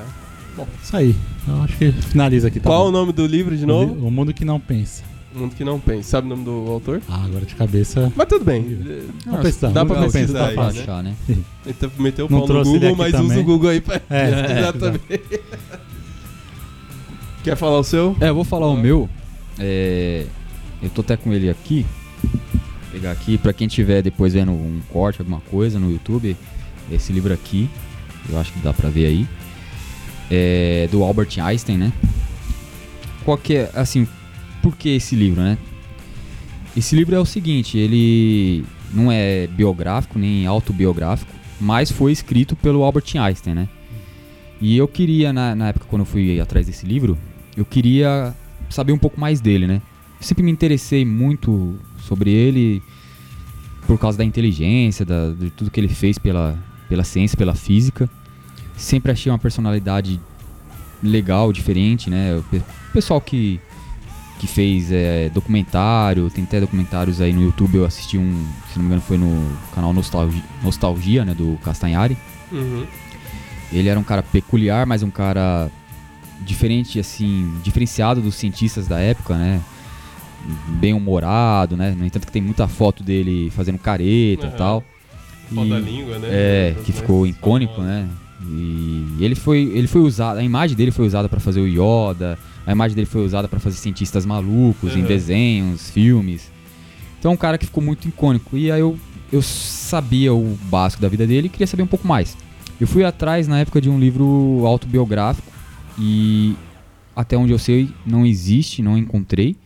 Bom, 0.57 0.66
isso 0.83 0.96
aí. 0.96 1.14
Eu 1.46 1.62
acho 1.62 1.76
que 1.76 1.92
finaliza 1.92 2.48
aqui. 2.48 2.61
Tá 2.61 2.68
Qual 2.68 2.83
bom. 2.85 2.88
o 2.88 2.92
nome 2.92 3.12
do 3.12 3.26
livro 3.26 3.57
de 3.57 3.64
novo? 3.64 4.07
O, 4.07 4.11
Mundo 4.11 4.35
que 4.35 4.44
Não 4.44 4.59
Pensa. 4.59 5.02
O 5.35 5.38
Mundo 5.38 5.54
que 5.54 5.64
Não 5.64 5.78
Pensa. 5.78 6.11
Sabe 6.11 6.26
o 6.26 6.31
nome 6.31 6.44
do 6.44 6.50
autor? 6.70 7.00
Ah, 7.09 7.24
agora 7.24 7.46
de 7.46 7.54
cabeça. 7.54 8.12
Mas 8.16 8.26
tudo 8.26 8.44
bem. 8.44 8.78
Não, 9.24 9.40
pensar. 9.40 9.70
Dá 9.70 9.85
pra 9.85 10.09
pensar, 10.09 10.33
dá 10.33 10.48
pra 10.48 10.66
achar, 10.66 11.02
né? 11.02 11.14
Então 11.66 11.90
meteu 11.98 12.26
o 12.26 12.28
pau 12.28 12.46
no 12.46 12.64
Google, 12.64 12.96
mas 12.96 13.12
também. 13.12 13.31
usa 13.31 13.40
o 13.40 13.44
Google 13.44 13.70
aí 13.70 13.81
pra. 13.81 14.00
É, 14.11 14.59
exatamente. 14.59 15.40
Quer 17.44 17.57
falar 17.57 17.78
o 17.78 17.85
seu? 17.85 18.16
É, 18.20 18.28
eu 18.28 18.35
vou 18.35 18.44
falar 18.44 18.66
o 18.66 18.76
meu. 18.76 19.09
É, 19.59 20.26
eu 20.83 20.90
tô 20.90 21.02
até 21.02 21.16
com 21.16 21.33
ele 21.33 21.48
aqui. 21.48 21.87
Pegar 22.99 23.13
aqui 23.13 23.39
para 23.39 23.53
quem 23.53 23.69
tiver 23.69 24.03
depois 24.03 24.35
vendo 24.35 24.51
um 24.51 24.81
corte, 24.89 25.21
alguma 25.21 25.41
coisa 25.41 25.79
no 25.79 25.89
YouTube. 25.89 26.37
Esse 26.91 27.13
livro 27.13 27.33
aqui, 27.33 27.71
eu 28.29 28.37
acho 28.37 28.53
que 28.53 28.59
dá 28.59 28.73
pra 28.73 28.89
ver 28.89 29.07
aí. 29.07 29.27
É 30.29 30.89
do 30.91 31.05
Albert 31.05 31.39
Einstein, 31.41 31.79
né? 31.79 31.93
Qual 33.25 33.39
que 33.39 33.55
é, 33.55 33.71
assim, 33.73 34.05
por 34.61 34.77
que 34.77 34.89
esse 34.89 35.15
livro, 35.15 35.41
né? 35.41 35.57
Esse 36.77 36.97
livro 36.97 37.15
é 37.15 37.21
o 37.21 37.25
seguinte, 37.25 37.79
ele 37.79 38.65
não 38.93 39.13
é 39.13 39.47
biográfico 39.47 40.19
nem 40.19 40.45
autobiográfico, 40.45 41.33
mas 41.61 41.93
foi 41.93 42.11
escrito 42.11 42.57
pelo 42.57 42.83
Albert 42.83 43.17
Einstein, 43.17 43.55
né? 43.55 43.69
E 44.61 44.77
eu 44.77 44.89
queria, 44.89 45.33
na, 45.33 45.55
na 45.55 45.69
época 45.69 45.87
quando 45.89 46.01
eu 46.01 46.07
fui 46.07 46.41
atrás 46.41 46.67
desse 46.67 46.85
livro, 46.85 47.17
eu 47.57 47.65
queria 47.65 48.35
saber 48.69 48.91
um 48.91 48.99
pouco 48.99 49.21
mais 49.21 49.41
dele, 49.41 49.69
né? 49.69 49.81
Eu 50.21 50.27
sempre 50.27 50.43
me 50.43 50.51
interessei 50.51 51.05
muito 51.05 51.79
sobre 52.09 52.31
ele 52.31 52.83
por 53.87 53.99
causa 53.99 54.18
da 54.18 54.25
inteligência, 54.25 55.05
da, 55.05 55.31
de 55.31 55.51
tudo 55.51 55.71
que 55.71 55.79
ele 55.79 55.88
fez 55.88 56.18
pela, 56.18 56.59
pela 56.88 57.05
ciência, 57.05 57.37
pela 57.37 57.55
física. 57.55 58.09
Sempre 58.77 59.12
achei 59.12 59.31
uma 59.31 59.38
personalidade 59.38 60.21
legal, 61.03 61.53
diferente, 61.53 62.11
né? 62.11 62.37
O 62.37 62.92
pessoal 62.92 63.21
que, 63.21 63.61
que 64.38 64.47
fez 64.47 64.92
é, 64.92 65.31
documentário, 65.31 66.31
tem 66.31 66.44
até 66.44 66.61
documentários 66.61 67.21
aí 67.21 67.33
no 67.33 67.42
YouTube, 67.42 67.77
eu 67.77 67.85
assisti 67.85 68.18
um, 68.18 68.47
se 68.71 68.77
não 68.77 68.83
me 68.83 68.87
engano 68.88 69.03
foi 69.03 69.16
no 69.16 69.57
canal 69.75 69.92
Nostalgia, 69.92 70.44
Nostalgia 70.62 71.25
né, 71.25 71.35
do 71.35 71.59
Castanhari. 71.64 72.16
Uhum. 72.53 72.87
Ele 73.73 73.88
era 73.88 73.99
um 73.99 74.05
cara 74.05 74.23
peculiar, 74.23 74.87
mas 74.87 75.03
um 75.03 75.11
cara 75.11 75.71
diferente, 76.40 76.99
assim, 76.99 77.53
diferenciado 77.62 78.21
dos 78.21 78.35
cientistas 78.35 78.87
da 78.87 78.99
época, 78.99 79.37
né? 79.37 79.61
Bem 80.81 80.94
humorado, 80.94 81.77
né? 81.77 81.94
No 81.96 82.05
entanto 82.07 82.27
que 82.27 82.33
tem 82.33 82.42
muita 82.42 82.66
foto 82.66 83.03
dele 83.03 83.51
fazendo 83.51 83.79
careta 83.79 84.46
uhum. 84.46 84.53
e 84.53 84.57
tal. 84.57 84.85
Foto 85.55 85.68
da 85.68 85.79
língua, 85.79 86.18
né? 86.18 86.29
É, 86.31 86.77
que 86.85 86.92
ficou 86.92 87.27
icônico, 87.27 87.81
né? 87.81 88.09
E 88.46 89.16
ele 89.20 89.35
foi, 89.35 89.70
ele 89.74 89.87
foi 89.87 90.01
usado, 90.01 90.38
a 90.38 90.44
imagem 90.44 90.77
dele 90.77 90.90
foi 90.90 91.07
usada 91.07 91.29
para 91.29 91.40
fazer 91.40 91.61
o 91.61 91.66
Yoda, 91.66 92.38
a 92.66 92.72
imagem 92.72 92.94
dele 92.94 93.07
foi 93.07 93.24
usada 93.24 93.48
para 93.48 93.59
fazer 93.59 93.77
cientistas 93.77 94.24
malucos 94.24 94.94
uhum. 94.94 95.01
em 95.01 95.03
desenhos, 95.03 95.90
filmes. 95.90 96.51
Então 97.18 97.33
é 97.33 97.35
um 97.35 97.37
cara 97.37 97.59
que 97.59 97.66
ficou 97.66 97.83
muito 97.83 98.07
icônico. 98.07 98.57
E 98.57 98.70
aí 98.70 98.81
eu, 98.81 98.98
eu 99.33 99.42
sabia 99.42 100.33
o 100.33 100.57
básico 100.70 101.03
da 101.03 101.09
vida 101.09 101.27
dele 101.27 101.46
e 101.46 101.51
queria 101.51 101.66
saber 101.66 101.83
um 101.83 101.87
pouco 101.88 102.07
mais. 102.07 102.37
Eu 102.81 102.87
fui 102.87 103.05
atrás 103.05 103.48
na 103.48 103.59
época 103.59 103.81
de 103.81 103.90
um 103.90 103.98
livro 103.98 104.62
autobiográfico 104.64 105.51
e 105.98 106.55
até 107.16 107.37
onde 107.37 107.53
eu 107.53 107.59
sei 107.59 107.88
não 108.07 108.24
existe, 108.24 108.83
não 108.83 108.96
encontrei. 108.96 109.57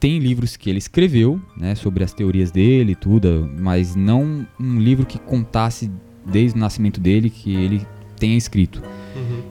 Tem 0.00 0.18
livros 0.18 0.56
que 0.56 0.70
ele 0.70 0.78
escreveu, 0.78 1.38
né, 1.54 1.74
sobre 1.74 2.02
as 2.02 2.12
teorias 2.14 2.50
dele 2.50 2.92
e 2.92 2.96
tudo, 2.96 3.48
mas 3.58 3.94
não 3.94 4.46
um 4.58 4.80
livro 4.80 5.04
que 5.04 5.18
contasse 5.18 5.90
desde 6.24 6.56
o 6.56 6.60
nascimento 6.60 6.98
dele 6.98 7.28
que 7.28 7.54
ele 7.54 7.86
tenha 8.18 8.36
escrito. 8.36 8.82
Uhum. 9.14 9.42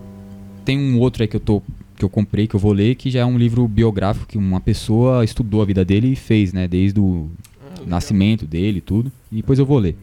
Tem 0.66 0.78
um 0.78 0.98
outro 1.00 1.22
aí 1.22 1.28
que 1.28 1.36
eu 1.36 1.40
tô 1.40 1.62
que 2.00 2.06
eu 2.06 2.10
comprei, 2.10 2.48
que 2.48 2.56
eu 2.56 2.60
vou 2.60 2.72
ler, 2.72 2.96
que 2.96 3.12
já 3.12 3.20
é 3.20 3.26
um 3.26 3.38
livro 3.38 3.68
biográfico 3.68 4.26
que 4.26 4.38
uma 4.38 4.62
pessoa 4.62 5.24
estudou 5.24 5.62
a 5.62 5.66
vida 5.66 5.84
dele 5.84 6.14
e 6.14 6.16
fez, 6.16 6.54
né, 6.54 6.66
desde 6.66 6.98
o 6.98 7.30
ah, 7.62 7.82
nascimento 7.86 8.48
dele 8.48 8.78
e 8.78 8.82
tudo. 8.82 9.12
E 9.30 9.36
depois 9.36 9.60
eu 9.60 9.66
vou 9.66 9.78
ler. 9.78 9.98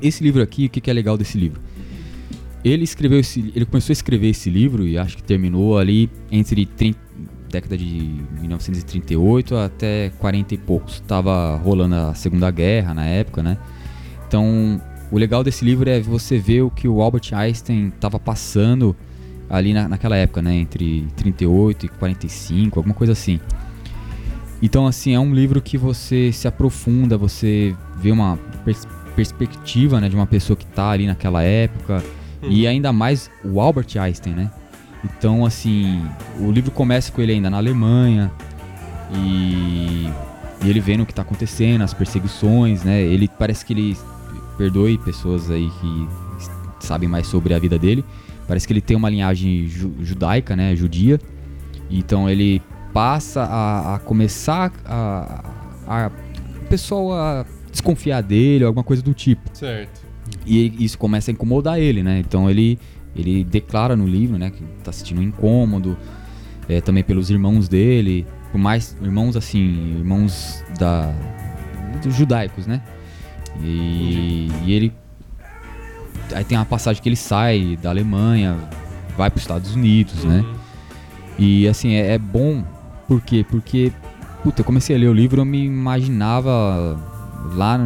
Esse 0.00 0.24
livro 0.24 0.42
aqui, 0.42 0.64
o 0.64 0.70
que, 0.70 0.80
que 0.80 0.90
é 0.90 0.94
legal 0.94 1.18
desse 1.18 1.36
livro? 1.36 1.60
Ele 2.64 2.84
escreveu 2.84 3.20
esse, 3.20 3.52
ele 3.54 3.66
começou 3.66 3.92
a 3.92 3.92
escrever 3.92 4.30
esse 4.30 4.48
livro 4.48 4.86
e 4.88 4.96
acho 4.96 5.18
que 5.18 5.22
terminou 5.22 5.76
ali 5.76 6.08
entre 6.32 6.64
30, 6.64 6.98
década 7.54 7.76
de 7.76 8.20
1938 8.40 9.56
até 9.56 10.10
40 10.18 10.54
e 10.54 10.58
poucos. 10.58 11.00
Tava 11.00 11.56
rolando 11.56 11.94
a 11.94 12.14
Segunda 12.14 12.50
Guerra 12.50 12.92
na 12.94 13.06
época, 13.06 13.42
né? 13.42 13.56
Então, 14.26 14.80
o 15.10 15.16
legal 15.16 15.44
desse 15.44 15.64
livro 15.64 15.88
é 15.88 16.00
você 16.00 16.38
ver 16.38 16.62
o 16.62 16.70
que 16.70 16.88
o 16.88 17.00
Albert 17.00 17.32
Einstein 17.32 17.88
estava 17.88 18.18
passando 18.18 18.96
ali 19.48 19.72
na, 19.72 19.88
naquela 19.88 20.16
época, 20.16 20.42
né? 20.42 20.54
Entre 20.54 21.06
38 21.16 21.86
e 21.86 21.88
45, 21.88 22.78
alguma 22.78 22.94
coisa 22.94 23.12
assim. 23.12 23.40
Então, 24.60 24.86
assim, 24.86 25.14
é 25.14 25.20
um 25.20 25.34
livro 25.34 25.60
que 25.60 25.78
você 25.78 26.32
se 26.32 26.48
aprofunda, 26.48 27.16
você 27.16 27.74
vê 27.98 28.10
uma 28.10 28.36
pers 28.64 28.86
perspectiva 29.14 30.00
né, 30.00 30.08
de 30.08 30.16
uma 30.16 30.26
pessoa 30.26 30.56
que 30.56 30.64
está 30.64 30.90
ali 30.90 31.06
naquela 31.06 31.40
época 31.40 32.02
Uhum. 32.44 32.50
E 32.50 32.66
ainda 32.66 32.92
mais 32.92 33.30
o 33.44 33.60
Albert 33.60 33.86
Einstein, 33.98 34.34
né? 34.34 34.50
Então, 35.04 35.44
assim, 35.44 36.02
o 36.40 36.50
livro 36.50 36.70
começa 36.70 37.12
com 37.12 37.20
ele 37.20 37.32
ainda 37.32 37.50
na 37.50 37.58
Alemanha 37.58 38.32
e, 39.12 40.08
e 40.62 40.70
ele 40.70 40.80
vendo 40.80 41.02
o 41.02 41.06
que 41.06 41.12
está 41.12 41.22
acontecendo, 41.22 41.82
as 41.82 41.92
perseguições, 41.92 42.82
né? 42.82 43.02
Ele 43.02 43.28
parece 43.28 43.64
que 43.64 43.72
ele 43.72 43.96
perdoe 44.56 44.96
pessoas 44.98 45.50
aí 45.50 45.70
que 45.80 46.08
sabem 46.80 47.08
mais 47.08 47.26
sobre 47.26 47.52
a 47.54 47.58
vida 47.58 47.78
dele. 47.78 48.04
Parece 48.46 48.66
que 48.66 48.72
ele 48.72 48.80
tem 48.80 48.96
uma 48.96 49.10
linhagem 49.10 49.66
ju 49.66 49.92
judaica, 50.00 50.54
né, 50.56 50.74
judia. 50.76 51.18
Então 51.90 52.28
ele 52.28 52.62
passa 52.92 53.42
a, 53.42 53.96
a 53.96 53.98
começar 53.98 54.72
a, 54.84 55.44
a, 55.86 56.06
a 56.06 56.10
o 56.62 56.66
pessoal 56.66 57.12
a 57.12 57.46
desconfiar 57.70 58.22
dele, 58.22 58.64
alguma 58.64 58.84
coisa 58.84 59.02
do 59.02 59.12
tipo. 59.12 59.50
Certo. 59.52 60.02
E 60.46 60.84
isso 60.84 60.98
começa 60.98 61.30
a 61.30 61.32
incomodar 61.32 61.78
ele, 61.78 62.02
né? 62.02 62.20
Então 62.20 62.48
ele, 62.48 62.78
ele 63.14 63.44
declara 63.44 63.96
no 63.96 64.06
livro, 64.06 64.38
né, 64.38 64.50
que 64.50 64.62
tá 64.82 64.92
sentindo 64.92 65.20
um 65.20 65.24
incômodo, 65.24 65.96
é, 66.68 66.80
também 66.80 67.04
pelos 67.04 67.30
irmãos 67.30 67.68
dele, 67.68 68.26
por 68.50 68.58
mais 68.58 68.96
irmãos 69.02 69.36
assim, 69.36 69.96
irmãos 69.98 70.64
da 70.78 71.12
judaicos, 72.06 72.66
né? 72.66 72.82
E, 73.62 74.48
e, 74.64 74.72
ele 74.72 74.92
aí 76.34 76.44
tem 76.44 76.58
uma 76.58 76.66
passagem 76.66 77.02
que 77.02 77.08
ele 77.08 77.16
sai 77.16 77.78
da 77.80 77.90
Alemanha, 77.90 78.58
vai 79.16 79.30
para 79.30 79.38
os 79.38 79.42
Estados 79.42 79.74
Unidos, 79.74 80.24
né? 80.24 80.40
uhum. 80.40 80.52
né? 80.52 80.58
E 81.38 81.68
assim 81.68 81.92
é, 81.94 82.14
é 82.14 82.18
bom 82.18 82.64
por 83.08 83.20
quê? 83.20 83.44
Porque 83.48 83.92
puta, 84.42 84.60
eu 84.60 84.64
comecei 84.64 84.94
a 84.94 84.98
ler 84.98 85.08
o 85.08 85.14
livro, 85.14 85.40
eu 85.40 85.44
me 85.44 85.64
imaginava 85.64 87.00
lá 87.54 87.78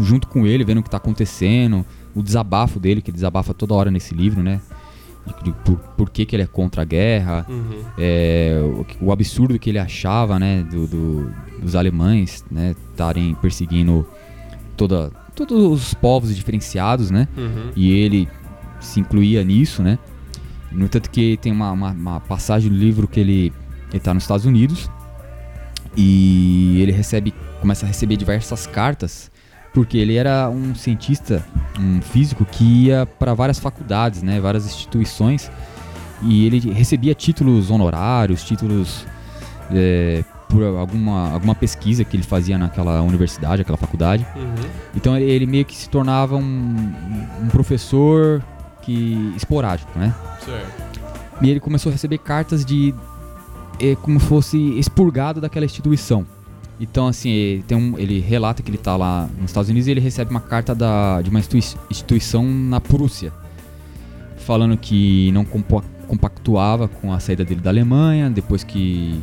junto 0.00 0.28
com 0.28 0.46
ele, 0.46 0.64
vendo 0.64 0.78
o 0.78 0.82
que 0.82 0.88
está 0.88 0.98
acontecendo, 0.98 1.84
o 2.14 2.22
desabafo 2.22 2.78
dele, 2.78 3.02
que 3.02 3.10
ele 3.10 3.16
desabafa 3.16 3.52
toda 3.52 3.74
hora 3.74 3.90
nesse 3.90 4.14
livro, 4.14 4.42
né? 4.42 4.60
De, 5.26 5.44
de, 5.44 5.52
por, 5.64 5.78
por 5.78 6.10
que, 6.10 6.26
que 6.26 6.36
ele 6.36 6.42
é 6.42 6.46
contra 6.46 6.82
a 6.82 6.84
guerra, 6.84 7.46
uhum. 7.48 7.82
é, 7.96 8.60
o, 9.00 9.06
o, 9.06 9.12
absurdo 9.12 9.58
que 9.58 9.70
ele 9.70 9.78
achava, 9.78 10.38
né, 10.38 10.62
do, 10.64 10.86
do, 10.86 11.32
dos 11.62 11.74
alemães, 11.74 12.44
né, 12.50 12.76
estarem 12.90 13.34
perseguindo 13.36 14.06
toda, 14.76 15.10
todos 15.34 15.64
os 15.64 15.94
povos 15.94 16.36
diferenciados, 16.36 17.10
né, 17.10 17.26
uhum. 17.38 17.70
e 17.74 17.90
ele 17.90 18.28
se 18.80 19.00
incluía 19.00 19.42
nisso, 19.42 19.82
né, 19.82 19.98
no 20.70 20.84
entanto 20.84 21.08
que 21.08 21.38
tem 21.38 21.50
uma, 21.50 21.72
uma, 21.72 21.92
uma 21.92 22.20
passagem 22.20 22.70
do 22.70 22.76
livro 22.76 23.08
que 23.08 23.18
ele 23.18 23.50
está 23.94 24.12
nos 24.12 24.24
Estados 24.24 24.44
Unidos 24.44 24.90
e 25.96 26.80
ele 26.82 26.92
recebe, 26.92 27.32
começa 27.62 27.86
a 27.86 27.88
receber 27.88 28.16
diversas 28.16 28.66
cartas 28.66 29.30
Porque 29.74 29.98
ele 29.98 30.16
era 30.16 30.48
um 30.48 30.74
cientista, 30.74 31.44
um 31.78 32.00
físico 32.00 32.44
que 32.44 32.86
ia 32.86 33.04
para 33.04 33.34
várias 33.34 33.58
faculdades, 33.58 34.22
né, 34.22 34.40
várias 34.40 34.64
instituições, 34.64 35.50
e 36.22 36.46
ele 36.46 36.72
recebia 36.72 37.12
títulos 37.12 37.70
honorários, 37.70 38.42
títulos 38.44 39.04
é, 39.70 40.24
por 40.48 40.62
alguma, 40.62 41.32
alguma 41.32 41.54
pesquisa 41.54 42.04
que 42.04 42.16
ele 42.16 42.22
fazia 42.22 42.56
naquela 42.56 43.02
universidade, 43.02 43.62
aquela 43.62 43.76
faculdade. 43.76 44.24
Uhum. 44.36 44.54
Então 44.94 45.16
ele 45.16 45.46
meio 45.46 45.64
que 45.64 45.76
se 45.76 45.88
tornava 45.88 46.36
um, 46.36 46.92
um 47.42 47.48
professor 47.48 48.40
que 48.82 49.32
esporádico, 49.36 49.98
né? 49.98 50.14
Certo. 50.44 51.00
E 51.42 51.50
ele 51.50 51.58
começou 51.58 51.90
a 51.90 51.92
receber 51.92 52.18
cartas 52.18 52.64
de 52.64 52.94
é, 53.80 53.96
como 53.96 54.20
fosse 54.20 54.56
expurgado 54.78 55.40
daquela 55.40 55.64
instituição. 55.64 56.24
Então, 56.80 57.06
assim, 57.06 57.30
ele, 57.30 57.62
tem 57.62 57.78
um, 57.78 57.98
ele 57.98 58.18
relata 58.18 58.62
que 58.62 58.68
ele 58.68 58.76
está 58.76 58.96
lá 58.96 59.28
nos 59.38 59.50
Estados 59.50 59.70
Unidos 59.70 59.86
e 59.86 59.90
ele 59.92 60.00
recebe 60.00 60.30
uma 60.30 60.40
carta 60.40 60.74
da, 60.74 61.22
de 61.22 61.30
uma 61.30 61.38
instituição 61.38 62.44
na 62.44 62.80
Prússia, 62.80 63.32
falando 64.38 64.76
que 64.76 65.30
não 65.32 65.44
compactuava 65.44 66.88
com 66.88 67.12
a 67.12 67.20
saída 67.20 67.44
dele 67.44 67.60
da 67.60 67.70
Alemanha, 67.70 68.28
depois 68.28 68.64
que, 68.64 69.20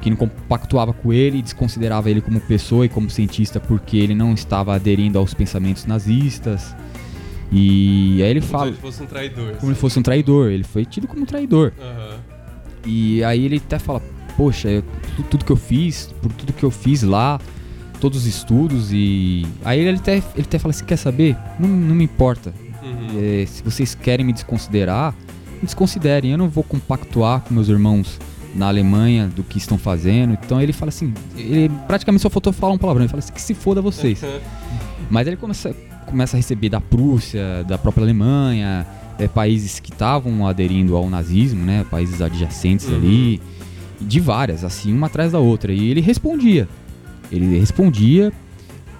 que 0.00 0.10
não 0.10 0.16
compactuava 0.16 0.92
com 0.92 1.12
ele 1.12 1.38
e 1.38 1.42
desconsiderava 1.42 2.10
ele 2.10 2.20
como 2.20 2.40
pessoa 2.40 2.84
e 2.84 2.88
como 2.88 3.08
cientista 3.08 3.60
porque 3.60 3.96
ele 3.96 4.14
não 4.14 4.34
estava 4.34 4.74
aderindo 4.74 5.18
aos 5.18 5.32
pensamentos 5.32 5.86
nazistas. 5.86 6.74
E 7.52 8.22
aí 8.22 8.30
ele 8.30 8.40
fala. 8.40 8.66
Como 8.66 8.74
se 8.76 8.80
fosse 8.80 9.02
um 9.02 9.06
traidor. 9.06 9.56
Como 9.56 9.74
se 9.74 9.80
fosse 9.80 9.98
um 9.98 10.02
traidor. 10.02 10.50
Ele 10.50 10.64
foi 10.64 10.84
tido 10.84 11.08
como 11.08 11.22
um 11.22 11.26
traidor. 11.26 11.72
Uhum. 11.78 12.18
E 12.86 13.24
aí 13.24 13.44
ele 13.44 13.56
até 13.56 13.78
fala: 13.78 14.00
Poxa, 14.36 14.68
eu, 14.68 14.82
tudo, 15.16 15.28
tudo, 15.28 15.44
que 15.44 15.52
eu 15.52 15.56
fiz, 15.56 16.14
por 16.20 16.32
tudo 16.32 16.52
que 16.52 16.64
eu 16.64 16.70
fiz 16.70 17.02
lá, 17.02 17.40
todos 18.00 18.20
os 18.20 18.26
estudos 18.26 18.90
e. 18.92 19.46
Aí 19.64 19.80
ele 19.80 19.98
até, 19.98 20.16
ele 20.16 20.42
até 20.42 20.58
fala 20.58 20.70
assim: 20.70 20.84
Quer 20.84 20.96
saber? 20.96 21.36
Não, 21.58 21.68
não 21.68 21.94
me 21.94 22.04
importa. 22.04 22.52
Uhum. 22.82 23.42
É, 23.42 23.46
se 23.46 23.62
vocês 23.62 23.94
querem 23.94 24.24
me 24.24 24.32
desconsiderar, 24.32 25.14
me 25.54 25.64
desconsiderem. 25.64 26.32
Eu 26.32 26.38
não 26.38 26.48
vou 26.48 26.64
compactuar 26.64 27.40
com 27.40 27.54
meus 27.54 27.68
irmãos 27.68 28.18
na 28.54 28.68
Alemanha 28.68 29.28
do 29.28 29.42
que 29.42 29.58
estão 29.58 29.78
fazendo. 29.78 30.32
Então 30.32 30.60
ele 30.60 30.72
fala 30.72 30.88
assim: 30.88 31.12
Ele 31.36 31.70
praticamente 31.86 32.22
só 32.22 32.30
faltou 32.30 32.52
falar 32.52 32.72
um 32.72 32.78
palavrão. 32.78 33.04
Ele 33.04 33.10
fala 33.10 33.20
assim: 33.20 33.32
Que 33.32 33.42
se 33.42 33.54
foda 33.54 33.80
vocês. 33.80 34.22
Mas 35.10 35.26
ele 35.26 35.36
começa 35.36 35.74
começa 36.06 36.36
a 36.36 36.38
receber 36.38 36.68
da 36.68 36.80
Prússia, 36.80 37.64
da 37.66 37.78
própria 37.78 38.02
Alemanha, 38.02 38.84
é, 39.18 39.28
países 39.28 39.78
que 39.78 39.92
estavam 39.92 40.46
aderindo 40.46 40.96
ao 40.96 41.08
nazismo, 41.08 41.64
né, 41.64 41.86
países 41.88 42.20
adjacentes 42.20 42.88
uhum. 42.88 42.96
ali, 42.96 43.40
de 44.00 44.20
várias, 44.20 44.64
assim, 44.64 44.92
uma 44.92 45.06
atrás 45.06 45.32
da 45.32 45.38
outra. 45.38 45.72
E 45.72 45.90
ele 45.90 46.00
respondia. 46.00 46.68
Ele 47.30 47.58
respondia 47.58 48.32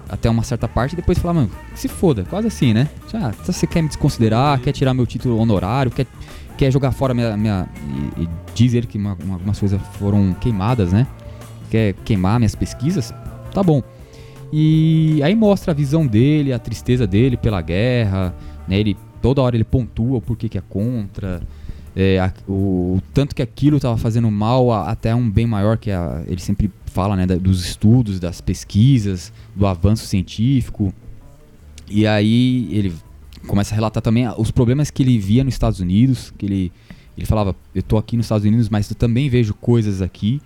até 0.07 0.29
uma 0.29 0.43
certa 0.43 0.67
parte 0.67 0.93
e 0.93 0.95
depois 0.95 1.17
falava, 1.17 1.41
mano, 1.41 1.51
se 1.73 1.87
foda, 1.87 2.25
quase 2.29 2.47
assim, 2.47 2.73
né? 2.73 2.89
Ah, 3.13 3.31
você 3.45 3.65
quer 3.65 3.81
me 3.81 3.87
desconsiderar, 3.87 4.59
quer 4.59 4.73
tirar 4.73 4.93
meu 4.93 5.05
título 5.05 5.37
honorário, 5.37 5.89
quer, 5.89 6.05
quer 6.57 6.71
jogar 6.71 6.91
fora 6.91 7.13
minha. 7.13 7.37
minha 7.37 7.67
e, 8.17 8.23
e 8.23 8.85
que 8.85 8.97
uma, 8.97 9.17
uma, 9.23 9.35
algumas 9.35 9.57
coisas 9.57 9.81
foram 9.93 10.33
queimadas, 10.33 10.91
né? 10.91 11.07
Quer 11.69 11.93
queimar 12.05 12.39
minhas 12.39 12.53
pesquisas? 12.53 13.13
Tá 13.53 13.63
bom. 13.63 13.81
E 14.53 15.21
aí 15.23 15.33
mostra 15.33 15.71
a 15.71 15.75
visão 15.75 16.05
dele, 16.05 16.51
a 16.51 16.59
tristeza 16.59 17.07
dele 17.07 17.37
pela 17.37 17.61
guerra, 17.61 18.35
né? 18.67 18.77
Ele 18.77 18.97
toda 19.21 19.41
hora 19.41 19.55
ele 19.55 19.63
pontua 19.63 20.17
o 20.17 20.21
porquê 20.21 20.49
que 20.49 20.57
é 20.57 20.63
contra, 20.67 21.41
é, 21.95 22.19
a, 22.19 22.33
o, 22.47 22.53
o, 22.97 23.01
tanto 23.13 23.35
que 23.35 23.41
aquilo 23.41 23.77
estava 23.77 23.97
fazendo 23.97 24.29
mal 24.31 24.71
a, 24.71 24.89
até 24.89 25.13
um 25.13 25.29
bem 25.29 25.45
maior 25.45 25.77
que 25.77 25.91
a, 25.91 26.23
ele 26.27 26.39
sempre 26.39 26.71
fala, 26.85 27.15
né, 27.15 27.25
da, 27.25 27.35
dos 27.35 27.65
estudos, 27.65 28.19
das 28.19 28.41
pesquisas, 28.41 29.31
do 29.55 29.65
avanço 29.65 30.05
científico. 30.05 30.93
E 31.89 32.07
aí 32.07 32.67
ele 32.71 32.93
começa 33.47 33.73
a 33.73 33.75
relatar 33.75 34.01
também 34.01 34.27
os 34.37 34.51
problemas 34.51 34.91
que 34.91 35.03
ele 35.03 35.17
via 35.17 35.43
nos 35.43 35.53
Estados 35.53 35.79
Unidos, 35.79 36.33
que 36.37 36.45
ele 36.45 36.71
ele 37.17 37.25
falava, 37.25 37.55
eu 37.75 37.83
tô 37.83 37.97
aqui 37.97 38.15
nos 38.15 38.25
Estados 38.25 38.47
Unidos, 38.47 38.69
mas 38.69 38.89
eu 38.89 38.95
também 38.95 39.29
vejo 39.29 39.53
coisas 39.53 40.01
aqui 40.01 40.41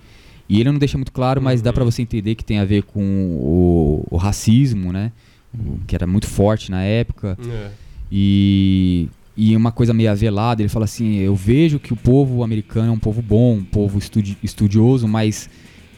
e 0.47 0.59
ele 0.59 0.71
não 0.71 0.77
deixa 0.77 0.97
muito 0.97 1.11
claro, 1.11 1.41
mas 1.41 1.61
dá 1.61 1.73
para 1.73 1.83
você 1.83 2.01
entender 2.01 2.35
que 2.35 2.43
tem 2.43 2.59
a 2.59 2.65
ver 2.65 2.83
com 2.83 3.01
o, 3.01 4.07
o 4.09 4.17
racismo, 4.17 4.91
né? 4.91 5.11
O, 5.53 5.79
que 5.87 5.95
era 5.95 6.05
muito 6.05 6.27
forte 6.27 6.69
na 6.69 6.83
época. 6.83 7.37
É. 7.47 7.71
E, 8.11 9.09
e 9.37 9.55
uma 9.55 9.71
coisa 9.71 9.93
meio 9.93 10.11
avelada, 10.11 10.61
ele 10.61 10.69
fala 10.69 10.85
assim: 10.85 11.15
eu 11.17 11.35
vejo 11.35 11.79
que 11.79 11.93
o 11.93 11.95
povo 11.95 12.43
americano 12.43 12.89
é 12.89 12.91
um 12.91 12.99
povo 12.99 13.21
bom, 13.21 13.57
um 13.57 13.63
povo 13.63 13.97
estudi 13.97 14.37
estudioso, 14.41 15.07
mas 15.07 15.49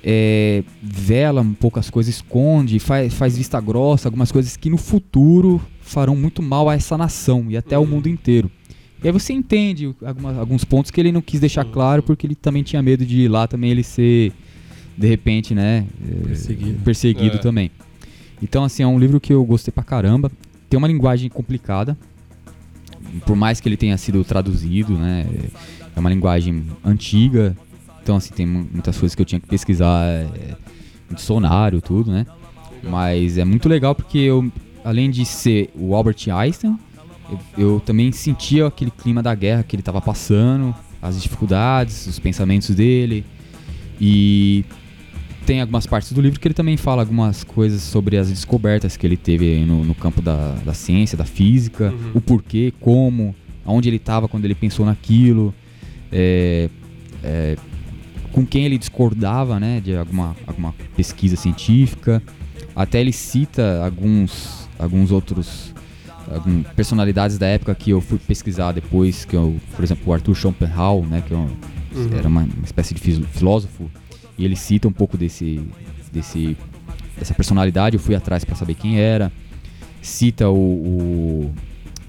é, 0.03 0.63
vela 0.81 1.41
um 1.41 1.53
pouco 1.53 1.79
as 1.79 1.89
coisas, 1.89 2.15
esconde, 2.15 2.79
faz, 2.79 3.13
faz 3.13 3.37
vista 3.37 3.59
grossa, 3.59 4.07
algumas 4.07 4.31
coisas 4.31 4.57
que 4.57 4.69
no 4.69 4.77
futuro 4.77 5.61
farão 5.81 6.15
muito 6.15 6.41
mal 6.41 6.69
a 6.69 6.75
essa 6.75 6.97
nação 6.97 7.45
e 7.49 7.57
até 7.57 7.75
ao 7.75 7.83
uhum. 7.83 7.89
mundo 7.89 8.09
inteiro. 8.09 8.49
E 9.03 9.07
aí 9.07 9.11
você 9.11 9.31
entende 9.33 9.93
algumas, 10.03 10.37
alguns 10.37 10.63
pontos 10.63 10.89
que 10.89 10.99
ele 10.99 11.11
não 11.11 11.21
quis 11.21 11.39
deixar 11.39 11.63
claro 11.65 12.01
porque 12.01 12.25
ele 12.25 12.35
também 12.35 12.63
tinha 12.63 12.81
medo 12.81 13.05
de 13.05 13.21
ir 13.21 13.27
lá 13.27 13.47
também 13.47 13.69
ele 13.69 13.83
ser, 13.83 14.33
de 14.97 15.07
repente, 15.07 15.53
né? 15.53 15.85
Eh, 16.01 16.25
perseguido. 16.25 16.79
Perseguido 16.83 17.35
é. 17.35 17.39
também. 17.39 17.71
Então, 18.41 18.63
assim, 18.63 18.83
é 18.83 18.87
um 18.87 18.97
livro 18.97 19.19
que 19.19 19.31
eu 19.31 19.43
gostei 19.45 19.71
pra 19.71 19.83
caramba. 19.83 20.31
Tem 20.69 20.77
uma 20.77 20.87
linguagem 20.87 21.29
complicada. 21.29 21.97
Por 23.25 23.35
mais 23.35 23.59
que 23.59 23.67
ele 23.67 23.77
tenha 23.77 23.97
sido 23.97 24.23
traduzido, 24.23 24.93
né? 24.97 25.25
É 25.95 25.99
uma 25.99 26.09
linguagem 26.09 26.63
antiga. 26.83 27.55
Então, 28.01 28.15
assim, 28.17 28.33
tem 28.33 28.45
muitas 28.45 28.97
coisas 28.97 29.15
que 29.15 29.21
eu 29.21 29.25
tinha 29.25 29.39
que 29.39 29.47
pesquisar. 29.47 30.05
É, 30.05 30.55
dicionário, 31.15 31.81
tudo, 31.81 32.11
né? 32.11 32.25
Mas 32.83 33.37
é 33.37 33.45
muito 33.45 33.67
legal 33.67 33.95
porque 33.95 34.17
eu, 34.17 34.49
além 34.83 35.09
de 35.09 35.25
ser 35.25 35.69
o 35.75 35.95
Albert 35.95 36.29
Einstein, 36.29 36.77
eu, 37.29 37.39
eu 37.57 37.79
também 37.79 38.11
sentia 38.11 38.67
aquele 38.67 38.91
clima 38.91 39.21
da 39.21 39.33
guerra 39.33 39.63
que 39.63 39.75
ele 39.75 39.81
estava 39.81 40.01
passando, 40.01 40.75
as 41.01 41.21
dificuldades, 41.21 42.07
os 42.07 42.19
pensamentos 42.19 42.73
dele. 42.75 43.25
E 43.99 44.63
tem 45.47 45.61
algumas 45.61 45.87
partes 45.87 46.11
do 46.11 46.19
livro 46.19 46.41
que 46.41 46.45
ele 46.45 46.53
também 46.53 46.75
fala 46.75 47.01
algumas 47.01 47.41
coisas 47.41 47.81
sobre 47.81 48.17
as 48.17 48.29
descobertas 48.29 48.97
que 48.97 49.07
ele 49.07 49.15
teve 49.15 49.63
no, 49.63 49.85
no 49.85 49.95
campo 49.95 50.21
da, 50.21 50.51
da, 50.65 50.73
ciência, 50.73 51.17
da 51.17 51.23
física, 51.23 51.85
uhum. 51.89 52.11
o 52.15 52.21
porquê, 52.21 52.73
como, 52.81 53.33
aonde 53.65 53.87
ele 53.87 53.95
estava 53.95 54.27
quando 54.27 54.43
ele 54.43 54.53
pensou 54.53 54.85
naquilo, 54.85 55.55
é, 56.11 56.69
é, 57.23 57.55
com 58.33 58.45
quem 58.45 58.65
ele 58.65 58.77
discordava 58.77 59.57
né, 59.57 59.79
de 59.79 59.95
alguma, 59.95 60.35
alguma 60.45 60.75
pesquisa 60.97 61.37
científica. 61.37 62.21
Até 62.75 62.99
ele 62.99 63.13
cita 63.13 63.85
alguns, 63.85 64.67
alguns 64.77 65.11
outros 65.11 65.73
personalidades 66.75 67.37
da 67.37 67.47
época 67.47 67.73
que 67.73 67.91
eu 67.91 68.01
fui 68.01 68.19
pesquisar 68.19 68.73
depois, 68.73 69.23
que 69.23 69.37
eu, 69.37 69.55
por 69.73 69.85
exemplo, 69.85 70.03
o 70.07 70.13
Arthur 70.13 70.35
Schopenhauer, 70.35 71.07
né, 71.07 71.23
que 71.25 71.33
é 71.33 71.37
uhum. 71.37 71.49
era 72.11 72.27
uma, 72.27 72.41
uma, 72.41 72.65
espécie 72.65 72.93
de 72.93 72.99
filósofo, 72.99 73.89
e 74.37 74.45
ele 74.45 74.55
cita 74.55 74.87
um 74.87 74.91
pouco 74.91 75.17
desse, 75.17 75.61
desse 76.11 76.57
dessa 77.17 77.33
personalidade, 77.33 77.95
eu 77.95 77.99
fui 77.99 78.15
atrás 78.15 78.45
para 78.45 78.55
saber 78.55 78.75
quem 78.75 78.99
era. 78.99 79.31
Cita 80.01 80.49
o, 80.49 80.55
o, 80.55 81.53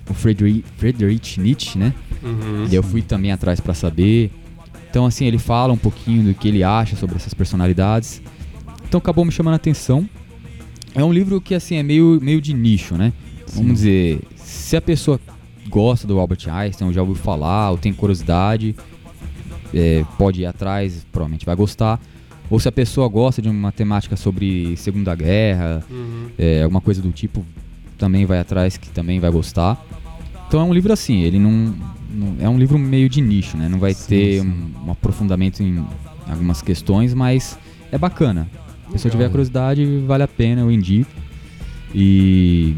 o 0.08 0.14
Friedrich, 0.14 0.64
Friedrich 0.76 1.40
Nietzsche, 1.40 1.78
né? 1.78 1.94
Uhum, 2.22 2.66
e 2.70 2.74
eu 2.74 2.82
fui 2.82 3.02
também 3.02 3.32
atrás 3.32 3.60
para 3.60 3.74
saber. 3.74 4.30
Então, 4.90 5.06
assim, 5.06 5.26
ele 5.26 5.38
fala 5.38 5.72
um 5.72 5.78
pouquinho 5.78 6.24
do 6.24 6.34
que 6.34 6.48
ele 6.48 6.62
acha 6.62 6.96
sobre 6.96 7.16
essas 7.16 7.34
personalidades. 7.34 8.22
Então, 8.86 8.98
acabou 8.98 9.24
me 9.24 9.32
chamando 9.32 9.54
a 9.54 9.56
atenção. 9.56 10.08
É 10.94 11.02
um 11.04 11.12
livro 11.12 11.40
que, 11.40 11.54
assim, 11.54 11.76
é 11.76 11.82
meio, 11.82 12.18
meio 12.22 12.40
de 12.40 12.54
nicho, 12.54 12.94
né? 12.94 13.12
Vamos 13.54 13.74
dizer, 13.74 14.20
se 14.36 14.76
a 14.76 14.80
pessoa 14.80 15.20
gosta 15.68 16.06
do 16.06 16.18
Albert 16.18 16.48
Einstein, 16.48 16.88
ou 16.88 16.92
já 16.92 17.00
ouviu 17.00 17.16
falar, 17.16 17.70
ou 17.70 17.78
tem 17.78 17.92
curiosidade, 17.92 18.74
é, 19.74 20.04
pode 20.16 20.42
ir 20.42 20.46
atrás, 20.46 21.06
provavelmente 21.10 21.44
vai 21.44 21.56
gostar. 21.56 22.00
Ou 22.50 22.58
se 22.58 22.68
a 22.68 22.72
pessoa 22.72 23.08
gosta 23.08 23.42
de 23.42 23.48
uma 23.48 23.70
temática 23.70 24.16
sobre 24.16 24.76
Segunda 24.76 25.14
Guerra, 25.14 25.84
uhum. 25.90 26.28
é, 26.38 26.62
alguma 26.62 26.80
coisa 26.80 27.02
do 27.02 27.12
tipo, 27.12 27.44
também 27.98 28.24
vai 28.24 28.38
atrás, 28.38 28.76
que 28.76 28.88
também 28.88 29.20
vai 29.20 29.30
gostar. 29.30 29.82
Então 30.46 30.60
é 30.60 30.64
um 30.64 30.72
livro 30.72 30.92
assim, 30.92 31.20
ele 31.20 31.38
não, 31.38 31.74
não 32.10 32.36
é 32.40 32.48
um 32.48 32.58
livro 32.58 32.78
meio 32.78 33.08
de 33.08 33.20
nicho, 33.20 33.56
né? 33.56 33.68
Não 33.68 33.78
vai 33.78 33.92
sim, 33.92 34.08
ter 34.08 34.40
sim. 34.40 34.48
Um, 34.48 34.86
um, 34.86 34.92
aprofundamento 34.92 35.62
em 35.62 35.84
algumas 36.26 36.62
questões, 36.62 37.12
mas 37.12 37.58
é 37.92 37.98
bacana. 37.98 38.48
Se 38.52 38.88
a 38.88 38.92
pessoa 38.92 39.12
tiver 39.12 39.28
curiosidade, 39.28 40.02
vale 40.06 40.22
a 40.22 40.28
pena, 40.28 40.62
eu 40.62 40.70
indico. 40.70 41.10
E 41.94 42.74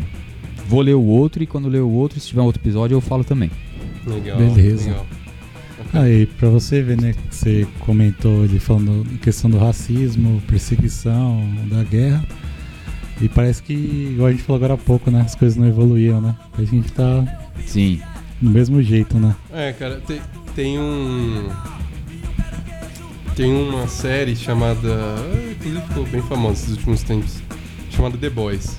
vou 0.67 0.81
ler 0.81 0.95
o 0.95 1.05
outro 1.05 1.43
e 1.43 1.47
quando 1.47 1.69
ler 1.69 1.81
o 1.81 1.91
outro, 1.91 2.19
se 2.19 2.27
tiver 2.27 2.41
um 2.41 2.45
outro 2.45 2.61
episódio, 2.61 2.97
eu 2.97 3.01
falo 3.01 3.23
também. 3.23 3.51
Legal. 4.05 4.37
Beleza. 4.37 4.91
Legal. 4.91 5.07
Aí, 5.93 6.27
pra 6.27 6.49
você 6.49 6.83
ver, 6.83 7.01
né, 7.01 7.13
que 7.13 7.35
você 7.35 7.67
comentou 7.81 8.45
ele 8.45 8.61
falando 8.61 9.05
questão 9.19 9.51
do 9.51 9.59
racismo, 9.59 10.41
perseguição, 10.47 11.43
da 11.69 11.83
guerra. 11.83 12.25
E 13.21 13.29
parece 13.29 13.63
que, 13.63 13.75
igual 13.75 14.29
a 14.29 14.31
gente 14.31 14.43
falou 14.43 14.57
agora 14.57 14.75
há 14.75 14.79
pouco, 14.79 15.11
né? 15.11 15.21
As 15.21 15.35
coisas 15.35 15.57
não 15.57 15.67
evoluíram, 15.67 16.21
né? 16.21 16.35
A 16.57 16.63
gente 16.63 16.91
tá. 16.93 17.25
Sim. 17.67 18.01
Do 18.41 18.49
mesmo 18.49 18.81
jeito, 18.83 19.19
né? 19.19 19.37
É, 19.53 19.73
cara, 19.73 20.01
tem, 20.07 20.21
tem 20.55 20.79
um. 20.79 21.51
Tem 23.37 23.53
uma 23.53 23.87
série 23.89 24.35
chamada. 24.35 25.17
Inclusive 25.51 25.83
ficou 25.89 26.07
bem 26.07 26.23
famosa 26.23 26.53
nesses 26.53 26.71
últimos 26.71 27.03
tempos. 27.03 27.43
Chamada 27.91 28.17
The 28.17 28.31
Boys. 28.31 28.79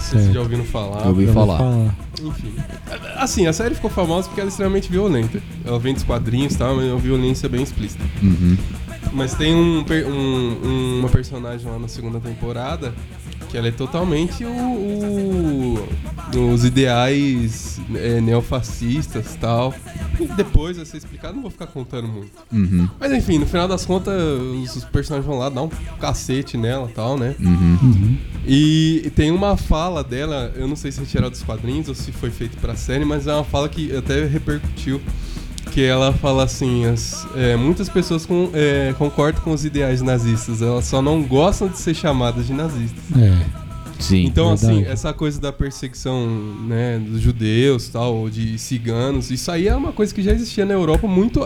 Vocês 0.00 0.32
já 0.32 0.40
ouviram 0.40 0.64
falar. 0.64 1.02
Eu 1.02 1.08
ouvi 1.08 1.26
falar. 1.26 1.58
falar. 1.58 1.94
Enfim. 2.22 2.54
Assim, 3.16 3.46
a 3.46 3.52
série 3.52 3.74
ficou 3.74 3.90
famosa 3.90 4.28
porque 4.28 4.40
ela 4.40 4.48
é 4.48 4.50
extremamente 4.50 4.90
violenta. 4.90 5.42
Ela 5.64 5.78
vem 5.78 5.94
dos 5.94 6.02
quadrinhos 6.02 6.54
e 6.54 6.58
tal, 6.58 6.76
mas 6.76 6.86
é 6.86 6.92
uma 6.92 6.98
violência 6.98 7.48
bem 7.48 7.62
explícita. 7.62 8.02
Uhum. 8.22 8.56
Mas 9.12 9.34
tem 9.34 9.54
um, 9.54 9.84
um, 9.84 10.98
uma 11.00 11.08
personagem 11.08 11.70
lá 11.70 11.78
na 11.78 11.88
segunda 11.88 12.20
temporada 12.20 12.94
que 13.48 13.58
ela 13.58 13.66
é 13.66 13.72
totalmente 13.72 14.44
o, 14.44 14.48
o 14.48 15.88
os 16.52 16.64
ideais 16.64 17.80
é, 17.94 18.20
neofascistas 18.20 19.34
e 19.34 19.38
tal. 19.38 19.74
Depois 20.26 20.76
vai 20.76 20.86
ser 20.86 20.98
explicado, 20.98 21.34
não 21.34 21.42
vou 21.42 21.50
ficar 21.50 21.66
contando 21.66 22.08
muito. 22.08 22.32
Uhum. 22.52 22.88
Mas 22.98 23.12
enfim, 23.12 23.38
no 23.38 23.46
final 23.46 23.68
das 23.68 23.84
contas, 23.84 24.14
os, 24.14 24.76
os 24.76 24.84
personagens 24.84 25.26
vão 25.26 25.38
lá 25.38 25.48
dar 25.48 25.62
um 25.62 25.70
cacete 26.00 26.56
nela 26.56 26.88
e 26.90 26.92
tal, 26.92 27.18
né? 27.18 27.34
Uhum. 27.38 27.78
Uhum. 27.82 28.18
E, 28.46 29.02
e 29.04 29.10
tem 29.10 29.30
uma 29.30 29.56
fala 29.56 30.02
dela, 30.02 30.52
eu 30.56 30.66
não 30.66 30.76
sei 30.76 30.92
se 30.92 31.00
é 31.00 31.04
tirada 31.04 31.30
dos 31.30 31.42
quadrinhos 31.42 31.88
ou 31.88 31.94
se 31.94 32.12
foi 32.12 32.30
feito 32.30 32.56
pra 32.58 32.74
série, 32.74 33.04
mas 33.04 33.26
é 33.26 33.34
uma 33.34 33.44
fala 33.44 33.68
que 33.68 33.94
até 33.94 34.24
repercutiu 34.26 35.00
que 35.70 35.84
ela 35.84 36.12
fala 36.12 36.44
assim, 36.44 36.84
as, 36.86 37.26
é, 37.36 37.56
muitas 37.56 37.88
pessoas 37.88 38.26
com, 38.26 38.50
é, 38.52 38.92
concordam 38.98 39.40
com 39.42 39.52
os 39.52 39.64
ideais 39.64 40.02
nazistas, 40.02 40.62
elas 40.62 40.84
só 40.84 41.00
não 41.00 41.22
gostam 41.22 41.68
de 41.68 41.78
ser 41.78 41.94
chamadas 41.94 42.46
de 42.46 42.52
nazistas. 42.52 43.04
É. 43.16 43.69
Sim. 44.00 44.24
Então, 44.24 44.52
assim, 44.52 44.66
verdade. 44.66 44.84
assim, 44.84 44.92
essa 44.92 45.12
coisa 45.12 45.40
da 45.40 45.52
perseguição 45.52 46.26
né, 46.66 46.98
dos 46.98 47.20
judeus 47.20 47.88
tal, 47.88 48.16
ou 48.16 48.30
de 48.30 48.58
ciganos, 48.58 49.30
isso 49.30 49.50
aí 49.50 49.68
é 49.68 49.76
uma 49.76 49.92
coisa 49.92 50.14
que 50.14 50.22
já 50.22 50.32
existia 50.32 50.64
na 50.64 50.74
Europa 50.74 51.06
muito. 51.06 51.40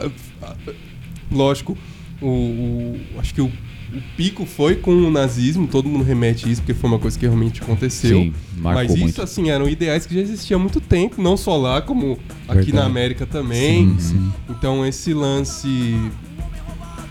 Lógico, 1.31 1.77
o, 2.21 2.27
o 2.27 3.01
acho 3.19 3.35
que 3.35 3.41
o 3.41 3.51
o 3.95 4.03
pico 4.17 4.45
foi 4.45 4.75
com 4.75 4.93
o 4.93 5.11
nazismo, 5.11 5.69
todo 5.69 5.89
mundo 5.89 6.03
remete 6.03 6.51
isso, 6.51 6.61
porque 6.61 6.75
foi 6.75 6.91
uma 6.91 6.99
coisa 6.99 7.17
que 7.17 7.25
realmente 7.25 7.63
aconteceu. 7.63 8.19
Sim, 8.19 8.35
Mas 8.57 8.91
isso, 8.91 8.99
muito. 9.01 9.23
assim, 9.23 9.51
eram 9.51 9.69
ideais 9.69 10.05
que 10.05 10.15
já 10.15 10.21
existiam 10.21 10.59
há 10.59 10.61
muito 10.61 10.81
tempo, 10.81 11.23
não 11.23 11.37
só 11.37 11.57
lá, 11.57 11.81
como 11.81 12.19
aqui 12.49 12.55
Verdade. 12.55 12.73
na 12.73 12.85
América 12.85 13.25
também. 13.25 13.89
Sim, 13.91 14.01
sim. 14.01 14.33
Então 14.51 14.85
esse 14.85 15.15
lance. 15.15 15.97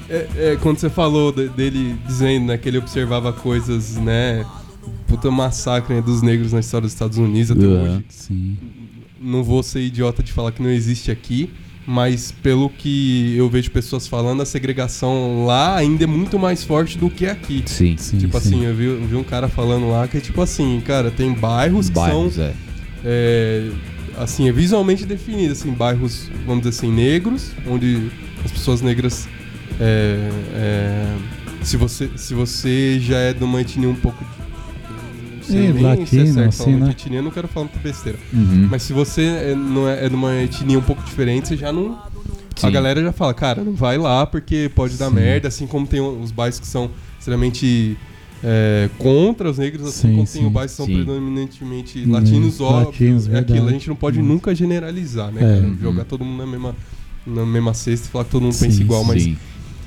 É, 0.10 0.28
é, 0.36 0.58
quando 0.62 0.78
você 0.78 0.89
falou 0.89 1.32
de, 1.32 1.48
dele 1.48 1.96
dizendo 2.06 2.48
né, 2.48 2.58
que 2.58 2.68
ele 2.68 2.78
observava 2.78 3.32
coisas, 3.32 3.96
né? 3.96 4.46
Puta 5.16 5.30
massacre 5.30 5.93
né, 5.93 6.01
dos 6.01 6.22
negros 6.22 6.53
na 6.53 6.59
história 6.59 6.84
dos 6.84 6.93
Estados 6.93 7.18
Unidos 7.18 7.51
até 7.51 7.66
uhum. 7.66 7.84
hoje. 7.84 8.05
Sim. 8.09 8.57
Não 9.22 9.43
vou 9.43 9.61
ser 9.61 9.82
idiota 9.82 10.24
de 10.24 10.32
falar 10.32 10.51
que 10.51 10.61
não 10.61 10.72
existe 10.72 11.11
aqui 11.11 11.49
mas 11.86 12.32
pelo 12.32 12.70
que 12.70 13.36
eu 13.36 13.49
vejo 13.49 13.70
pessoas 13.70 14.07
falando, 14.07 14.41
a 14.41 14.45
segregação 14.45 15.45
lá 15.45 15.76
ainda 15.76 16.05
é 16.05 16.07
muito 16.07 16.39
mais 16.39 16.64
forte 16.64 16.97
do 16.97 17.09
que 17.09 17.26
aqui. 17.26 17.61
Sim, 17.66 17.97
sim. 17.97 18.18
Tipo 18.18 18.39
sim. 18.39 18.47
assim, 18.47 18.66
eu 18.66 18.74
vi, 18.74 18.86
eu 18.86 19.05
vi, 19.05 19.16
um 19.16 19.24
cara 19.24 19.49
falando 19.49 19.89
lá 19.89 20.07
que 20.07 20.18
é 20.18 20.22
tipo 20.22 20.41
assim, 20.41 20.82
cara, 20.86 21.11
tem 21.11 21.34
bairros, 21.34 21.89
bairros 21.89 22.30
que 22.30 22.36
são. 22.36 22.45
É. 22.45 22.53
É, 23.05 23.70
assim, 24.18 24.47
é 24.47 24.51
visualmente 24.51 25.05
definido, 25.05 25.51
assim, 25.51 25.72
bairros, 25.72 26.30
vamos 26.45 26.64
dizer 26.64 26.78
assim, 26.78 26.91
negros, 26.91 27.51
onde 27.68 28.09
as 28.45 28.51
pessoas 28.51 28.82
negras. 28.82 29.28
É, 29.80 30.30
é 30.53 31.16
se, 31.64 31.78
você, 31.78 32.09
se 32.16 32.34
você 32.34 32.99
já 32.99 33.18
é 33.18 33.34
de 33.34 33.43
uma 33.43 33.61
etnia 33.61 33.89
um 33.89 33.95
pouco 33.95 34.24
sei 35.44 35.68
é, 35.68 35.74
nem 35.74 35.84
latino, 35.84 36.08
se 36.08 36.20
é 36.20 36.26
certo 36.26 36.50
assim, 36.50 36.76
né? 36.76 36.89
etnia, 36.91 37.20
eu 37.20 37.24
não 37.24 37.32
quero 37.32 37.48
falar 37.48 37.66
muita 37.66 37.80
besteira. 37.80 38.18
Uhum. 38.32 38.68
Mas 38.70 38.84
se 38.84 38.94
você 38.94 39.24
é, 39.24 39.56
não 39.56 39.88
é, 39.88 40.06
é 40.06 40.10
de 40.10 40.16
uma 40.16 40.36
etnia 40.41 40.78
um 40.78 40.84
pouco 40.84 41.04
diferente, 41.04 41.50
você 41.50 41.58
já 41.58 41.72
não. 41.72 41.98
Sim. 42.56 42.68
A 42.68 42.70
galera 42.70 43.02
já 43.02 43.12
fala, 43.12 43.34
cara, 43.34 43.64
não 43.64 43.74
vai 43.74 43.98
lá 43.98 44.26
porque 44.26 44.72
pode 44.76 44.96
dar 44.98 45.10
Sim. 45.10 45.16
merda, 45.16 45.48
assim 45.48 45.68
como 45.68 45.88
tem 45.88 46.00
os 46.00 46.32
bairros 46.32 46.60
que 46.60 46.68
são 46.68 46.89
extremamente 47.18 47.98
é, 48.44 48.89
contra 48.98 49.50
os 49.50 49.58
negros, 49.58 49.88
assim 49.88 50.10
sim, 50.10 50.16
como 50.16 50.28
sim. 50.28 50.39
tem 50.39 50.48
os 50.48 50.54
bairros 50.54 50.72
que 50.72 50.78
são 50.78 50.86
sim. 50.86 50.96
predominantemente 50.96 52.06
latinos, 52.06 52.60
hum, 52.60 52.66
óbvio. 52.66 53.22
É 53.32 53.39
aquilo, 53.39 53.68
a 53.68 53.72
gente 53.72 53.88
não 53.88 53.96
pode 53.96 54.22
nunca 54.22 54.54
generalizar, 54.54 55.32
né, 55.32 55.41
é. 55.60 55.82
Jogar 55.82 56.04
todo 56.04 56.26
mundo 56.26 56.39
na 56.39 56.46
mesma, 56.46 56.76
na 57.26 57.46
mesma 57.46 57.74
cesta 57.74 58.08
e 58.08 58.12
falar 58.12 58.26
que 58.26 58.32
todo 58.32 58.44
mundo 58.44 58.58
pensa 58.60 58.82
igual, 58.82 59.04
mas 59.06 59.30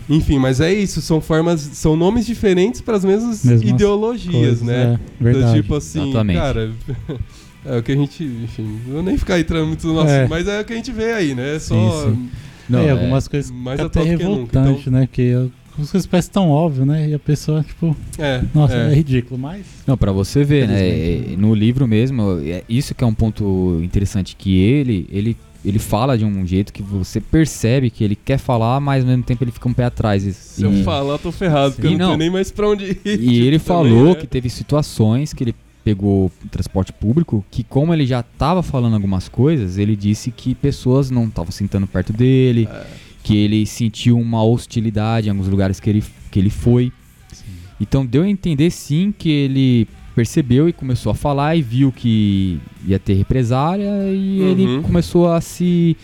enfim, 0.09 0.39
mas 0.39 0.61
é 0.61 0.73
isso, 0.73 1.01
são 1.01 1.21
formas, 1.21 1.61
são 1.61 1.97
nomes 1.97 2.25
diferentes 2.25 2.81
para 2.81 2.97
as 2.97 3.05
mesmas, 3.05 3.45
mesmas, 3.45 3.69
ideologias, 3.69 4.35
coisas, 4.35 4.63
né? 4.63 4.99
É, 5.21 5.23
verdade. 5.23 5.53
Do 5.53 5.63
tipo 5.63 5.75
assim, 5.75 6.11
Exatamente. 6.11 6.37
cara, 6.37 6.73
é 7.67 7.79
o 7.79 7.83
que 7.83 7.93
a 7.93 7.97
gente, 7.97 8.25
enfim, 8.25 8.81
não 8.87 8.95
vou 8.95 9.03
nem 9.03 9.19
ficar 9.19 9.41
entrando 9.41 9.67
muito 9.67 9.87
no 9.87 9.95
nosso, 9.95 10.11
é. 10.11 10.29
mas 10.29 10.47
é 10.47 10.61
o 10.61 10.65
que 10.65 10.73
a 10.73 10.77
gente 10.77 10.93
vê 10.93 11.13
aí, 11.13 11.35
né? 11.35 11.57
É 11.57 11.59
só 11.59 11.75
sim, 11.75 12.11
sim. 12.11 12.31
Não, 12.69 12.81
é, 12.81 12.91
algumas 12.91 13.29
coisas 13.29 13.51
mais 13.51 13.81
até 13.81 14.03
revoltante, 14.03 14.81
então... 14.81 14.93
né? 14.93 15.09
Que 15.11 15.33
as 15.79 15.91
coisas 15.91 16.07
parecem 16.07 16.33
tão 16.33 16.51
óbvio, 16.51 16.87
né? 16.87 17.11
E 17.11 17.15
a 17.15 17.19
pessoa, 17.19 17.63
tipo, 17.63 17.95
é, 18.19 18.43
nossa, 18.55 18.75
é, 18.75 18.93
é 18.93 18.95
ridículo, 18.95 19.39
mas... 19.39 19.67
Não, 19.87 19.97
para 19.97 20.11
você 20.11 20.43
ver, 20.43 20.67
né? 20.67 21.37
No 21.37 21.55
livro 21.55 21.87
mesmo, 21.87 22.41
é 22.45 22.63
isso 22.69 22.95
que 22.95 23.05
é 23.05 23.07
um 23.07 23.15
ponto 23.15 23.81
interessante, 23.83 24.35
que 24.37 24.59
ele, 24.59 25.07
ele 25.11 25.37
ele 25.67 25.81
fala 25.81 26.17
de 26.17 26.25
um 26.25 26.47
jeito 26.47 26.73
que 26.73 26.81
você 26.81 27.21
percebe 27.21 27.91
que 27.91 28.05
ele 28.05 28.15
quer 28.15 28.39
falar, 28.39 28.79
mas 28.79 29.03
ao 29.03 29.11
mesmo 29.11 29.25
tempo 29.25 29.43
ele 29.43 29.51
fica 29.51 29.69
um 29.69 29.73
pé 29.73 29.85
atrás. 29.87 30.25
E, 30.25 30.33
Se 30.33 30.63
eu 30.63 30.73
falar, 30.85 31.15
eu 31.15 31.19
tô 31.19 31.33
ferrado, 31.33 31.75
porque 31.75 31.89
eu 31.89 31.99
não, 31.99 32.07
tenho 32.07 32.19
nem 32.19 32.31
mais 32.31 32.53
pra 32.53 32.69
onde 32.69 32.85
ir. 32.85 33.01
E 33.05 33.43
ele 33.45 33.59
falou 33.59 34.11
né? 34.11 34.15
que 34.15 34.29
teve 34.29 34.49
situações 34.49 35.33
que 35.33 35.43
ele 35.43 35.55
pegou 35.83 36.31
transporte 36.53 36.93
público, 36.93 37.45
que 37.51 37.65
como 37.65 37.93
ele 37.93 38.07
já 38.07 38.21
estava 38.21 38.63
falando 38.63 38.95
algumas 38.95 39.29
coisas, 39.29 39.77
ele 39.77 39.97
disse 39.97 40.31
que 40.31 40.55
pessoas 40.55 41.11
não 41.11 41.25
estavam 41.25 41.51
sentando 41.51 41.87
perto 41.89 42.13
dele, 42.13 42.69
é. 42.71 42.87
que 43.25 43.37
ele 43.37 43.67
sentiu 43.67 44.17
uma 44.17 44.45
hostilidade 44.45 45.27
em 45.27 45.31
alguns 45.31 45.49
lugares 45.49 45.81
que 45.81 45.91
ele, 45.91 46.05
que 46.31 46.39
ele 46.39 46.51
foi. 46.51 46.93
Sim. 47.33 47.45
Então 47.81 48.07
deu 48.07 48.23
a 48.23 48.29
entender 48.29 48.71
sim 48.71 49.13
que 49.17 49.29
ele 49.29 49.89
percebeu 50.17 50.67
e 50.67 50.73
começou 50.73 51.13
a 51.13 51.15
falar 51.15 51.55
e 51.57 51.63
viu 51.63 51.93
que 51.93 52.59
ia 52.87 52.99
ter 52.99 53.13
represária 53.13 53.85
e 54.11 54.41
uhum. 54.41 54.49
ele 54.49 54.83
começou 54.83 55.31
a 55.31 55.43
se, 55.43 55.95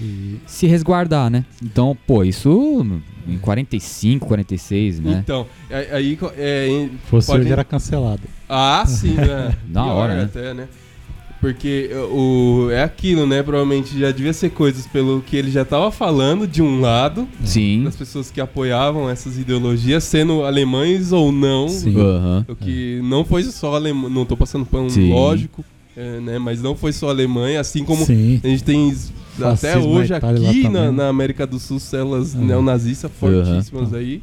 se 0.47 0.67
resguardar, 0.67 1.31
né? 1.31 1.47
Então, 1.63 1.97
pô, 2.07 2.23
isso 2.23 2.87
em 3.27 3.39
45, 3.39 4.27
46, 4.27 5.01
né? 5.01 5.23
Então, 5.25 5.47
aí... 5.71 6.19
É, 6.37 6.89
Fosse 7.07 7.29
pode... 7.29 7.45
ele 7.45 7.53
era 7.53 7.65
cancelado. 7.65 8.21
Ah, 8.47 8.85
sim, 8.87 9.15
né? 9.15 9.57
Na 9.67 9.87
hora, 9.87 10.15
né? 10.15 10.25
Até, 10.25 10.53
né? 10.53 10.69
Porque 11.43 11.91
o, 12.13 12.69
é 12.71 12.85
aquilo, 12.85 13.27
né? 13.27 13.43
Provavelmente 13.43 13.99
já 13.99 14.13
devia 14.13 14.33
ser 14.33 14.51
coisas 14.51 14.87
pelo 14.87 15.21
que 15.21 15.37
ele 15.37 15.51
já 15.51 15.63
estava 15.63 15.91
falando 15.91 16.47
de 16.47 16.63
um 16.63 16.81
lado. 16.81 17.27
Sim. 17.43 17.83
Das 17.83 17.97
pessoas 17.97 18.31
que 18.31 18.41
apoiavam 18.41 19.11
essas 19.11 19.37
ideologias, 19.37 20.05
sendo 20.05 20.45
alemães 20.45 21.11
ou 21.11 21.33
não. 21.33 21.69
Sim. 21.69 21.97
Uhum. 21.97 22.45
O 22.47 22.55
que 22.55 23.01
não 23.03 23.25
foi 23.25 23.43
só 23.43 23.75
alemão. 23.75 24.09
Não 24.09 24.23
estou 24.23 24.37
passando 24.37 24.65
pano 24.65 24.89
Sim. 24.89 25.13
lógico, 25.13 25.65
é, 25.97 26.21
né? 26.21 26.39
Mas 26.39 26.63
não 26.63 26.77
foi 26.77 26.93
só 26.93 27.09
Alemanha, 27.09 27.61
assim 27.61 27.85
como 27.85 28.07
Sim. 28.07 28.41
a 28.45 28.47
gente 28.47 28.63
tem 28.63 28.95
até 29.43 29.77
hoje 29.77 30.15
aqui 30.15 30.69
na, 30.69 30.93
na, 30.93 31.09
América 31.09 31.45
do 31.45 31.59
Sul 31.59 31.81
células 31.81 32.35
uhum. 32.35 32.45
neonazistas 32.45 33.11
fortíssimas 33.19 33.91
uhum. 33.91 33.99
aí. 33.99 34.23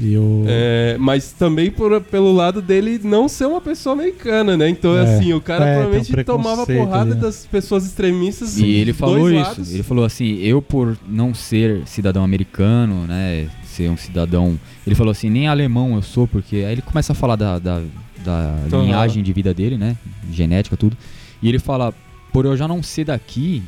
O... 0.00 0.44
É, 0.46 0.96
mas 0.98 1.32
também 1.32 1.72
por, 1.72 2.00
pelo 2.02 2.32
lado 2.32 2.62
dele 2.62 3.00
não 3.02 3.28
ser 3.28 3.46
uma 3.46 3.60
pessoa 3.60 3.94
americana, 3.94 4.56
né? 4.56 4.68
Então, 4.68 4.96
é, 4.96 5.02
assim, 5.02 5.32
o 5.32 5.40
cara 5.40 5.66
é, 5.66 5.74
provavelmente 5.74 6.20
um 6.20 6.24
tomava 6.24 6.64
porrada 6.64 7.12
ali, 7.12 7.20
das 7.20 7.46
pessoas 7.46 7.84
extremistas. 7.84 8.58
E 8.58 8.66
ele 8.66 8.92
falou 8.92 9.28
isso. 9.28 9.40
Lados. 9.40 9.74
Ele 9.74 9.82
falou 9.82 10.04
assim: 10.04 10.36
eu, 10.36 10.62
por 10.62 10.96
não 11.08 11.34
ser 11.34 11.82
cidadão 11.84 12.22
americano, 12.22 13.06
né? 13.08 13.48
Ser 13.64 13.90
um 13.90 13.96
cidadão. 13.96 14.58
Ele 14.86 14.94
falou 14.94 15.10
assim: 15.10 15.28
nem 15.28 15.48
alemão 15.48 15.96
eu 15.96 16.02
sou, 16.02 16.28
porque. 16.28 16.56
Aí 16.56 16.72
ele 16.72 16.82
começa 16.82 17.12
a 17.12 17.16
falar 17.16 17.34
da, 17.34 17.58
da, 17.58 17.82
da 18.24 18.54
uhum. 18.72 18.84
linhagem 18.84 19.20
de 19.20 19.32
vida 19.32 19.52
dele, 19.52 19.76
né? 19.76 19.96
Genética, 20.30 20.76
tudo. 20.76 20.96
E 21.42 21.48
ele 21.48 21.58
fala: 21.58 21.92
por 22.32 22.44
eu 22.44 22.56
já 22.56 22.68
não 22.68 22.84
ser 22.84 23.06
daqui, 23.06 23.64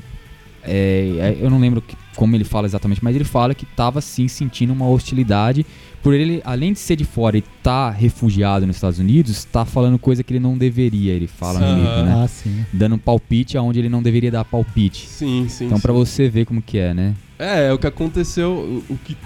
é, 0.62 1.16
é 1.18 1.38
eu 1.40 1.50
não 1.50 1.58
lembro 1.58 1.82
que, 1.82 1.96
como 2.14 2.36
ele 2.36 2.44
fala 2.44 2.66
exatamente, 2.66 3.02
mas 3.02 3.16
ele 3.16 3.24
fala 3.24 3.54
que 3.54 3.64
estava 3.64 4.00
sim 4.00 4.28
sentindo 4.28 4.72
uma 4.72 4.88
hostilidade 4.88 5.66
por 6.02 6.14
ele, 6.14 6.40
além 6.44 6.72
de 6.72 6.78
ser 6.78 6.96
de 6.96 7.04
fora 7.04 7.36
e 7.36 7.40
estar 7.40 7.62
tá 7.62 7.90
refugiado 7.90 8.66
nos 8.66 8.76
Estados 8.76 8.98
Unidos, 8.98 9.38
está 9.38 9.64
falando 9.64 9.98
coisa 9.98 10.22
que 10.22 10.32
ele 10.32 10.40
não 10.40 10.56
deveria, 10.56 11.12
ele 11.12 11.26
fala 11.26 11.60
no 11.60 11.76
livro, 11.76 12.04
né? 12.04 12.22
Ah, 12.24 12.28
sim. 12.28 12.64
Dando 12.72 12.96
palpite 12.98 13.56
aonde 13.56 13.78
ele 13.78 13.88
não 13.88 14.02
deveria 14.02 14.30
dar 14.30 14.44
palpite. 14.44 15.06
Sim, 15.06 15.46
sim. 15.48 15.66
Então 15.66 15.80
para 15.80 15.92
você 15.92 16.28
ver 16.28 16.46
como 16.46 16.62
que 16.62 16.78
é, 16.78 16.94
né? 16.94 17.14
É, 17.38 17.68
é 17.68 17.72
o 17.72 17.78
que 17.78 17.86
aconteceu, 17.86 18.50
o, 18.50 18.94
o 18.94 18.98
que 18.98 19.16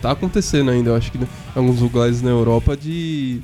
tá 0.00 0.12
acontecendo 0.12 0.70
ainda, 0.70 0.90
eu 0.90 0.96
acho 0.96 1.10
que 1.10 1.18
em 1.18 1.26
alguns 1.54 1.80
lugares 1.80 2.22
na 2.22 2.30
Europa 2.30 2.76
de 2.76 3.40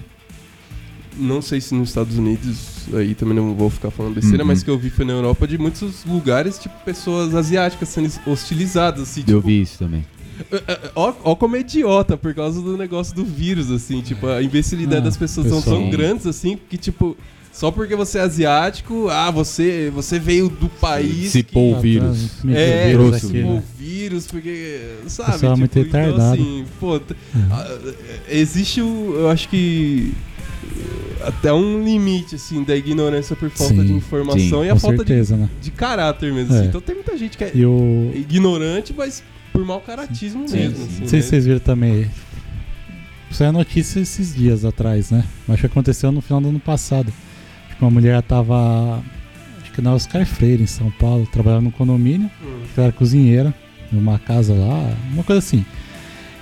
não 1.16 1.40
sei 1.40 1.60
se 1.60 1.74
nos 1.74 1.90
Estados 1.90 2.18
Unidos, 2.18 2.88
aí 2.92 3.14
também 3.14 3.34
não 3.34 3.54
vou 3.54 3.70
ficar 3.70 3.90
falando 3.90 4.14
besteira, 4.14 4.42
uhum. 4.42 4.48
mas 4.48 4.62
que 4.62 4.70
eu 4.70 4.78
vi 4.78 4.90
foi 4.90 5.04
na 5.04 5.12
Europa 5.12 5.46
de 5.46 5.56
muitos 5.58 6.04
lugares, 6.04 6.58
tipo, 6.58 6.74
pessoas 6.84 7.34
asiáticas 7.34 7.88
sendo 7.88 8.10
hostilizadas, 8.26 9.02
assim, 9.02 9.20
Eu 9.20 9.38
tipo, 9.38 9.40
vi 9.42 9.62
isso 9.62 9.78
também. 9.78 10.04
É, 10.50 10.72
é, 10.72 10.90
ó, 10.94 11.12
ó 11.22 11.34
como 11.34 11.56
é 11.56 11.60
idiota 11.60 12.16
por 12.16 12.34
causa 12.34 12.60
do 12.60 12.76
negócio 12.76 13.14
do 13.14 13.24
vírus, 13.24 13.70
assim, 13.70 14.00
tipo, 14.00 14.26
a 14.26 14.42
imbecilidade 14.42 15.02
ah, 15.02 15.04
das 15.04 15.16
pessoas 15.16 15.48
são 15.48 15.62
tão 15.62 15.90
grandes, 15.90 16.26
assim, 16.26 16.58
que, 16.68 16.76
tipo, 16.76 17.16
só 17.52 17.70
porque 17.70 17.94
você 17.94 18.18
é 18.18 18.22
asiático, 18.22 19.08
ah, 19.08 19.30
você, 19.30 19.90
você 19.94 20.18
veio 20.18 20.48
do 20.48 20.68
país. 20.68 21.30
Cipou 21.30 21.72
que... 21.74 21.78
o 21.78 21.80
vírus. 21.80 22.44
É, 22.48 22.92
trouxe 22.92 23.26
o 23.26 23.62
vírus, 23.78 24.26
porque, 24.26 24.80
sabe? 25.06 25.32
Pessoal 25.32 25.54
tipo, 25.54 25.58
muito 25.58 25.78
então, 25.78 26.16
assim, 26.16 26.64
pô, 26.80 26.94
uhum. 26.94 27.00
existe 28.28 28.82
o. 28.82 29.14
Eu 29.16 29.30
acho 29.30 29.48
que 29.48 30.12
até 31.22 31.52
um 31.52 31.82
limite, 31.82 32.34
assim, 32.34 32.62
da 32.62 32.76
ignorância 32.76 33.34
por 33.34 33.48
falta 33.50 33.74
sim, 33.74 33.84
de 33.84 33.92
informação 33.92 34.60
sim, 34.60 34.66
e 34.66 34.70
a 34.70 34.76
falta 34.76 34.98
certeza, 34.98 35.34
de, 35.34 35.42
né? 35.42 35.50
de 35.60 35.70
caráter 35.70 36.32
mesmo. 36.32 36.50
Assim. 36.50 36.54
É. 36.54 36.58
Assim. 36.58 36.68
Então 36.68 36.80
tem 36.80 36.94
muita 36.94 37.16
gente 37.16 37.38
que 37.38 37.44
é 37.44 37.52
o... 37.66 38.12
ignorante, 38.14 38.92
mas 38.96 39.22
por 39.54 39.64
mau 39.64 39.80
caratismo 39.80 40.48
sim. 40.48 40.56
mesmo. 40.56 40.84
Assim, 40.84 41.00
não 41.02 41.08
sei 41.08 41.18
né? 41.20 41.22
se 41.22 41.28
vocês 41.28 41.46
viram 41.46 41.60
também. 41.60 42.10
Isso 43.30 43.42
é 43.44 43.52
notícia 43.52 44.00
esses 44.00 44.34
dias 44.34 44.64
atrás, 44.64 45.12
né? 45.12 45.24
Acho 45.48 45.60
que 45.60 45.66
aconteceu 45.66 46.10
no 46.10 46.20
final 46.20 46.40
do 46.40 46.48
ano 46.48 46.58
passado. 46.58 47.12
Acho 47.66 47.76
que 47.76 47.82
uma 47.82 47.90
mulher 47.90 48.20
tava. 48.22 49.00
Acho 49.62 49.72
que 49.72 49.80
na 49.80 49.94
Oscar 49.94 50.26
Freire, 50.26 50.64
em 50.64 50.66
São 50.66 50.90
Paulo, 50.90 51.26
trabalhando 51.26 51.64
no 51.64 51.72
condomínio. 51.72 52.28
Hum. 52.42 52.62
Que 52.74 52.80
era 52.80 52.92
cozinheira, 52.92 53.54
numa 53.92 54.18
casa 54.18 54.52
lá, 54.52 54.92
uma 55.12 55.22
coisa 55.22 55.38
assim. 55.38 55.64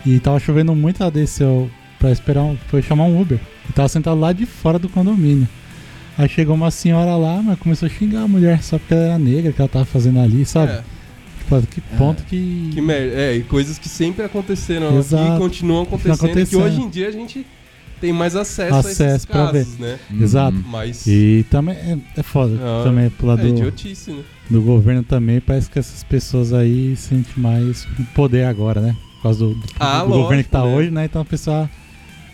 E 0.04 0.18
tava 0.18 0.40
chovendo 0.40 0.74
muito, 0.74 1.02
ela 1.02 1.10
desceu 1.10 1.70
pra 1.98 2.10
esperar, 2.10 2.42
um, 2.42 2.56
foi 2.68 2.82
chamar 2.82 3.04
um 3.04 3.20
Uber. 3.20 3.38
E 3.68 3.72
tava 3.74 3.88
sentado 3.88 4.18
lá 4.18 4.32
de 4.32 4.46
fora 4.46 4.78
do 4.78 4.88
condomínio. 4.88 5.46
Aí 6.16 6.28
chegou 6.28 6.54
uma 6.54 6.70
senhora 6.70 7.14
lá, 7.16 7.42
mas 7.42 7.58
começou 7.58 7.86
a 7.86 7.90
xingar 7.90 8.22
a 8.22 8.28
mulher 8.28 8.62
só 8.62 8.78
porque 8.78 8.92
ela 8.94 9.04
era 9.04 9.18
negra 9.18 9.52
que 9.52 9.60
ela 9.60 9.68
tava 9.68 9.84
fazendo 9.84 10.18
ali, 10.20 10.44
sabe? 10.44 10.72
É. 10.72 10.82
Tipo, 11.60 11.72
que 11.72 11.80
ponto 11.96 12.22
é. 12.22 12.26
que. 12.26 12.70
Que 12.72 12.80
merda. 12.80 13.14
É, 13.14 13.36
e 13.36 13.42
coisas 13.42 13.78
que 13.78 13.88
sempre 13.88 14.24
aconteceram 14.24 14.98
Exato. 14.98 15.22
aqui 15.22 15.36
e 15.36 15.38
continuam 15.38 15.82
acontecendo, 15.82 16.14
acontecendo. 16.14 16.48
que 16.48 16.56
hoje 16.56 16.80
em 16.80 16.88
dia 16.88 17.08
a 17.08 17.12
gente 17.12 17.46
tem 18.00 18.12
mais 18.12 18.34
acesso, 18.34 18.74
acesso 18.74 19.02
a 19.02 19.06
esses 19.06 19.24
casos, 19.24 19.74
ver. 19.76 19.82
né? 19.86 19.98
Exato. 20.20 20.56
Mas... 20.66 21.06
E 21.06 21.46
também 21.48 21.76
é, 21.76 21.98
é 22.16 22.22
foda. 22.22 22.58
Ah, 22.60 22.82
também 22.84 23.08
pro 23.10 23.28
lado 23.28 23.46
é 23.46 23.48
idiotice, 23.48 24.10
né? 24.10 24.22
do 24.52 24.60
governo 24.60 25.02
também, 25.02 25.40
parece 25.40 25.70
que 25.70 25.78
essas 25.78 26.04
pessoas 26.04 26.52
aí 26.52 26.94
sentem 26.94 27.32
mais 27.36 27.86
poder 28.14 28.44
agora, 28.44 28.80
né? 28.80 28.96
Por 29.16 29.22
causa 29.22 29.38
do, 29.38 29.54
do, 29.54 29.62
ah, 29.80 30.00
do 30.00 30.08
lógico, 30.08 30.22
governo 30.22 30.44
que 30.44 30.50
tá 30.50 30.64
né? 30.64 30.74
hoje, 30.74 30.90
né? 30.90 31.04
Então 31.06 31.22
a 31.22 31.24
pessoa 31.24 31.70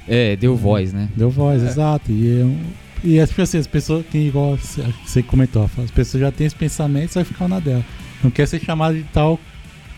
é, 0.07 0.35
deu 0.37 0.57
voz, 0.57 0.93
né? 0.93 1.09
Deu 1.14 1.31
voz, 1.31 1.62
é. 1.62 1.66
exato. 1.66 2.11
E, 2.11 2.41
eu, 2.41 2.57
e 3.05 3.25
tipo 3.27 3.41
assim, 3.41 3.59
as 3.59 3.66
pessoas 3.66 4.05
têm 4.07 4.27
igual 4.27 4.59
você 5.05 5.23
comentou, 5.23 5.71
as 5.79 5.91
pessoas 5.91 6.23
já 6.23 6.33
têm 6.33 6.47
esse 6.47 6.57
pensamento, 6.57 7.14
vai 7.14 7.25
ficar 7.25 7.47
na 7.47 7.61
dela. 7.61 7.85
Não 8.23 8.31
quer 8.31 8.47
ser 8.47 8.61
chamado 8.61 8.97
de 8.97 9.05
tal, 9.05 9.39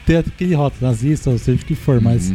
ter 0.06 0.18
aquele 0.18 0.54
rótulo 0.54 0.86
nazista, 0.88 1.30
ou 1.30 1.38
seja 1.38 1.62
o 1.62 1.64
que 1.64 1.74
for, 1.74 1.96
uhum. 1.96 2.04
mas. 2.04 2.32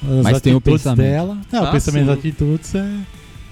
As 0.00 0.22
mas 0.22 0.40
tem 0.40 0.54
o 0.54 0.60
pensamento 0.60 0.98
dela. 0.98 1.38
Não, 1.50 1.64
ah, 1.64 1.68
o 1.68 1.72
pensamento 1.72 2.06
das 2.06 2.18
atitudes 2.18 2.74
é. 2.74 2.78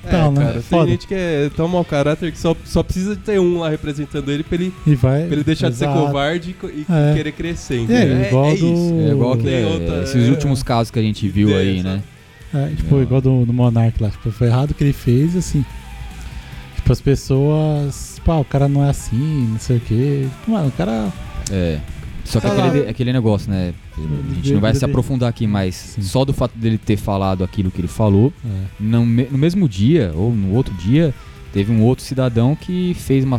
É, 0.07 0.09
então, 0.09 0.31
né? 0.31 0.45
cara, 0.45 0.63
tem 0.63 0.87
gente 0.87 1.07
que 1.09 1.15
é 1.15 1.51
tão 1.57 1.67
mau 1.67 1.85
caráter 1.85 2.31
que 2.31 2.39
só, 2.39 2.55
só 2.65 2.81
precisa 2.81 3.17
de 3.17 3.23
ter 3.23 3.41
um 3.41 3.59
lá 3.59 3.69
representando 3.69 4.31
ele 4.31 4.45
pra 4.45 4.55
ele, 4.55 4.73
e 4.87 4.95
vai, 4.95 5.25
pra 5.25 5.33
ele 5.33 5.43
deixar 5.43 5.67
exato. 5.67 5.93
de 5.93 5.99
ser 5.99 6.07
covarde 6.07 6.57
e, 6.63 6.67
e 6.67 6.87
é. 6.89 7.15
querer 7.17 7.33
crescer. 7.33 7.91
É, 7.91 8.29
igual 8.29 8.47
é, 8.47 8.53
é 8.53 8.57
do... 8.57 9.01
É 9.01 9.11
igual 9.11 9.37
que, 9.37 9.65
outra, 9.65 10.03
esses 10.05 10.29
últimos 10.29 10.63
casos 10.63 10.93
que 10.93 10.99
a 11.01 11.03
gente 11.03 11.29
viu 11.29 11.57
aí, 11.57 11.83
né? 11.83 12.03
É, 12.55 12.69
tipo, 12.77 13.03
igual 13.03 13.21
do, 13.21 13.45
do 13.45 13.53
Monark 13.53 14.03
lá. 14.03 14.11
Tipo, 14.11 14.31
foi 14.31 14.47
errado 14.47 14.71
o 14.71 14.75
que 14.75 14.85
ele 14.85 14.93
fez, 14.93 15.37
assim. 15.37 15.65
Tipo, 16.77 16.93
as 16.93 17.01
pessoas. 17.01 18.21
Pá, 18.25 18.37
o 18.37 18.45
cara 18.45 18.69
não 18.69 18.85
é 18.85 18.91
assim, 18.91 19.49
não 19.51 19.59
sei 19.59 19.77
o 19.77 19.81
quê. 19.81 20.27
Tipo, 20.41 20.53
mano, 20.53 20.69
o 20.69 20.73
cara. 20.73 21.13
É. 21.51 21.79
Só 22.25 22.41
que 22.41 22.47
aquele, 22.47 22.89
aquele 22.89 23.13
negócio, 23.13 23.51
né? 23.51 23.73
A 23.97 24.35
gente 24.35 24.53
não 24.53 24.61
vai 24.61 24.75
se 24.75 24.85
aprofundar 24.85 25.29
aqui, 25.29 25.47
mas 25.47 25.75
Sim. 25.77 26.03
só 26.03 26.25
do 26.25 26.33
fato 26.33 26.59
dele 26.59 26.77
ter 26.77 26.97
falado 26.97 27.45
aquilo 27.45 27.71
que 27.71 27.81
ele 27.81 27.89
falou, 27.89 28.33
é. 28.45 28.49
no, 28.81 29.07
no 29.07 29.39
mesmo 29.39 29.69
dia, 29.69 30.13
ou 30.15 30.33
no 30.33 30.53
outro 30.53 30.75
dia, 30.75 31.15
teve 31.53 31.71
um 31.73 31.83
outro 31.83 32.05
cidadão 32.05 32.57
que 32.57 32.95
fez 32.95 33.25
uma 33.25 33.39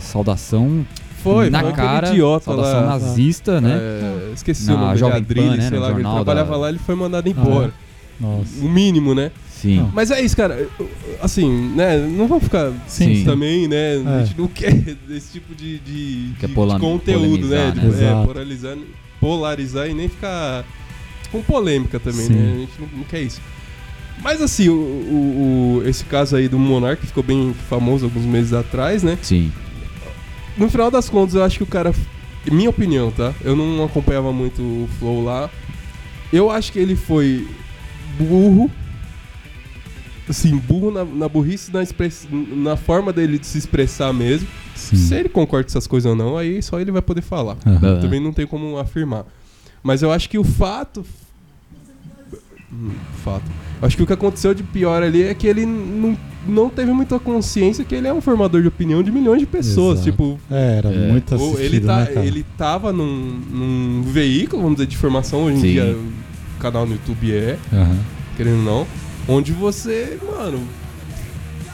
saudação 0.00 0.86
foi, 1.22 1.50
na 1.50 1.72
cara, 1.72 2.08
idiota 2.08 2.46
saudação 2.46 2.80
lá. 2.80 2.86
nazista, 2.86 3.60
né? 3.60 3.78
É, 3.78 4.32
esqueci 4.32 4.66
na 4.66 4.74
o 4.74 4.78
nome 4.78 4.96
Jovem 4.96 5.24
Pan, 5.24 5.56
né? 5.56 5.68
sei 5.68 5.78
lá, 5.78 5.90
ele 5.90 6.02
trabalhava 6.02 6.52
da... 6.52 6.56
lá, 6.56 6.68
ele 6.70 6.78
foi 6.78 6.94
mandado 6.94 7.28
embora. 7.28 7.72
Ah, 7.76 8.24
é. 8.24 8.26
Nossa. 8.26 8.64
O 8.64 8.68
mínimo, 8.68 9.14
né? 9.14 9.30
Sim. 9.60 9.76
Não. 9.76 9.90
Mas 9.92 10.10
é 10.10 10.20
isso, 10.22 10.34
cara. 10.34 10.66
Assim, 11.20 11.70
né? 11.74 11.98
Não 11.98 12.26
vamos 12.26 12.44
ficar 12.44 12.72
Sim. 12.86 13.24
também, 13.24 13.68
né? 13.68 13.96
É. 13.96 14.20
A 14.20 14.24
gente 14.24 14.38
não 14.38 14.48
quer 14.48 14.72
esse 15.10 15.32
tipo 15.32 15.54
de, 15.54 15.78
de, 15.80 16.28
de, 16.28 16.46
de 16.46 16.54
conteúdo, 16.54 17.46
né? 17.46 17.66
né? 17.66 17.70
De, 17.72 18.04
é, 18.04 18.24
polarizar, 18.24 18.78
polarizar 19.20 19.90
e 19.90 19.94
nem 19.94 20.08
ficar 20.08 20.64
com 21.30 21.42
polêmica 21.42 22.00
também, 22.00 22.26
Sim. 22.26 22.32
né? 22.32 22.52
A 22.54 22.58
gente 22.58 22.72
não, 22.80 22.88
não, 22.98 23.04
quer 23.04 23.20
isso. 23.20 23.40
Mas 24.22 24.40
assim, 24.40 24.70
o, 24.70 24.74
o, 24.74 25.82
o, 25.82 25.88
esse 25.88 26.04
caso 26.04 26.36
aí 26.36 26.48
do 26.48 26.58
Monark 26.58 27.06
ficou 27.06 27.22
bem 27.22 27.54
famoso 27.68 28.06
alguns 28.06 28.24
meses 28.24 28.54
atrás, 28.54 29.02
né? 29.02 29.18
Sim. 29.20 29.52
No 30.56 30.70
final 30.70 30.90
das 30.90 31.08
contas, 31.10 31.34
eu 31.34 31.44
acho 31.44 31.58
que 31.58 31.62
o 31.62 31.66
cara. 31.66 31.94
Minha 32.50 32.70
opinião, 32.70 33.10
tá? 33.10 33.34
Eu 33.44 33.54
não 33.54 33.84
acompanhava 33.84 34.32
muito 34.32 34.62
o 34.62 34.88
Flow 34.98 35.22
lá. 35.22 35.50
Eu 36.32 36.50
acho 36.50 36.72
que 36.72 36.78
ele 36.78 36.96
foi 36.96 37.46
burro. 38.18 38.70
Assim, 40.30 40.56
burro 40.56 40.90
na, 40.90 41.04
na 41.04 41.28
burrice, 41.28 41.72
na, 41.72 41.82
express, 41.82 42.28
na 42.30 42.76
forma 42.76 43.12
dele 43.12 43.38
de 43.38 43.46
se 43.46 43.58
expressar 43.58 44.12
mesmo. 44.12 44.46
Sim. 44.76 44.96
Se 44.96 45.14
ele 45.14 45.28
concorda 45.28 45.64
com 45.64 45.70
essas 45.70 45.86
coisas 45.86 46.08
ou 46.08 46.16
não, 46.16 46.36
aí 46.36 46.62
só 46.62 46.80
ele 46.80 46.92
vai 46.92 47.02
poder 47.02 47.20
falar. 47.20 47.56
Uhum. 47.66 48.00
Também 48.00 48.20
não 48.20 48.32
tem 48.32 48.46
como 48.46 48.78
afirmar. 48.78 49.26
Mas 49.82 50.02
eu 50.02 50.12
acho 50.12 50.28
que 50.28 50.38
o 50.38 50.44
fato. 50.44 51.04
Hum, 52.72 52.92
fato. 53.24 53.50
Acho 53.82 53.96
que 53.96 54.02
o 54.02 54.06
que 54.06 54.12
aconteceu 54.12 54.54
de 54.54 54.62
pior 54.62 55.02
ali 55.02 55.22
é 55.22 55.34
que 55.34 55.46
ele 55.46 55.66
não, 55.66 56.16
não 56.46 56.70
teve 56.70 56.92
muita 56.92 57.18
consciência 57.18 57.84
que 57.84 57.94
ele 57.94 58.06
é 58.06 58.12
um 58.12 58.20
formador 58.20 58.62
de 58.62 58.68
opinião 58.68 59.02
de 59.02 59.10
milhões 59.10 59.40
de 59.40 59.46
pessoas. 59.46 60.00
Exato. 60.00 60.10
Tipo. 60.12 60.40
É, 60.50 60.78
era 60.78 60.92
é. 60.92 61.10
muito 61.10 61.34
assistido, 61.34 61.60
ele, 61.60 61.80
tá, 61.80 61.98
né, 61.98 62.26
ele 62.26 62.46
tava 62.56 62.92
num, 62.92 63.40
num, 63.50 64.02
veículo, 64.02 64.62
vamos 64.62 64.76
dizer, 64.76 64.86
de 64.86 64.96
formação 64.96 65.44
hoje 65.44 65.56
em 65.56 65.60
Sim. 65.60 65.72
dia 65.72 65.98
canal 66.60 66.84
no 66.84 66.92
YouTube 66.92 67.32
é, 67.32 67.58
uhum. 67.72 67.98
querendo 68.36 68.58
ou 68.58 68.64
não, 68.64 68.86
onde 69.30 69.52
você, 69.52 70.18
mano, 70.26 70.60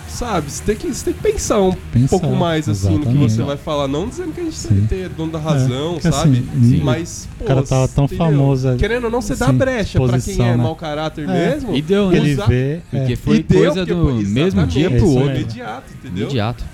sabe, 0.09 0.51
você 0.51 0.63
tem 0.63 0.77
que, 0.77 0.89
você 0.89 1.05
tem 1.07 1.15
que 1.15 1.23
pensar 1.23 1.61
um 1.61 1.73
pensar, 1.73 2.09
pouco 2.09 2.37
mais 2.37 2.69
assim 2.69 2.89
exatamente. 2.89 3.19
no 3.19 3.27
que 3.27 3.33
você 3.33 3.43
vai 3.43 3.57
falar, 3.57 3.89
não 3.89 4.09
dizendo 4.09 4.33
que 4.33 4.41
a 4.41 4.45
gente 4.45 4.69
tem 4.69 4.81
que 4.83 4.89
ter 4.89 5.09
dono 5.09 5.33
da 5.33 5.39
razão, 5.39 5.97
é, 5.97 6.01
sabe? 6.01 6.45
Assim, 6.55 6.81
mas, 6.83 7.29
pô, 7.39 7.45
o 7.45 7.47
cara 7.47 7.63
tava 7.63 7.89
tão 7.89 8.05
entendeu? 8.05 8.27
famoso. 8.27 8.77
Querendo 8.77 9.05
ou 9.05 9.11
não, 9.11 9.23
você 9.23 9.35
dá 9.35 9.51
brecha 9.51 9.99
pra 9.99 10.21
quem 10.21 10.35
é 10.35 10.39
né? 10.39 10.57
mau 10.57 10.77
caráter 10.77 11.29
é. 11.29 11.33
mesmo. 11.33 11.75
E 11.75 11.81
deu, 11.81 12.11
né? 12.11 12.19
Ele 12.19 12.35
vê, 12.35 12.83
porque 12.91 13.13
é. 13.15 13.17
foi 13.17 13.43
deu, 13.43 13.59
coisa 13.59 13.87
do 13.87 14.13
mesmo 14.15 14.67
dia 14.67 14.91
pro 14.91 15.09
outro. 15.09 15.31
Imediato, 15.31 15.93
entendeu? 15.95 16.25
Imediato. 16.25 16.65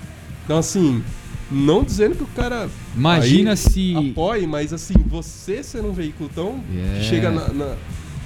Então, 0.43 0.57
assim, 0.57 1.01
não 1.49 1.83
dizendo 1.83 2.15
que 2.15 2.23
o 2.23 2.27
cara. 2.27 2.67
Imagina 2.95 3.55
se. 3.55 3.95
Apoie, 3.95 4.45
mas 4.45 4.73
assim, 4.73 4.95
você 5.07 5.63
ser 5.63 5.85
um 5.85 5.93
veículo 5.93 6.29
tão. 6.33 6.59
Yeah. 6.73 6.99
que 6.99 7.05
chega 7.05 7.31
na, 7.31 7.47
na 7.49 7.75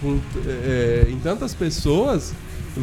com, 0.02 0.20
é, 0.46 1.08
em 1.10 1.18
tantas 1.20 1.54
pessoas, 1.54 2.34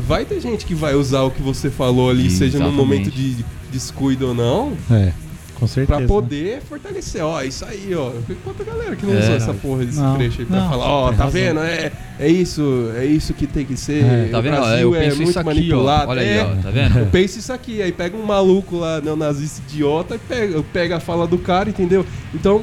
vai 0.06 0.24
ter 0.24 0.40
gente 0.40 0.66
que 0.66 0.74
vai 0.74 0.94
usar 0.94 1.22
o 1.22 1.30
que 1.30 1.42
você 1.42 1.70
falou 1.70 2.10
ali, 2.10 2.30
Sim, 2.30 2.36
seja 2.36 2.56
exatamente. 2.56 2.76
num 2.76 2.82
momento 2.82 3.10
de 3.10 3.44
descuido 3.70 4.28
ou 4.28 4.34
não. 4.34 4.72
É. 4.90 5.12
Com 5.54 5.68
certeza. 5.68 5.98
Pra 5.98 6.06
poder 6.06 6.60
fortalecer. 6.62 7.24
Ó, 7.24 7.40
isso 7.42 7.64
aí, 7.64 7.94
ó. 7.94 8.10
Quanta 8.42 8.64
galera 8.64 8.96
que 8.96 9.06
não 9.06 9.14
é, 9.14 9.20
usou 9.20 9.34
essa 9.34 9.54
porra 9.54 9.84
desse 9.84 9.98
não, 9.98 10.16
trecho 10.16 10.40
aí 10.40 10.46
pra 10.46 10.60
não, 10.60 10.68
falar, 10.68 10.86
ó, 10.86 11.10
tá 11.10 11.24
razão. 11.24 11.30
vendo? 11.30 11.60
É, 11.60 11.92
é 12.18 12.28
isso, 12.28 12.90
é 12.96 13.06
isso 13.06 13.32
que 13.32 13.46
tem 13.46 13.64
que 13.64 13.76
ser. 13.76 14.04
É, 14.04 14.28
tá 14.30 14.40
vendo? 14.40 14.54
O 14.54 14.60
Brasil 14.60 14.94
é, 14.96 15.14
muito 15.14 15.38
aqui, 15.38 15.46
manipulado. 15.46 16.08
Ó, 16.08 16.10
olha 16.10 16.22
aí, 16.22 16.38
ó, 16.38 16.52
é. 16.52 16.56
tá 16.56 16.70
vendo? 16.70 16.98
Eu 16.98 17.06
penso 17.06 17.38
isso 17.38 17.52
aqui. 17.52 17.80
Aí 17.80 17.92
pega 17.92 18.16
um 18.16 18.24
maluco 18.24 18.76
lá, 18.76 19.00
neonazista 19.00 19.62
idiota, 19.68 20.16
e 20.16 20.18
pega, 20.18 20.62
pega 20.72 20.96
a 20.96 21.00
fala 21.00 21.26
do 21.26 21.38
cara, 21.38 21.70
entendeu? 21.70 22.04
Então, 22.34 22.62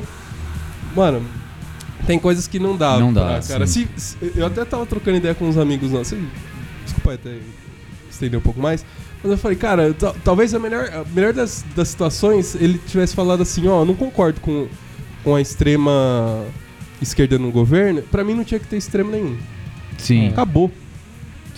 mano, 0.95 1.23
tem 2.05 2.19
coisas 2.19 2.47
que 2.47 2.59
não 2.59 2.75
dá. 2.75 2.99
Não 2.99 3.13
dá, 3.13 3.39
cara. 3.47 3.65
Se, 3.65 3.87
se, 3.95 4.17
eu 4.35 4.45
até 4.45 4.65
tava 4.65 4.85
trocando 4.85 5.17
ideia 5.17 5.33
com 5.33 5.47
uns 5.47 5.57
amigos 5.57 5.91
nossos. 5.91 6.19
Desculpa 7.11 7.13
até 7.13 7.37
estender 8.09 8.39
um 8.39 8.41
pouco 8.41 8.59
mais. 8.59 8.85
Mas 9.23 9.31
eu 9.31 9.37
falei, 9.37 9.57
cara, 9.57 9.95
talvez 10.23 10.53
a 10.53 10.59
melhor, 10.59 10.89
a 10.91 11.05
melhor 11.13 11.33
das, 11.33 11.63
das 11.75 11.89
situações 11.89 12.55
ele 12.55 12.79
tivesse 12.87 13.15
falado 13.15 13.41
assim, 13.41 13.67
ó, 13.67 13.85
não 13.85 13.95
concordo 13.95 14.39
com, 14.41 14.67
com 15.23 15.35
a 15.35 15.41
extrema 15.41 16.45
esquerda 17.01 17.37
no 17.37 17.51
governo. 17.51 18.01
Pra 18.03 18.23
mim 18.23 18.33
não 18.33 18.43
tinha 18.43 18.59
que 18.59 18.67
ter 18.67 18.77
extremo 18.77 19.11
nenhum. 19.11 19.37
Sim. 19.97 20.29
Acabou. 20.29 20.71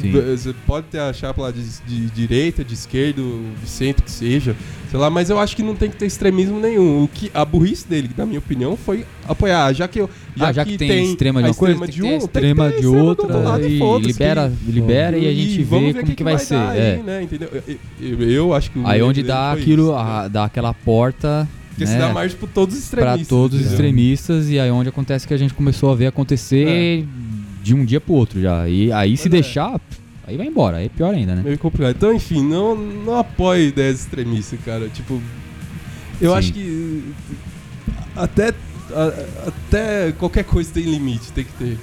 Você 0.02 0.54
pode 0.66 0.88
ter 0.88 1.00
a 1.00 1.14
chapa 1.14 1.42
lá 1.42 1.52
de, 1.52 1.64
de, 1.86 2.10
direita, 2.10 2.64
de 2.64 2.74
esquerda, 2.74 3.22
de 3.62 3.70
centro, 3.70 4.04
que 4.04 4.12
seja, 4.12 4.56
sei 4.90 5.00
lá, 5.00 5.10
mas 5.10 5.30
eu 5.30 5.40
acho 5.40 5.56
que 5.56 5.64
não 5.64 5.76
tem 5.76 5.90
que 5.90 5.98
ter 5.98 6.06
extremismo 6.06 6.60
nenhum. 6.60 7.04
O 7.04 7.08
que, 7.08 7.30
a 7.34 7.46
burrice 7.46 7.88
dele, 7.88 8.10
na 8.18 8.26
minha 8.26 8.40
opinião, 8.40 8.76
foi 8.76 9.06
apoiar. 9.28 9.74
Já 9.74 9.88
que, 9.88 10.00
eu, 10.00 10.10
já, 10.36 10.48
ah, 10.48 10.54
já 10.54 10.66
que, 10.66 10.72
que, 10.72 10.78
tem, 10.78 10.88
tem 10.88 11.06
extrema 11.06 11.42
de 11.42 11.50
uma 11.50 11.56
coisa, 11.56 11.88
de 11.88 12.04
um, 12.04 12.18
extrema 12.18 12.72
de 12.72 12.88
outra, 12.88 13.28
e, 13.62 13.80
libera, 14.06 14.52
libera 14.68 15.18
e 15.18 15.28
a 15.28 15.34
gente 15.34 15.62
e 15.62 15.64
vê 15.64 15.94
como 15.94 16.06
que, 16.06 16.16
que 16.16 16.24
vai, 16.24 16.36
vai 16.36 16.46
ser. 16.46 16.56
É. 16.56 16.96
Aí, 16.96 17.04
né, 17.04 17.24
entendeu? 17.24 17.50
Eu, 17.54 17.80
eu, 18.02 18.32
eu, 18.32 18.54
acho 18.54 18.72
que 18.72 18.80
Aí 18.84 19.02
onde 19.02 19.24
dá 19.24 19.52
aquilo, 19.52 19.96
a, 19.96 20.28
dá 20.28 20.46
aquela 20.46 20.74
porta 20.74 21.48
porque 21.74 21.86
né? 21.86 21.92
se 21.92 21.98
dá 21.98 22.14
margem 22.14 22.38
para 22.38 22.48
todos 22.48 22.76
os 22.76 22.84
extremistas. 22.84 23.18
Para 23.18 23.28
todos 23.28 23.60
os 23.60 23.72
extremistas, 23.72 24.50
e 24.50 24.60
aí 24.60 24.70
onde 24.70 24.90
acontece 24.90 25.28
que 25.28 25.34
a 25.34 25.38
gente 25.38 25.54
começou 25.54 25.92
a 25.92 25.96
ver 25.96 26.08
acontecer 26.08 26.68
é. 26.68 27.04
De 27.64 27.74
um 27.74 27.86
dia 27.86 28.02
pro 28.02 28.14
outro 28.14 28.42
já. 28.42 28.68
E 28.68 28.92
aí 28.92 29.16
se 29.18 29.28
é. 29.28 29.32
deixar, 29.32 29.80
Aí 30.26 30.38
vai 30.38 30.48
embora, 30.48 30.78
aí 30.78 30.86
é 30.86 30.90
pior 30.90 31.14
ainda, 31.14 31.36
né? 31.36 31.42
Meio 31.44 31.58
complicado. 31.60 31.96
Então, 31.96 32.14
enfim, 32.14 32.42
não, 32.42 32.76
não 32.76 33.18
apoie 33.18 33.68
ideias 33.68 34.00
extremistas, 34.00 34.58
cara. 34.64 34.88
Tipo, 34.88 35.22
eu 36.22 36.32
Sim. 36.32 36.38
acho 36.38 36.54
que 36.54 37.04
até, 38.16 38.54
a, 38.94 39.48
até 39.48 40.12
qualquer 40.14 40.46
coisa 40.46 40.72
tem 40.72 40.84
limite, 40.84 41.32
tem 41.34 41.44
que 41.44 41.52
ter. 41.54 41.78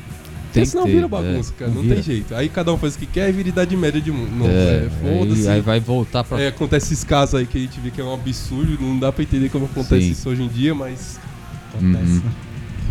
Porque 0.46 0.66
senão 0.66 0.84
ter, 0.84 0.92
vira 0.92 1.06
bagunça, 1.06 1.52
é, 1.54 1.58
cara. 1.58 1.70
Não, 1.70 1.82
não 1.82 1.94
tem 1.94 2.02
jeito. 2.02 2.34
Aí 2.34 2.48
cada 2.48 2.72
um 2.72 2.78
faz 2.78 2.94
o 2.94 2.98
que 2.98 3.06
quer 3.06 3.28
e 3.28 3.32
vira 3.32 3.50
idade 3.50 3.76
média 3.76 4.00
de 4.00 4.10
mundo. 4.10 4.30
Não, 4.34 4.46
é, 4.46 4.86
é 4.86 4.90
Foda-se. 5.02 5.46
Aí, 5.46 5.56
aí, 5.56 5.60
vai 5.60 5.78
voltar 5.78 6.24
pra. 6.24 6.40
É, 6.40 6.48
acontece 6.48 6.94
esses 6.94 7.04
casos 7.04 7.34
aí 7.34 7.46
que 7.46 7.58
a 7.58 7.60
gente 7.60 7.78
vê 7.78 7.90
que 7.90 8.00
é 8.00 8.04
um 8.04 8.14
absurdo. 8.14 8.78
Não 8.80 8.98
dá 8.98 9.12
pra 9.12 9.22
entender 9.22 9.50
como 9.50 9.66
acontece 9.66 10.06
Sim. 10.06 10.12
isso 10.12 10.30
hoje 10.30 10.42
em 10.42 10.48
dia, 10.48 10.74
mas. 10.74 11.20
Acontece. 11.74 12.12
Uhum. 12.12 12.22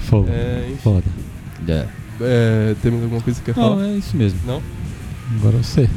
Foda. 0.01 0.31
É, 0.31 0.73
Foda. 0.83 1.03
É. 2.21 2.75
Temos 2.81 3.03
alguma 3.03 3.21
coisa 3.21 3.39
que 3.39 3.45
quer 3.45 3.55
falar? 3.55 3.75
Não, 3.75 3.83
é 3.83 3.97
isso 3.97 4.15
mesmo. 4.15 4.39
Não? 4.45 4.61
Agora 5.37 5.57
você. 5.57 5.89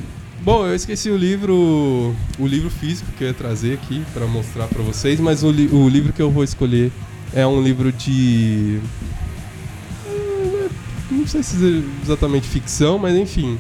Bom, 0.42 0.66
eu 0.66 0.74
esqueci 0.74 1.08
o 1.08 1.16
livro, 1.16 2.14
o 2.38 2.46
livro 2.46 2.68
físico 2.68 3.10
que 3.16 3.22
eu 3.22 3.28
ia 3.28 3.34
trazer 3.34 3.74
aqui 3.74 4.04
para 4.12 4.26
mostrar 4.26 4.66
para 4.66 4.82
vocês, 4.82 5.20
mas 5.20 5.44
o, 5.44 5.50
li, 5.52 5.68
o 5.68 5.88
livro 5.88 6.12
que 6.12 6.20
eu 6.20 6.30
vou 6.32 6.42
escolher 6.42 6.90
é 7.32 7.46
um 7.46 7.62
livro 7.62 7.92
de 7.92 8.80
não 11.22 11.26
sei 11.26 11.42
se 11.42 11.56
é 11.64 11.82
exatamente 12.02 12.48
ficção, 12.48 12.98
mas 12.98 13.16
enfim. 13.16 13.58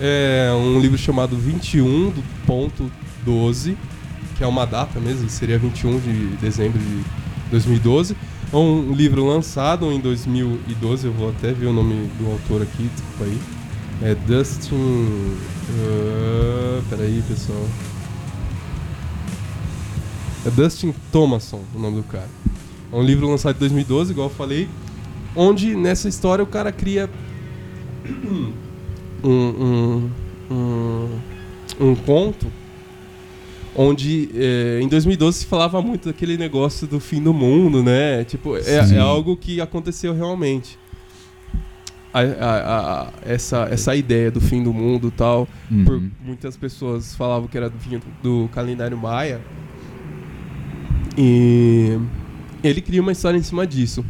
É 0.00 0.50
um 0.56 0.80
livro 0.80 0.98
chamado 0.98 1.36
21 1.36 2.10
do 2.10 2.24
ponto 2.46 2.90
12, 3.24 3.76
que 4.36 4.42
é 4.42 4.46
uma 4.46 4.66
data 4.66 4.98
mesmo, 4.98 5.28
seria 5.28 5.58
21 5.58 6.00
de 6.00 6.26
dezembro 6.36 6.78
de 6.78 7.04
2012. 7.50 8.16
Um 8.54 8.92
livro 8.92 9.26
lançado 9.26 9.90
em 9.90 9.98
2012, 9.98 11.08
eu 11.08 11.12
vou 11.12 11.30
até 11.30 11.52
ver 11.52 11.66
o 11.66 11.72
nome 11.72 12.08
do 12.18 12.30
autor 12.30 12.62
aqui, 12.62 12.84
desculpa 12.84 13.24
aí. 13.24 13.40
É 14.00 14.14
Dustin. 14.14 14.76
Uh, 14.76 16.82
peraí, 16.88 17.20
pessoal. 17.26 17.66
É 20.46 20.50
Dustin 20.50 20.94
Thomason 21.10 21.64
o 21.74 21.78
nome 21.80 21.96
do 21.96 22.04
cara. 22.04 22.28
É 22.92 22.96
um 22.96 23.02
livro 23.02 23.28
lançado 23.28 23.56
em 23.56 23.58
2012, 23.58 24.12
igual 24.12 24.28
eu 24.28 24.34
falei 24.34 24.68
onde 25.34 25.74
nessa 25.74 26.08
história 26.08 26.42
o 26.42 26.46
cara 26.46 26.70
cria 26.70 27.10
um, 28.04 28.52
um, 29.28 30.10
um, 30.50 31.08
um 31.80 31.94
conto 31.96 32.46
onde 33.74 34.30
é, 34.34 34.80
em 34.80 34.88
2012 34.88 35.38
se 35.38 35.46
falava 35.46 35.80
muito 35.82 36.08
daquele 36.08 36.36
negócio 36.36 36.86
do 36.86 37.00
fim 37.00 37.22
do 37.22 37.34
mundo, 37.34 37.82
né? 37.82 38.24
Tipo, 38.24 38.56
é, 38.56 38.94
é 38.94 38.98
algo 38.98 39.36
que 39.36 39.60
aconteceu 39.60 40.14
realmente. 40.14 40.78
A, 42.12 42.20
a, 42.20 43.00
a, 43.02 43.12
essa, 43.24 43.66
essa 43.70 43.96
ideia 43.96 44.30
do 44.30 44.40
fim 44.40 44.62
do 44.62 44.72
mundo 44.72 45.10
tal, 45.10 45.48
uhum. 45.68 45.84
por 45.84 46.02
muitas 46.24 46.56
pessoas 46.56 47.16
falavam 47.16 47.48
que 47.48 47.56
era 47.56 47.68
do, 47.68 47.78
do 48.22 48.48
calendário 48.50 48.96
maia. 48.96 49.40
E 51.18 51.98
ele 52.62 52.80
cria 52.80 53.00
uma 53.00 53.12
história 53.12 53.36
em 53.36 53.42
cima 53.42 53.66
disso 53.66 54.04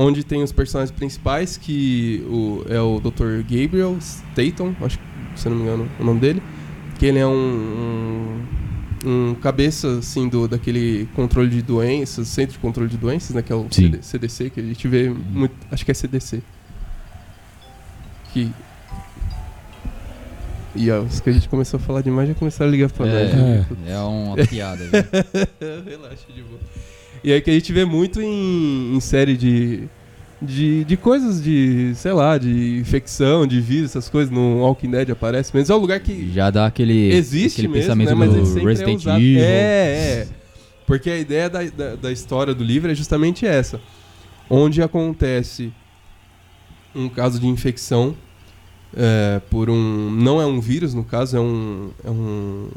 onde 0.00 0.22
tem 0.22 0.44
os 0.44 0.52
personagens 0.52 0.96
principais, 0.96 1.56
que 1.56 2.24
o, 2.30 2.64
é 2.68 2.80
o 2.80 3.00
Dr. 3.00 3.42
Gabriel 3.42 3.96
Staton, 3.98 4.72
acho 4.80 4.96
que, 4.96 5.04
se 5.34 5.48
não 5.48 5.56
me 5.56 5.62
engano, 5.62 5.88
o 5.98 6.04
nome 6.04 6.20
dele, 6.20 6.40
que 7.00 7.06
ele 7.06 7.18
é 7.18 7.26
um, 7.26 7.32
um, 7.32 8.46
um 9.04 9.34
cabeça, 9.34 9.98
assim, 9.98 10.28
do, 10.28 10.48
daquele 10.48 11.08
controle 11.14 11.50
de 11.50 11.62
doenças, 11.62 12.28
Centro 12.28 12.52
de 12.52 12.58
Controle 12.58 12.88
de 12.88 12.96
Doenças, 12.96 13.34
né, 13.34 13.42
que 13.42 13.52
é 13.52 13.54
o 13.54 13.66
CD, 13.70 14.02
CDC, 14.02 14.50
que 14.50 14.60
a 14.60 14.62
gente 14.62 14.88
vê 14.88 15.08
muito, 15.08 15.54
acho 15.70 15.84
que 15.84 15.90
é 15.90 15.94
CDC. 15.94 16.42
Que... 18.32 18.50
E 20.74 20.90
ó, 20.90 21.00
os 21.02 21.20
que 21.20 21.30
a 21.30 21.32
gente 21.32 21.48
começou 21.48 21.78
a 21.78 21.80
falar 21.80 22.02
demais 22.02 22.28
já 22.28 22.34
começaram 22.34 22.68
a 22.68 22.72
ligar 22.72 22.90
pra 22.90 23.06
é, 23.06 23.32
nós. 23.32 23.66
É, 23.86 23.92
é 23.92 23.98
uma 23.98 24.36
piada. 24.36 24.84
Relaxa 25.84 26.32
de 26.34 26.42
boa. 26.42 26.60
E 27.24 27.32
aí 27.32 27.40
que 27.40 27.50
a 27.50 27.54
gente 27.54 27.72
vê 27.72 27.84
muito 27.84 28.20
em, 28.20 28.94
em 28.94 29.00
série 29.00 29.36
de, 29.36 29.88
de, 30.40 30.84
de 30.84 30.96
coisas 30.96 31.42
de, 31.42 31.92
sei 31.96 32.12
lá, 32.12 32.38
de 32.38 32.78
infecção, 32.78 33.46
de 33.46 33.60
vírus, 33.60 33.90
essas 33.90 34.08
coisas. 34.08 34.30
No 34.32 34.60
Walking 34.60 34.90
Dead 34.90 35.10
aparece, 35.10 35.50
mas 35.52 35.68
é 35.68 35.74
um 35.74 35.78
lugar 35.78 36.00
que. 36.00 36.30
Já 36.32 36.50
dá 36.50 36.66
aquele. 36.66 37.12
Existe 37.12 37.60
aquele 37.60 37.68
mesmo, 37.68 37.82
pensamento 37.82 38.08
né? 38.10 38.14
mas 38.14 38.54
do 38.54 38.64
Resident 38.64 39.06
é 39.06 39.16
Evil. 39.16 39.40
É, 39.40 39.44
é. 39.44 40.28
Porque 40.86 41.10
a 41.10 41.18
ideia 41.18 41.50
da, 41.50 41.62
da, 41.64 41.94
da, 41.96 42.12
história 42.12 42.54
do 42.54 42.64
livro 42.64 42.90
é 42.90 42.94
justamente 42.94 43.46
essa. 43.46 43.80
Onde 44.48 44.80
acontece 44.80 45.72
um 46.94 47.08
caso 47.08 47.38
de 47.38 47.46
infecção 47.46 48.16
é, 48.96 49.40
por 49.50 49.68
um. 49.68 50.10
Não 50.10 50.40
é 50.40 50.46
um 50.46 50.60
vírus, 50.60 50.94
no 50.94 51.04
caso, 51.04 51.36
é 51.36 51.40
um. 51.40 51.90
É 52.04 52.10
um 52.10 52.68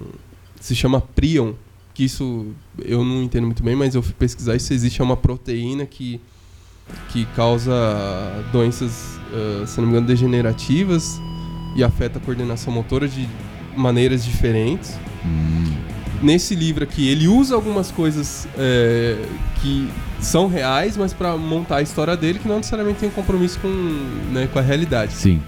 se 0.59 0.75
chama 0.75 1.01
prion 1.01 1.53
que 1.93 2.03
isso 2.05 2.53
eu 2.79 3.03
não 3.03 3.23
entendo 3.23 3.45
muito 3.45 3.63
bem, 3.63 3.75
mas 3.75 3.95
eu 3.95 4.01
fui 4.01 4.13
pesquisar 4.13 4.55
isso 4.55 4.71
existe 4.73 5.01
é 5.01 5.03
uma 5.03 5.17
proteína 5.17 5.85
que 5.85 6.21
que 7.09 7.25
causa 7.35 7.71
doenças, 8.51 9.19
uh, 9.31 9.65
se 9.65 9.79
não 9.79 9.87
me 9.87 9.93
engano, 9.93 10.07
degenerativas 10.07 11.21
e 11.75 11.83
afeta 11.83 12.19
a 12.19 12.21
coordenação 12.21 12.73
motora 12.73 13.07
de 13.07 13.27
maneiras 13.75 14.23
diferentes. 14.23 14.97
Hum. 15.25 15.63
Nesse 16.21 16.53
livro 16.53 16.83
aqui, 16.83 17.07
ele 17.07 17.27
usa 17.27 17.55
algumas 17.55 17.89
coisas 17.91 18.47
é, 18.55 19.17
que 19.59 19.89
são 20.19 20.47
reais, 20.47 20.95
mas 20.95 21.13
para 21.13 21.35
montar 21.35 21.77
a 21.77 21.81
história 21.81 22.15
dele, 22.15 22.37
que 22.37 22.47
não 22.47 22.57
necessariamente 22.57 22.99
tem 22.99 23.09
um 23.09 23.11
compromisso 23.11 23.59
com, 23.59 23.67
né, 24.31 24.47
com 24.51 24.59
a 24.59 24.61
realidade. 24.61 25.13
Sim. 25.13 25.41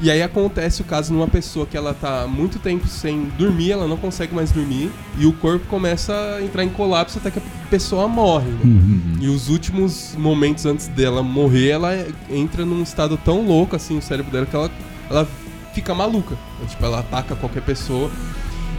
E 0.00 0.10
aí 0.10 0.22
acontece 0.22 0.80
o 0.80 0.84
caso 0.84 1.12
numa 1.12 1.26
pessoa 1.26 1.66
que 1.66 1.76
ela 1.76 1.92
tá 1.92 2.26
muito 2.28 2.60
tempo 2.60 2.86
sem 2.86 3.24
dormir, 3.36 3.72
ela 3.72 3.88
não 3.88 3.96
consegue 3.96 4.32
mais 4.32 4.52
dormir, 4.52 4.92
e 5.18 5.26
o 5.26 5.32
corpo 5.32 5.66
começa 5.66 6.12
a 6.36 6.42
entrar 6.42 6.62
em 6.62 6.68
colapso 6.68 7.18
até 7.18 7.32
que 7.32 7.40
a 7.40 7.42
pessoa 7.68 8.06
morre. 8.06 8.48
Né? 8.48 8.60
Uhum. 8.64 9.16
E 9.20 9.28
os 9.28 9.48
últimos 9.48 10.14
momentos 10.16 10.66
antes 10.66 10.86
dela 10.86 11.22
morrer, 11.22 11.70
ela 11.70 12.06
entra 12.30 12.64
num 12.64 12.82
estado 12.82 13.16
tão 13.16 13.44
louco, 13.44 13.74
assim, 13.74 13.98
o 13.98 14.02
cérebro 14.02 14.30
dela, 14.30 14.46
que 14.46 14.54
ela, 14.54 14.70
ela 15.10 15.28
fica 15.74 15.92
maluca. 15.94 16.36
Tipo, 16.68 16.84
ela 16.84 17.00
ataca 17.00 17.34
qualquer 17.34 17.62
pessoa. 17.62 18.08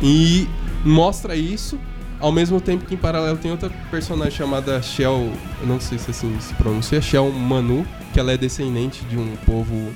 E 0.02 0.48
mostra 0.86 1.36
isso, 1.36 1.78
ao 2.18 2.32
mesmo 2.32 2.62
tempo 2.62 2.86
que 2.86 2.94
em 2.94 2.98
paralelo 2.98 3.38
tem 3.38 3.52
outra 3.52 3.70
personagem 3.92 4.32
chamada 4.32 4.82
Shell, 4.82 5.34
não 5.66 5.82
sei 5.82 5.98
se 5.98 6.12
assim 6.12 6.34
se 6.40 6.54
pronuncia, 6.54 7.02
Shell 7.02 7.30
Manu, 7.32 7.86
que 8.14 8.20
ela 8.20 8.32
é 8.32 8.38
descendente 8.38 9.04
de 9.06 9.18
um 9.18 9.36
povo 9.46 9.94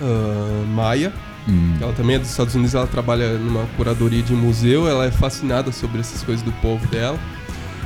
uh, 0.00 0.66
Maia. 0.66 1.12
Hum. 1.48 1.76
Ela 1.80 1.92
também 1.92 2.16
é 2.16 2.18
dos 2.18 2.30
Estados 2.30 2.54
Unidos, 2.54 2.74
ela 2.74 2.86
trabalha 2.86 3.38
numa 3.38 3.66
curadoria 3.76 4.22
de 4.22 4.34
museu, 4.34 4.86
ela 4.86 5.06
é 5.06 5.10
fascinada 5.10 5.72
sobre 5.72 6.00
essas 6.00 6.22
coisas 6.22 6.44
do 6.44 6.52
povo 6.60 6.86
dela. 6.88 7.18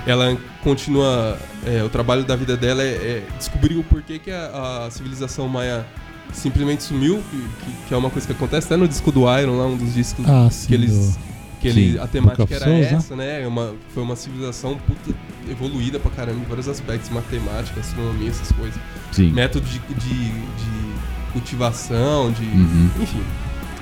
Ela 0.06 0.36
continua. 0.62 1.38
É, 1.66 1.82
o 1.82 1.88
trabalho 1.88 2.24
da 2.24 2.36
vida 2.36 2.56
dela 2.56 2.82
é, 2.82 2.86
é 2.86 3.26
descobrir 3.38 3.76
o 3.76 3.84
porquê 3.84 4.18
que 4.18 4.30
a, 4.30 4.84
a 4.86 4.90
civilização 4.90 5.48
maia 5.48 5.86
simplesmente 6.32 6.82
sumiu, 6.82 7.22
que, 7.30 7.72
que, 7.88 7.94
é 7.94 7.96
uma 7.96 8.10
coisa 8.10 8.26
que 8.26 8.32
acontece 8.32 8.66
até 8.66 8.76
no 8.76 8.86
disco 8.86 9.10
do 9.10 9.20
Iron, 9.38 9.56
lá 9.56 9.66
um 9.66 9.76
dos 9.76 9.94
discos 9.94 10.28
ah, 10.28 10.48
sim, 10.50 10.68
que 10.68 10.74
eles. 10.74 11.18
Que 11.60 11.68
ele, 11.68 11.98
a 11.98 12.06
temática 12.06 12.54
era 12.54 12.64
Souls, 12.66 12.86
essa, 12.92 13.16
né? 13.16 13.40
né? 13.40 13.46
Uma, 13.46 13.74
foi 13.94 14.02
uma 14.02 14.14
civilização 14.14 14.76
puta 14.76 15.16
evoluída 15.48 15.98
pra 15.98 16.10
caramba 16.10 16.40
em 16.40 16.44
vários 16.44 16.68
aspectos, 16.68 17.08
matemática, 17.08 17.80
astronomia, 17.80 18.28
essas 18.28 18.52
coisas. 18.52 18.78
Sim. 19.10 19.32
Método 19.32 19.66
de, 19.66 19.78
de, 19.78 20.28
de 20.28 20.94
cultivação, 21.34 22.32
de. 22.32 22.44
Uhum. 22.44 22.90
Enfim, 23.00 23.22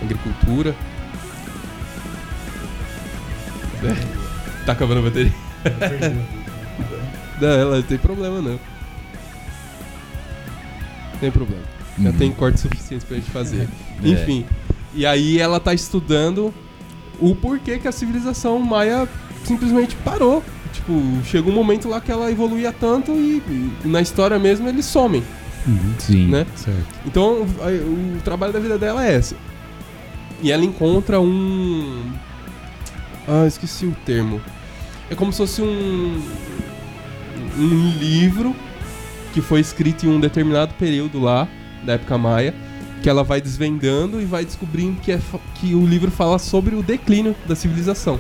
agricultura. 0.03 0.75
É. 3.85 4.65
Tá 4.65 4.73
acabando 4.73 5.01
a 5.01 5.03
bateria. 5.03 5.33
não, 7.41 7.49
ela 7.49 7.77
não 7.77 7.83
tem 7.83 7.99
problema 7.99 8.41
não. 8.41 8.59
Tem 11.21 11.31
problema. 11.31 11.63
Uhum. 11.99 12.05
Já 12.05 12.13
tem 12.13 12.33
corte 12.33 12.59
suficiente 12.59 13.05
pra 13.05 13.17
gente 13.17 13.31
fazer. 13.31 13.69
É. 14.03 14.09
Enfim. 14.09 14.47
E 14.95 15.05
aí 15.05 15.39
ela 15.39 15.61
tá 15.61 15.75
estudando 15.75 16.53
o 17.21 17.35
porquê 17.35 17.79
que 17.79 17.87
a 17.87 17.93
civilização 17.93 18.59
maia 18.59 19.07
simplesmente 19.45 19.95
parou. 19.97 20.43
Tipo, 20.73 20.93
chega 21.25 21.51
um 21.51 21.53
momento 21.53 21.89
lá 21.89 22.01
que 22.01 22.11
ela 22.11 22.31
evoluía 22.31 22.73
tanto 22.73 23.13
e, 23.13 23.43
e 23.85 23.89
na 23.89 24.01
história 24.01 24.39
mesmo 24.39 24.69
eles 24.69 24.87
somem. 24.87 25.23
Uhum. 25.67 25.95
Sim. 25.99 26.27
Né? 26.29 26.47
Certo. 26.57 26.87
Então, 27.07 27.43
o 27.43 28.21
trabalho 28.25 28.53
da 28.53 28.59
vida 28.59 28.79
dela 28.79 29.07
é 29.07 29.17
esse. 29.17 29.37
E 30.43 30.51
ela 30.51 30.65
encontra 30.65 31.21
um. 31.21 32.13
Ah, 33.29 33.47
esqueci 33.47 33.87
o 33.87 33.97
termo. 34.05 34.41
É 35.09 35.15
como 35.15 35.33
se 35.33 35.39
fosse 35.39 35.63
um. 35.63 36.23
Um 37.57 37.91
livro 37.99 38.57
que 39.33 39.41
foi 39.41 39.61
escrito 39.61 40.07
em 40.07 40.09
um 40.09 40.19
determinado 40.19 40.75
período 40.75 41.21
lá, 41.21 41.47
da 41.85 41.95
época 41.95 42.17
maia, 42.17 42.55
que 43.03 43.09
ela 43.09 43.23
vai 43.23 43.41
desvendando 43.41 44.21
e 44.21 44.25
vai 44.25 44.45
descobrindo 44.45 45.01
que, 45.01 45.13
é, 45.13 45.21
que 45.57 45.75
o 45.75 45.85
livro 45.85 46.11
fala 46.11 46.39
sobre 46.39 46.75
o 46.75 46.83
declínio 46.83 47.35
da 47.47 47.55
civilização. 47.55 48.19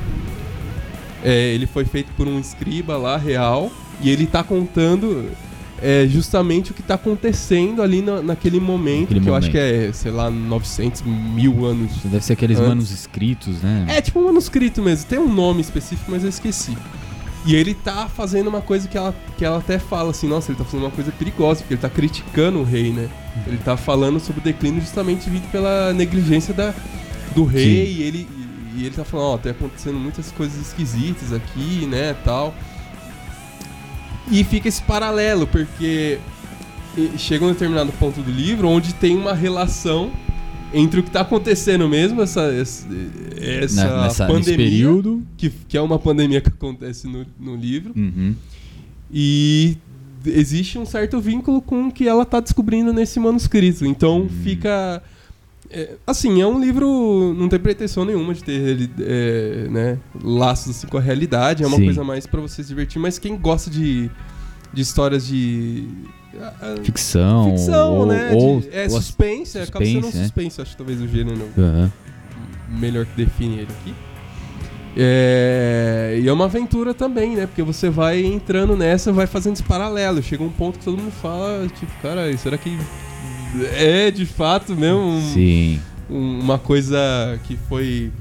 É, 1.22 1.54
ele 1.54 1.66
foi 1.66 1.84
feito 1.84 2.10
por 2.16 2.26
um 2.26 2.38
escriba 2.38 2.96
lá, 2.96 3.16
real, 3.16 3.70
e 4.00 4.10
ele 4.10 4.24
está 4.24 4.42
contando 4.42 5.30
é 5.82 6.06
justamente 6.06 6.70
o 6.70 6.74
que 6.74 6.80
está 6.80 6.94
acontecendo 6.94 7.82
ali 7.82 8.00
na, 8.00 8.22
naquele 8.22 8.60
momento, 8.60 9.08
que 9.08 9.14
momento. 9.14 9.28
eu 9.28 9.34
acho 9.34 9.50
que 9.50 9.58
é, 9.58 9.90
sei 9.92 10.12
lá, 10.12 10.30
900 10.30 11.02
mil 11.02 11.64
anos. 11.66 11.90
Deve 12.04 12.24
ser 12.24 12.34
aqueles 12.34 12.58
antes. 12.58 12.68
manuscritos, 12.68 13.60
né? 13.62 13.86
É, 13.88 14.00
tipo 14.00 14.20
um 14.20 14.26
manuscrito 14.26 14.80
mesmo. 14.80 15.06
Tem 15.06 15.18
um 15.18 15.32
nome 15.32 15.60
específico, 15.60 16.10
mas 16.10 16.22
eu 16.22 16.28
esqueci. 16.28 16.76
E 17.44 17.56
ele 17.56 17.74
tá 17.74 18.08
fazendo 18.08 18.46
uma 18.46 18.60
coisa 18.60 18.86
que 18.86 18.96
ela, 18.96 19.12
que 19.36 19.44
ela 19.44 19.58
até 19.58 19.76
fala 19.76 20.10
assim, 20.10 20.28
nossa, 20.28 20.52
ele 20.52 20.58
tá 20.58 20.64
fazendo 20.64 20.84
uma 20.84 20.90
coisa 20.92 21.10
perigosa, 21.10 21.60
porque 21.60 21.74
ele 21.74 21.80
tá 21.80 21.90
criticando 21.90 22.60
o 22.60 22.62
rei, 22.62 22.92
né? 22.92 23.08
Ele 23.46 23.58
tá 23.58 23.76
falando 23.76 24.20
sobre 24.20 24.40
o 24.40 24.44
declínio 24.44 24.80
justamente 24.80 25.28
vindo 25.28 25.50
pela 25.50 25.92
negligência 25.92 26.54
da, 26.54 26.72
do 27.34 27.44
rei, 27.44 27.96
e 27.98 28.02
ele, 28.02 28.28
e 28.76 28.86
ele 28.86 28.94
tá 28.94 29.04
falando, 29.04 29.26
ó, 29.26 29.34
oh, 29.34 29.38
tá 29.38 29.50
acontecendo 29.50 29.98
muitas 29.98 30.30
coisas 30.30 30.60
esquisitas 30.60 31.32
aqui, 31.32 31.86
né, 31.86 32.14
tal. 32.24 32.54
E 34.30 34.44
fica 34.44 34.68
esse 34.68 34.82
paralelo, 34.82 35.46
porque 35.46 36.18
chega 37.18 37.44
um 37.44 37.48
determinado 37.48 37.90
ponto 37.92 38.20
do 38.20 38.30
livro 38.30 38.68
onde 38.68 38.94
tem 38.94 39.16
uma 39.16 39.34
relação 39.34 40.10
entre 40.74 41.00
o 41.00 41.02
que 41.02 41.08
está 41.08 41.20
acontecendo 41.20 41.88
mesmo, 41.88 42.22
essa, 42.22 42.42
essa, 42.52 42.88
essa 43.36 44.02
Nessa, 44.02 44.26
pandemia, 44.26 44.56
período. 44.56 45.22
Que, 45.36 45.50
que 45.50 45.76
é 45.76 45.80
uma 45.80 45.98
pandemia 45.98 46.40
que 46.40 46.48
acontece 46.48 47.06
no, 47.06 47.26
no 47.38 47.54
livro, 47.54 47.92
uhum. 47.94 48.34
e 49.12 49.76
existe 50.24 50.78
um 50.78 50.86
certo 50.86 51.20
vínculo 51.20 51.60
com 51.60 51.88
o 51.88 51.92
que 51.92 52.08
ela 52.08 52.22
está 52.22 52.40
descobrindo 52.40 52.92
nesse 52.92 53.20
manuscrito. 53.20 53.84
Então 53.84 54.22
uhum. 54.22 54.28
fica. 54.28 55.02
É, 55.72 55.94
assim, 56.06 56.40
é 56.40 56.46
um 56.46 56.60
livro. 56.60 57.34
Não 57.36 57.48
tem 57.48 57.58
pretensão 57.58 58.04
nenhuma 58.04 58.34
de 58.34 58.44
ter 58.44 58.90
é, 59.00 59.68
né, 59.70 59.98
laços 60.22 60.76
assim, 60.76 60.86
com 60.86 60.98
a 60.98 61.00
realidade. 61.00 61.64
É 61.64 61.66
uma 61.66 61.78
Sim. 61.78 61.84
coisa 61.84 62.04
mais 62.04 62.26
para 62.26 62.40
você 62.40 62.62
se 62.62 62.68
divertir. 62.68 63.00
Mas 63.00 63.18
quem 63.18 63.36
gosta 63.36 63.70
de, 63.70 64.10
de 64.72 64.82
histórias 64.82 65.26
de 65.26 65.88
Ficção. 66.82 67.50
Ficção, 67.50 67.98
ou, 67.98 68.06
né? 68.06 68.32
Ou, 68.32 68.60
de, 68.60 68.70
é 68.70 68.84
ou 68.84 68.90
suspense, 68.90 69.52
suspense, 69.52 69.58
acaba 69.58 69.84
sendo 69.84 70.06
um 70.06 70.10
né? 70.10 70.22
suspense, 70.22 70.60
acho 70.62 70.70
que 70.70 70.76
talvez 70.76 71.00
o 71.00 71.08
gênero 71.08 71.48
uhum. 71.56 71.90
melhor 72.68 73.04
que 73.04 73.16
define 73.16 73.56
ele 73.56 73.68
aqui. 73.80 73.94
É, 74.96 76.18
e 76.22 76.28
é 76.28 76.32
uma 76.32 76.46
aventura 76.46 76.92
também, 76.92 77.36
né? 77.36 77.46
Porque 77.46 77.62
você 77.62 77.88
vai 77.88 78.24
entrando 78.24 78.76
nessa, 78.76 79.12
vai 79.12 79.26
fazendo 79.26 79.54
esse 79.54 79.62
paralelo. 79.62 80.22
Chega 80.22 80.42
um 80.42 80.50
ponto 80.50 80.78
que 80.78 80.84
todo 80.84 80.98
mundo 80.98 81.12
fala, 81.12 81.66
tipo, 81.68 81.92
cara, 82.02 82.34
será 82.36 82.58
que 82.58 82.78
é 83.74 84.10
de 84.10 84.26
fato 84.26 84.74
mesmo 84.74 85.20
Sim. 85.32 85.80
Um, 86.10 86.40
uma 86.40 86.58
coisa 86.58 86.98
que 87.44 87.56
foi. 87.68 88.12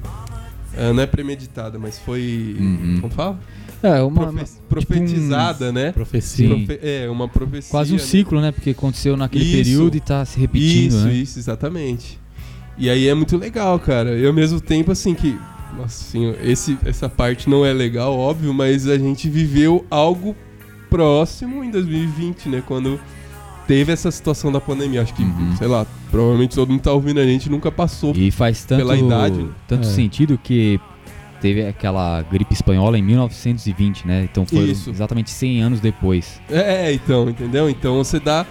Uh, 0.73 0.93
não 0.93 1.03
é 1.03 1.05
premeditada, 1.05 1.77
mas 1.77 1.99
foi. 1.99 2.55
Uhum. 2.59 2.97
Como 3.01 3.13
fala? 3.13 3.39
É, 3.83 3.99
uma, 4.01 4.27
Profe 4.27 4.45
tipo 4.45 4.61
profetizada, 4.69 5.69
um... 5.69 5.71
né? 5.71 5.91
Profecia. 5.91 6.47
Profe 6.47 6.79
é, 6.83 7.09
uma 7.09 7.27
profecia. 7.27 7.71
Quase 7.71 7.91
um 7.91 7.97
né? 7.97 8.01
ciclo, 8.01 8.39
né? 8.39 8.51
Porque 8.51 8.69
aconteceu 8.69 9.17
naquele 9.17 9.43
isso, 9.43 9.55
período 9.57 9.97
e 9.97 9.99
tá 9.99 10.23
se 10.23 10.39
repetindo, 10.39 10.91
isso, 10.91 11.05
né? 11.05 11.13
Isso, 11.13 11.39
exatamente. 11.39 12.19
E 12.77 12.89
aí 12.89 13.07
é 13.07 13.13
muito 13.13 13.37
legal, 13.37 13.79
cara. 13.79 14.17
E 14.17 14.25
ao 14.25 14.33
mesmo 14.33 14.61
tempo, 14.61 14.91
assim, 14.91 15.13
que. 15.13 15.37
Nossa, 15.75 16.03
assim, 16.05 16.35
esse, 16.43 16.77
essa 16.85 17.09
parte 17.09 17.49
não 17.49 17.65
é 17.65 17.73
legal, 17.73 18.17
óbvio, 18.17 18.53
mas 18.53 18.87
a 18.87 18.97
gente 18.97 19.29
viveu 19.29 19.85
algo 19.89 20.35
próximo 20.89 21.63
em 21.63 21.71
2020, 21.71 22.49
né? 22.49 22.63
Quando 22.67 22.99
teve 23.71 23.93
essa 23.93 24.11
situação 24.11 24.51
da 24.51 24.59
pandemia. 24.59 25.01
Acho 25.01 25.13
que, 25.13 25.23
uhum. 25.23 25.55
sei 25.55 25.65
lá, 25.65 25.87
provavelmente 26.09 26.53
todo 26.53 26.69
mundo 26.69 26.81
tá 26.81 26.91
ouvindo 26.91 27.21
a 27.21 27.25
gente 27.25 27.49
nunca 27.49 27.71
passou 27.71 28.13
e 28.13 28.29
faz 28.29 28.65
tanto, 28.65 28.79
pela 28.79 28.97
idade. 28.97 29.47
Tanto 29.65 29.87
é. 29.87 29.89
sentido 29.89 30.37
que 30.37 30.77
teve 31.39 31.65
aquela 31.65 32.21
gripe 32.21 32.53
espanhola 32.53 32.97
em 32.97 33.01
1920, 33.01 34.05
né? 34.05 34.27
Então 34.29 34.45
foi 34.45 34.65
Isso. 34.65 34.89
exatamente 34.89 35.29
100 35.29 35.61
anos 35.61 35.79
depois. 35.79 36.41
É, 36.49 36.91
então, 36.91 37.29
entendeu? 37.29 37.69
Então 37.69 37.95
você 37.95 38.19
dá 38.19 38.45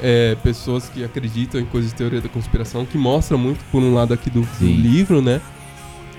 é, 0.00 0.36
pessoas 0.44 0.88
que 0.88 1.02
acreditam 1.02 1.60
em 1.60 1.64
coisas 1.64 1.90
de 1.90 1.96
teoria 1.96 2.20
da 2.20 2.28
conspiração, 2.28 2.86
que 2.86 2.96
mostra 2.96 3.36
muito 3.36 3.58
por 3.72 3.82
um 3.82 3.94
lado 3.94 4.14
aqui 4.14 4.30
do, 4.30 4.42
do, 4.42 4.64
livro, 4.64 5.20
né? 5.20 5.40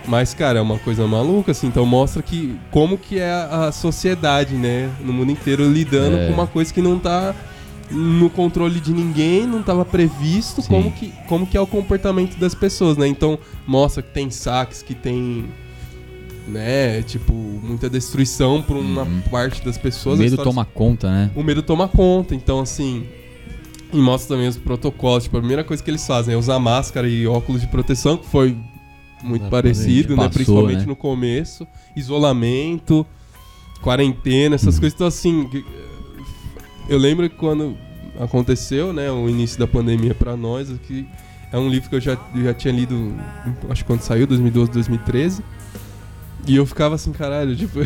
Mas, 0.06 0.34
cara, 0.34 0.60
é 0.60 0.62
uma 0.62 0.80
coisa 0.80 1.08
maluca, 1.08 1.52
assim. 1.52 1.68
Então 1.68 1.86
mostra 1.86 2.22
que 2.22 2.60
como 2.72 2.98
que 2.98 3.20
é 3.20 3.32
a, 3.32 3.72
sociedade, 3.72 4.54
né? 4.54 4.90
No 5.00 5.14
mundo 5.14 5.32
inteiro 5.32 5.64
lidando 5.64 6.18
é. 6.18 6.28
com 6.28 6.34
uma 6.34 6.48
coisa 6.48 6.74
que 6.74 6.82
não 6.82 7.00
tá 7.00 7.34
no 7.90 8.30
controle 8.30 8.80
de 8.80 8.92
ninguém, 8.92 9.48
não 9.48 9.62
estava 9.62 9.86
previsto 9.86 10.62
como 10.64 10.92
que, 10.92 11.14
como 11.28 11.48
que 11.48 11.56
é 11.56 11.62
o 11.62 11.68
comportamento 11.68 12.38
das 12.38 12.54
pessoas, 12.54 12.98
né? 12.98 13.08
Então 13.08 13.40
mostra 13.66 14.04
que 14.04 14.14
tem 14.14 14.30
saques, 14.30 14.82
que 14.82 14.94
tem 14.94 15.46
né? 16.48 17.02
Tipo, 17.04 17.34
muita 17.34 17.90
destruição 17.90 18.62
por 18.62 18.78
uma 18.78 19.04
uhum. 19.04 19.22
parte 19.30 19.64
das 19.64 19.78
pessoas. 19.78 20.18
O 20.18 20.24
medo 20.24 20.38
toma 20.38 20.66
conta, 20.66 21.12
né? 21.12 21.32
O 21.36 21.44
medo 21.44 21.62
toma 21.62 21.88
conta, 21.88 22.34
então 22.34 22.62
assim. 22.62 23.06
E 23.94 23.98
mostra 23.98 24.36
também 24.36 24.50
os 24.50 24.58
protocolos. 24.58 25.24
Tipo, 25.24 25.38
a 25.38 25.40
primeira 25.40 25.64
coisa 25.64 25.84
que 25.84 25.90
eles 25.90 26.06
fazem 26.06 26.34
é 26.34 26.38
usar 26.38 26.60
máscara 26.60 27.08
e 27.08 27.28
óculos 27.28 27.62
de 27.62 27.68
proteção, 27.68 28.18
que 28.18 28.28
foi 28.28 28.58
muito 29.24 29.44
Exatamente. 29.44 29.50
parecido, 29.50 30.16
né? 30.16 30.16
Passou, 30.16 30.24
né? 30.24 30.30
Principalmente 30.30 30.80
né? 30.80 30.86
no 30.86 30.96
começo. 30.96 31.68
Isolamento, 31.96 33.06
quarentena, 33.82 34.56
essas 34.56 34.76
uhum. 34.76 34.82
coisas. 34.82 34.96
Então, 34.96 35.08
assim. 35.08 35.50
Eu 36.90 36.98
lembro 36.98 37.30
que 37.30 37.36
quando 37.36 37.78
aconteceu, 38.20 38.94
né? 38.94 39.12
O 39.12 39.30
início 39.30 39.60
da 39.60 39.68
pandemia 39.68 40.14
para 40.14 40.36
nós, 40.36 40.70
que 40.88 41.08
é 41.52 41.58
um 41.58 41.70
livro 41.70 41.90
que 41.90 41.96
eu 41.96 42.02
já, 42.02 42.18
já 42.36 42.54
tinha 42.54 42.74
lido, 42.74 43.14
acho 43.70 43.84
que 43.84 43.88
quando 43.88 44.02
saiu, 44.02 44.28
2012, 44.28 44.72
2013. 44.72 45.44
E 46.48 46.56
eu 46.56 46.66
ficava 46.66 46.96
assim, 46.96 47.12
caralho, 47.12 47.56
tipo. 47.56 47.80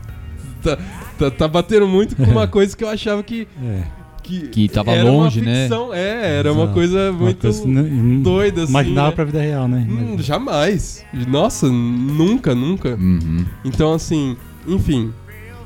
tá, 0.62 0.78
tá, 1.18 1.30
tá, 1.30 1.48
batendo 1.48 1.86
muito 1.86 2.16
com 2.16 2.24
uma 2.24 2.46
coisa 2.46 2.76
que 2.76 2.84
eu 2.84 2.88
achava 2.88 3.22
que. 3.22 3.48
É. 3.62 3.82
Que, 4.22 4.48
que 4.48 4.68
tava 4.70 4.92
era 4.92 5.04
longe, 5.04 5.40
uma 5.40 5.50
né? 5.50 5.62
ficção, 5.64 5.90
né? 5.90 5.98
É, 6.00 6.38
era 6.38 6.50
uma 6.50 6.68
coisa 6.68 7.12
muito 7.12 7.46
uma 7.46 7.52
coisa, 7.52 8.22
doida, 8.22 8.62
assim. 8.62 8.72
Imaginava 8.72 9.08
né? 9.10 9.14
pra 9.14 9.24
vida 9.24 9.42
real, 9.42 9.68
né? 9.68 9.86
Hum, 9.86 10.16
jamais. 10.18 11.04
Nossa, 11.28 11.68
nunca, 11.68 12.54
nunca. 12.54 12.94
Uhum. 12.94 13.44
Então, 13.62 13.92
assim, 13.92 14.34
enfim. 14.66 15.12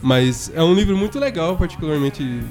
Mas 0.03 0.51
é 0.55 0.62
um 0.62 0.74
livro 0.74 0.96
muito 0.96 1.18
legal, 1.18 1.57
particularmente 1.57 2.42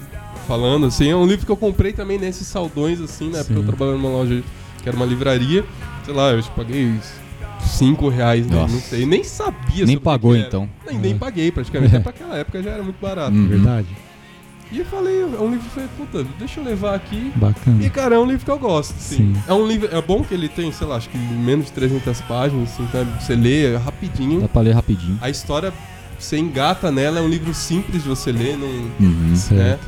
falando, 0.48 0.86
assim. 0.86 1.10
É 1.10 1.16
um 1.16 1.26
livro 1.26 1.46
que 1.46 1.52
eu 1.52 1.58
comprei 1.58 1.94
também 1.94 2.18
nesses 2.18 2.48
saldões, 2.48 3.00
assim, 3.02 3.30
né? 3.30 3.44
Porque 3.44 3.60
eu 3.60 3.64
trabalhava 3.64 3.98
numa 3.98 4.10
loja 4.10 4.44
que 4.82 4.90
era 4.90 4.96
uma 4.96 5.06
livraria. 5.06 5.64
Sei 6.06 6.14
lá, 6.14 6.32
eu 6.32 6.44
paguei 6.56 6.84
isso 6.84 7.28
5 7.68 8.10
reais, 8.10 8.48
né? 8.48 8.56
não 8.56 8.80
sei. 8.80 9.06
Nem 9.06 9.24
sabia 9.24 9.86
Nem 9.86 9.98
pagou 9.98 10.36
então. 10.36 10.70
Nem, 10.86 10.98
nem 10.98 11.18
paguei 11.18 11.52
praticamente. 11.52 11.96
Até 11.98 12.04
pra 12.04 12.12
aquela 12.12 12.38
época 12.38 12.64
já 12.64 12.72
era 12.72 12.84
muito 12.84 13.00
barato. 13.00 13.36
Uhum. 13.36 13.48
Verdade. 13.48 13.88
E 14.70 14.80
eu 14.80 14.86
falei, 14.86 15.22
é 15.22 15.26
um 15.26 15.50
livro 15.50 15.66
que 15.66 15.70
falei, 15.70 15.90
puta, 15.98 16.26
deixa 16.38 16.60
eu 16.60 16.64
levar 16.64 16.94
aqui. 16.94 17.32
Bacana. 17.36 17.86
E, 17.86 17.90
cara, 17.90 18.16
é 18.16 18.20
um 18.20 18.26
livro 18.26 18.44
que 18.44 18.52
eu 18.52 18.60
gosto, 18.60 19.00
sim. 19.00 19.34
sim. 19.34 19.42
É 19.48 19.54
um 19.54 19.66
livro, 19.66 19.88
é 19.96 20.02
bom 20.02 20.24
que 20.24 20.34
ele 20.34 20.50
tem, 20.50 20.70
sei 20.74 20.86
lá, 20.86 20.98
acho 20.98 21.08
que 21.08 21.18
menos 21.18 21.68
de 21.68 21.72
300 21.72 22.20
páginas, 22.22 22.74
assim, 22.74 22.86
tá? 22.88 23.02
Você 23.18 23.34
lê 23.34 23.74
é 23.74 23.78
rapidinho. 23.78 24.42
Dá 24.42 24.48
pra 24.50 24.62
ler 24.62 24.74
rapidinho. 24.74 25.18
A 25.22 25.30
história, 25.30 25.72
você 26.20 26.38
engata 26.38 26.92
nela, 26.92 27.20
é 27.20 27.22
um 27.22 27.30
livro 27.30 27.54
simples 27.54 28.04
de 28.04 28.10
você 28.10 28.32
ler, 28.32 28.58
não... 28.58 28.68
Uhum, 28.68 29.34
né? 29.52 29.80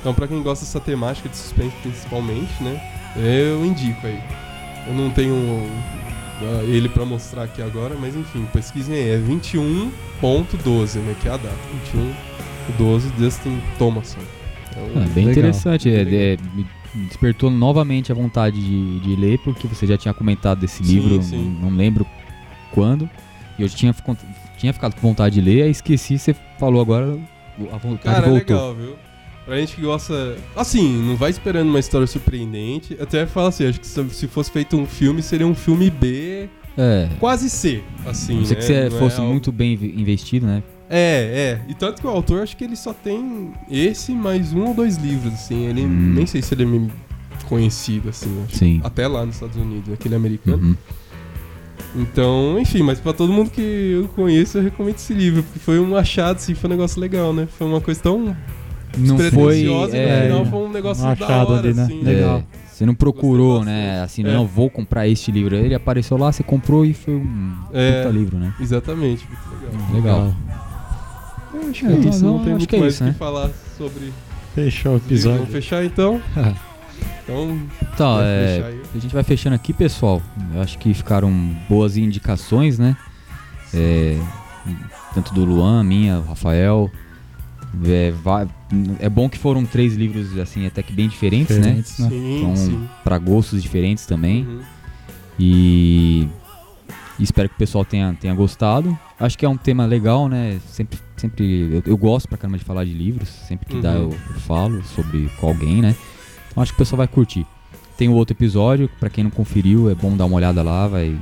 Então, 0.00 0.12
pra 0.12 0.28
quem 0.28 0.42
gosta 0.42 0.64
dessa 0.64 0.80
temática 0.80 1.28
de 1.28 1.36
suspense, 1.36 1.74
principalmente, 1.82 2.62
né? 2.62 2.80
Eu 3.16 3.64
indico 3.64 4.06
aí. 4.06 4.20
Eu 4.86 4.94
não 4.94 5.10
tenho 5.10 5.66
ele 6.68 6.88
para 6.88 7.04
mostrar 7.04 7.44
aqui 7.44 7.62
agora, 7.62 7.96
mas 7.98 8.16
enfim, 8.16 8.46
pesquisem 8.52 8.94
aí, 8.94 9.10
é 9.10 9.18
21.12, 9.18 10.98
né, 10.98 11.14
que 11.20 11.28
é 11.28 11.32
a 11.32 11.36
data, 11.36 11.56
21.12, 12.78 13.18
Justin 13.18 13.60
Thomason. 13.78 14.18
É, 14.76 14.80
é 14.80 15.06
bem 15.06 15.26
legal. 15.26 15.32
interessante, 15.32 15.88
é, 15.88 16.02
é, 16.02 16.36
me 16.54 16.66
despertou 17.06 17.50
novamente 17.50 18.10
a 18.10 18.14
vontade 18.14 18.60
de, 18.60 19.00
de, 19.00 19.16
ler, 19.16 19.38
porque 19.38 19.66
você 19.66 19.86
já 19.86 19.96
tinha 19.96 20.12
comentado 20.12 20.60
desse 20.60 20.84
sim, 20.84 20.94
livro, 20.94 21.22
sim. 21.22 21.56
Não, 21.60 21.70
não, 21.70 21.76
lembro 21.76 22.06
quando, 22.72 23.08
e 23.58 23.62
eu 23.62 23.68
tinha, 23.68 23.94
tinha 24.64 24.72
ficado 24.72 24.94
com 24.94 25.08
vontade 25.08 25.34
de 25.34 25.40
ler, 25.42 25.62
aí 25.64 25.70
esqueci, 25.70 26.18
você 26.18 26.34
falou 26.58 26.80
agora, 26.80 27.18
a 27.70 27.76
vontade 27.76 28.02
Cara, 28.02 28.28
voltou. 28.28 28.56
É 28.56 28.60
legal, 28.60 28.74
viu? 28.74 28.96
Pra 29.44 29.58
gente 29.58 29.76
que 29.76 29.82
gosta. 29.82 30.36
Assim, 30.56 31.02
não 31.02 31.16
vai 31.16 31.30
esperando 31.30 31.68
uma 31.68 31.78
história 31.78 32.06
surpreendente. 32.06 32.96
Até 32.98 33.26
fala 33.26 33.50
assim, 33.50 33.66
acho 33.66 33.78
que 33.78 33.86
se 33.86 34.26
fosse 34.26 34.50
feito 34.50 34.74
um 34.74 34.86
filme, 34.86 35.22
seria 35.22 35.46
um 35.46 35.54
filme 35.54 35.90
B. 35.90 36.48
É. 36.78 37.10
Quase 37.20 37.50
C, 37.50 37.82
assim. 38.06 38.38
Não 38.38 38.44
sei 38.46 38.56
né? 38.56 38.62
que 38.62 38.66
você 38.66 38.90
fosse 38.98 39.20
é 39.20 39.22
muito 39.22 39.52
bem 39.52 39.74
investido, 39.74 40.46
né? 40.46 40.62
É, 40.88 41.60
é. 41.60 41.70
E 41.70 41.74
tanto 41.74 42.00
que 42.00 42.06
o 42.06 42.10
autor, 42.10 42.42
acho 42.42 42.56
que 42.56 42.64
ele 42.64 42.74
só 42.74 42.94
tem 42.94 43.52
esse 43.70 44.12
mais 44.12 44.54
um 44.54 44.64
ou 44.64 44.74
dois 44.74 44.96
livros, 44.96 45.34
assim. 45.34 45.66
Ele 45.66 45.82
hum. 45.82 46.14
nem 46.14 46.24
sei 46.24 46.40
se 46.40 46.54
ele 46.54 46.64
é 46.64 47.46
conhecido, 47.46 48.08
assim. 48.08 48.46
Sim. 48.48 48.80
Até 48.82 49.06
lá 49.06 49.26
nos 49.26 49.34
Estados 49.34 49.56
Unidos, 49.56 49.92
aquele 49.92 50.14
americano. 50.14 50.68
Uhum. 50.68 50.76
Então, 51.94 52.58
enfim, 52.58 52.82
mas 52.82 52.98
para 52.98 53.12
todo 53.12 53.32
mundo 53.32 53.50
que 53.50 53.60
eu 53.60 54.08
conheço, 54.08 54.58
eu 54.58 54.62
recomendo 54.64 54.96
esse 54.96 55.14
livro, 55.14 55.42
porque 55.44 55.58
foi 55.60 55.78
um 55.78 55.96
achado, 55.96 56.36
assim, 56.36 56.54
foi 56.54 56.68
um 56.68 56.72
negócio 56.72 57.00
legal, 57.00 57.32
né? 57.32 57.46
Foi 57.46 57.66
uma 57.66 57.80
coisa 57.80 58.00
tão 58.00 58.36
não 58.98 59.18
foi. 59.18 59.64
É, 59.92 60.28
no 60.28 60.44
final 60.44 60.46
foi 60.46 60.58
um 60.58 60.72
negócio 60.72 61.04
um 61.06 61.14
da 61.14 61.44
hora, 61.44 61.58
ali, 61.58 61.74
né? 61.74 61.82
assim. 61.82 62.02
Legal. 62.02 62.38
É, 62.38 62.44
você 62.66 62.86
não 62.86 62.94
procurou, 62.94 63.64
né? 63.64 64.02
Assim, 64.02 64.22
é. 64.22 64.32
não 64.32 64.46
vou 64.46 64.68
comprar 64.68 65.06
este 65.06 65.30
livro. 65.30 65.54
Ele 65.54 65.74
apareceu 65.74 66.16
lá, 66.16 66.32
você 66.32 66.42
comprou 66.42 66.84
e 66.84 66.92
foi 66.92 67.14
um 67.14 67.52
é, 67.72 68.02
puta 68.02 68.12
livro, 68.12 68.36
né? 68.36 68.52
Exatamente, 68.60 69.26
legal. 69.92 69.94
legal. 69.94 70.34
Eu 71.54 71.70
acho 71.70 71.86
que 71.86 71.92
é, 71.92 71.96
isso, 72.08 72.24
não, 72.24 72.38
não 72.38 72.44
tem 72.44 72.54
muito 72.54 72.74
é 72.74 72.78
mais 72.80 72.94
o 72.94 72.98
que, 72.98 73.04
né? 73.04 73.12
falar 73.18 73.50
sobre. 73.78 74.12
Fechou 74.54 74.94
o 74.94 74.96
episódio. 74.96 75.38
Vamos 75.38 75.52
fechar 75.52 75.84
então? 75.84 76.20
então, 77.24 77.58
então 77.82 78.20
é, 78.20 78.74
a 78.94 78.98
gente 78.98 79.14
vai 79.14 79.24
fechando 79.24 79.56
aqui, 79.56 79.72
pessoal. 79.72 80.22
Eu 80.54 80.60
acho 80.60 80.78
que 80.78 80.92
ficaram 80.92 81.32
boas 81.68 81.96
indicações, 81.96 82.78
né? 82.78 82.96
É, 83.72 84.18
tanto 85.14 85.32
do 85.32 85.44
Luan, 85.44 85.82
minha, 85.82 86.20
Rafael. 86.20 86.90
É, 87.86 88.12
vai, 88.12 88.46
é 89.00 89.08
bom 89.08 89.28
que 89.28 89.36
foram 89.36 89.64
três 89.64 89.94
livros 89.94 90.38
assim 90.38 90.64
até 90.64 90.80
que 90.80 90.92
bem 90.92 91.08
diferentes, 91.08 91.56
né? 91.56 91.62
diferentes 91.62 91.98
né? 91.98 92.08
Sim, 92.08 92.38
então, 92.38 92.88
para 93.02 93.18
gostos 93.18 93.62
diferentes 93.62 94.06
também. 94.06 94.44
Uhum. 94.46 94.60
E, 95.38 96.28
e, 97.18 97.22
espero 97.22 97.48
que 97.48 97.56
o 97.56 97.58
pessoal 97.58 97.84
tenha, 97.84 98.14
tenha 98.20 98.34
gostado. 98.34 98.96
Acho 99.18 99.36
que 99.36 99.44
é 99.44 99.48
um 99.48 99.56
tema 99.56 99.86
legal, 99.86 100.28
né? 100.28 100.60
Sempre, 100.68 100.98
sempre 101.16 101.70
eu, 101.72 101.82
eu 101.86 101.96
gosto 101.96 102.28
pra 102.28 102.38
caramba 102.38 102.58
de 102.58 102.64
falar 102.64 102.84
de 102.84 102.92
livros. 102.92 103.28
Sempre 103.28 103.66
que 103.66 103.74
uhum. 103.76 103.80
dá 103.80 103.92
eu, 103.94 104.10
eu, 104.10 104.40
falo 104.40 104.84
sobre 104.84 105.28
com 105.40 105.48
alguém, 105.48 105.80
né? 105.82 105.96
Então 106.54 106.62
acho 106.62 106.70
que 106.70 106.76
o 106.76 106.78
pessoal 106.78 106.98
vai 106.98 107.08
curtir. 107.08 107.44
Tem 107.98 108.08
o 108.08 108.12
outro 108.12 108.32
episódio, 108.32 108.88
para 109.00 109.10
quem 109.10 109.24
não 109.24 109.30
conferiu, 109.30 109.90
é 109.90 109.94
bom 109.94 110.16
dar 110.16 110.24
uma 110.24 110.36
olhada 110.36 110.62
lá, 110.62 110.86
vai, 110.86 111.18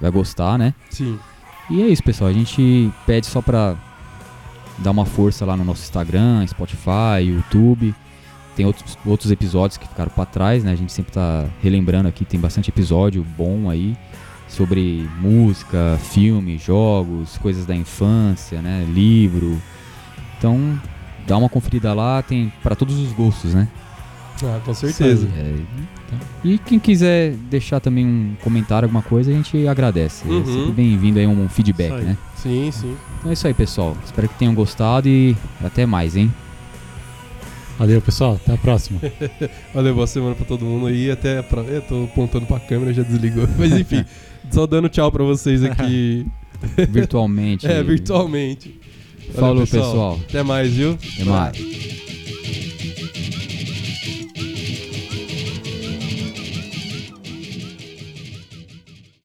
vai 0.00 0.10
gostar, 0.12 0.56
né? 0.56 0.72
Sim. 0.90 1.18
E 1.68 1.82
é 1.82 1.88
isso, 1.88 2.04
pessoal. 2.04 2.30
A 2.30 2.32
gente 2.32 2.92
pede 3.04 3.26
só 3.26 3.42
pra 3.42 3.76
dar 4.78 4.92
uma 4.92 5.04
força 5.04 5.44
lá 5.44 5.56
no 5.56 5.64
nosso 5.64 5.82
Instagram, 5.82 6.46
Spotify, 6.46 7.20
YouTube. 7.22 7.92
Tem 8.54 8.64
outros, 8.64 8.96
outros 9.04 9.32
episódios 9.32 9.76
que 9.76 9.88
ficaram 9.88 10.10
para 10.10 10.24
trás, 10.24 10.62
né? 10.62 10.70
A 10.70 10.76
gente 10.76 10.92
sempre 10.92 11.12
tá 11.12 11.46
relembrando 11.60 12.08
aqui, 12.08 12.24
tem 12.24 12.38
bastante 12.38 12.70
episódio 12.70 13.26
bom 13.36 13.68
aí 13.68 13.96
sobre 14.48 15.08
música, 15.18 15.98
filme, 16.12 16.58
jogos, 16.58 17.36
coisas 17.38 17.66
da 17.66 17.74
infância, 17.74 18.62
né? 18.62 18.86
Livro. 18.88 19.60
Então, 20.38 20.80
dá 21.26 21.36
uma 21.36 21.48
conferida 21.48 21.92
lá, 21.92 22.22
tem 22.22 22.52
para 22.62 22.76
todos 22.76 22.96
os 23.00 23.12
gostos, 23.12 23.52
né? 23.52 23.66
Ah, 24.44 24.60
com 24.64 24.74
certeza. 24.74 25.28
É, 25.36 25.54
então, 26.06 26.18
e 26.44 26.58
quem 26.58 26.78
quiser 26.78 27.32
deixar 27.50 27.80
também 27.80 28.06
um 28.06 28.36
comentário, 28.42 28.86
alguma 28.86 29.02
coisa, 29.02 29.30
a 29.30 29.34
gente 29.34 29.66
agradece. 29.66 30.24
É 30.26 30.30
uhum. 30.30 30.42
É 30.42 30.44
sempre 30.44 30.72
bem-vindo 30.72 31.18
aí 31.18 31.26
um 31.26 31.48
feedback, 31.48 31.92
né? 31.92 32.16
Sim, 32.36 32.70
sim. 32.70 32.96
Então 33.18 33.30
é 33.30 33.34
isso 33.34 33.46
aí, 33.46 33.54
pessoal. 33.54 33.96
Espero 34.04 34.28
que 34.28 34.34
tenham 34.34 34.54
gostado 34.54 35.08
e 35.08 35.36
até 35.64 35.86
mais, 35.86 36.16
hein? 36.16 36.32
Valeu, 37.78 38.00
pessoal. 38.00 38.34
Até 38.34 38.54
a 38.54 38.58
próxima. 38.58 39.00
Valeu, 39.74 39.94
boa 39.94 40.06
semana 40.06 40.34
pra 40.34 40.44
todo 40.44 40.64
mundo 40.64 40.86
aí. 40.86 41.10
Até 41.10 41.42
pra... 41.42 41.62
Eu 41.62 41.82
tô 41.82 42.04
apontando 42.04 42.46
pra 42.46 42.60
câmera, 42.60 42.92
já 42.92 43.02
desligou. 43.02 43.46
Mas 43.58 43.72
enfim, 43.72 44.04
só 44.50 44.66
dando 44.66 44.88
tchau 44.88 45.10
pra 45.12 45.24
vocês 45.24 45.62
aqui. 45.62 46.26
virtualmente. 46.88 47.66
É, 47.66 47.82
virtualmente. 47.82 48.80
Valeu, 49.34 49.40
Falou, 49.40 49.60
pessoal. 49.62 49.82
pessoal. 49.84 50.20
Até 50.28 50.42
mais, 50.42 50.72
viu? 50.72 50.92
Até 50.92 51.24
mais. 51.24 52.05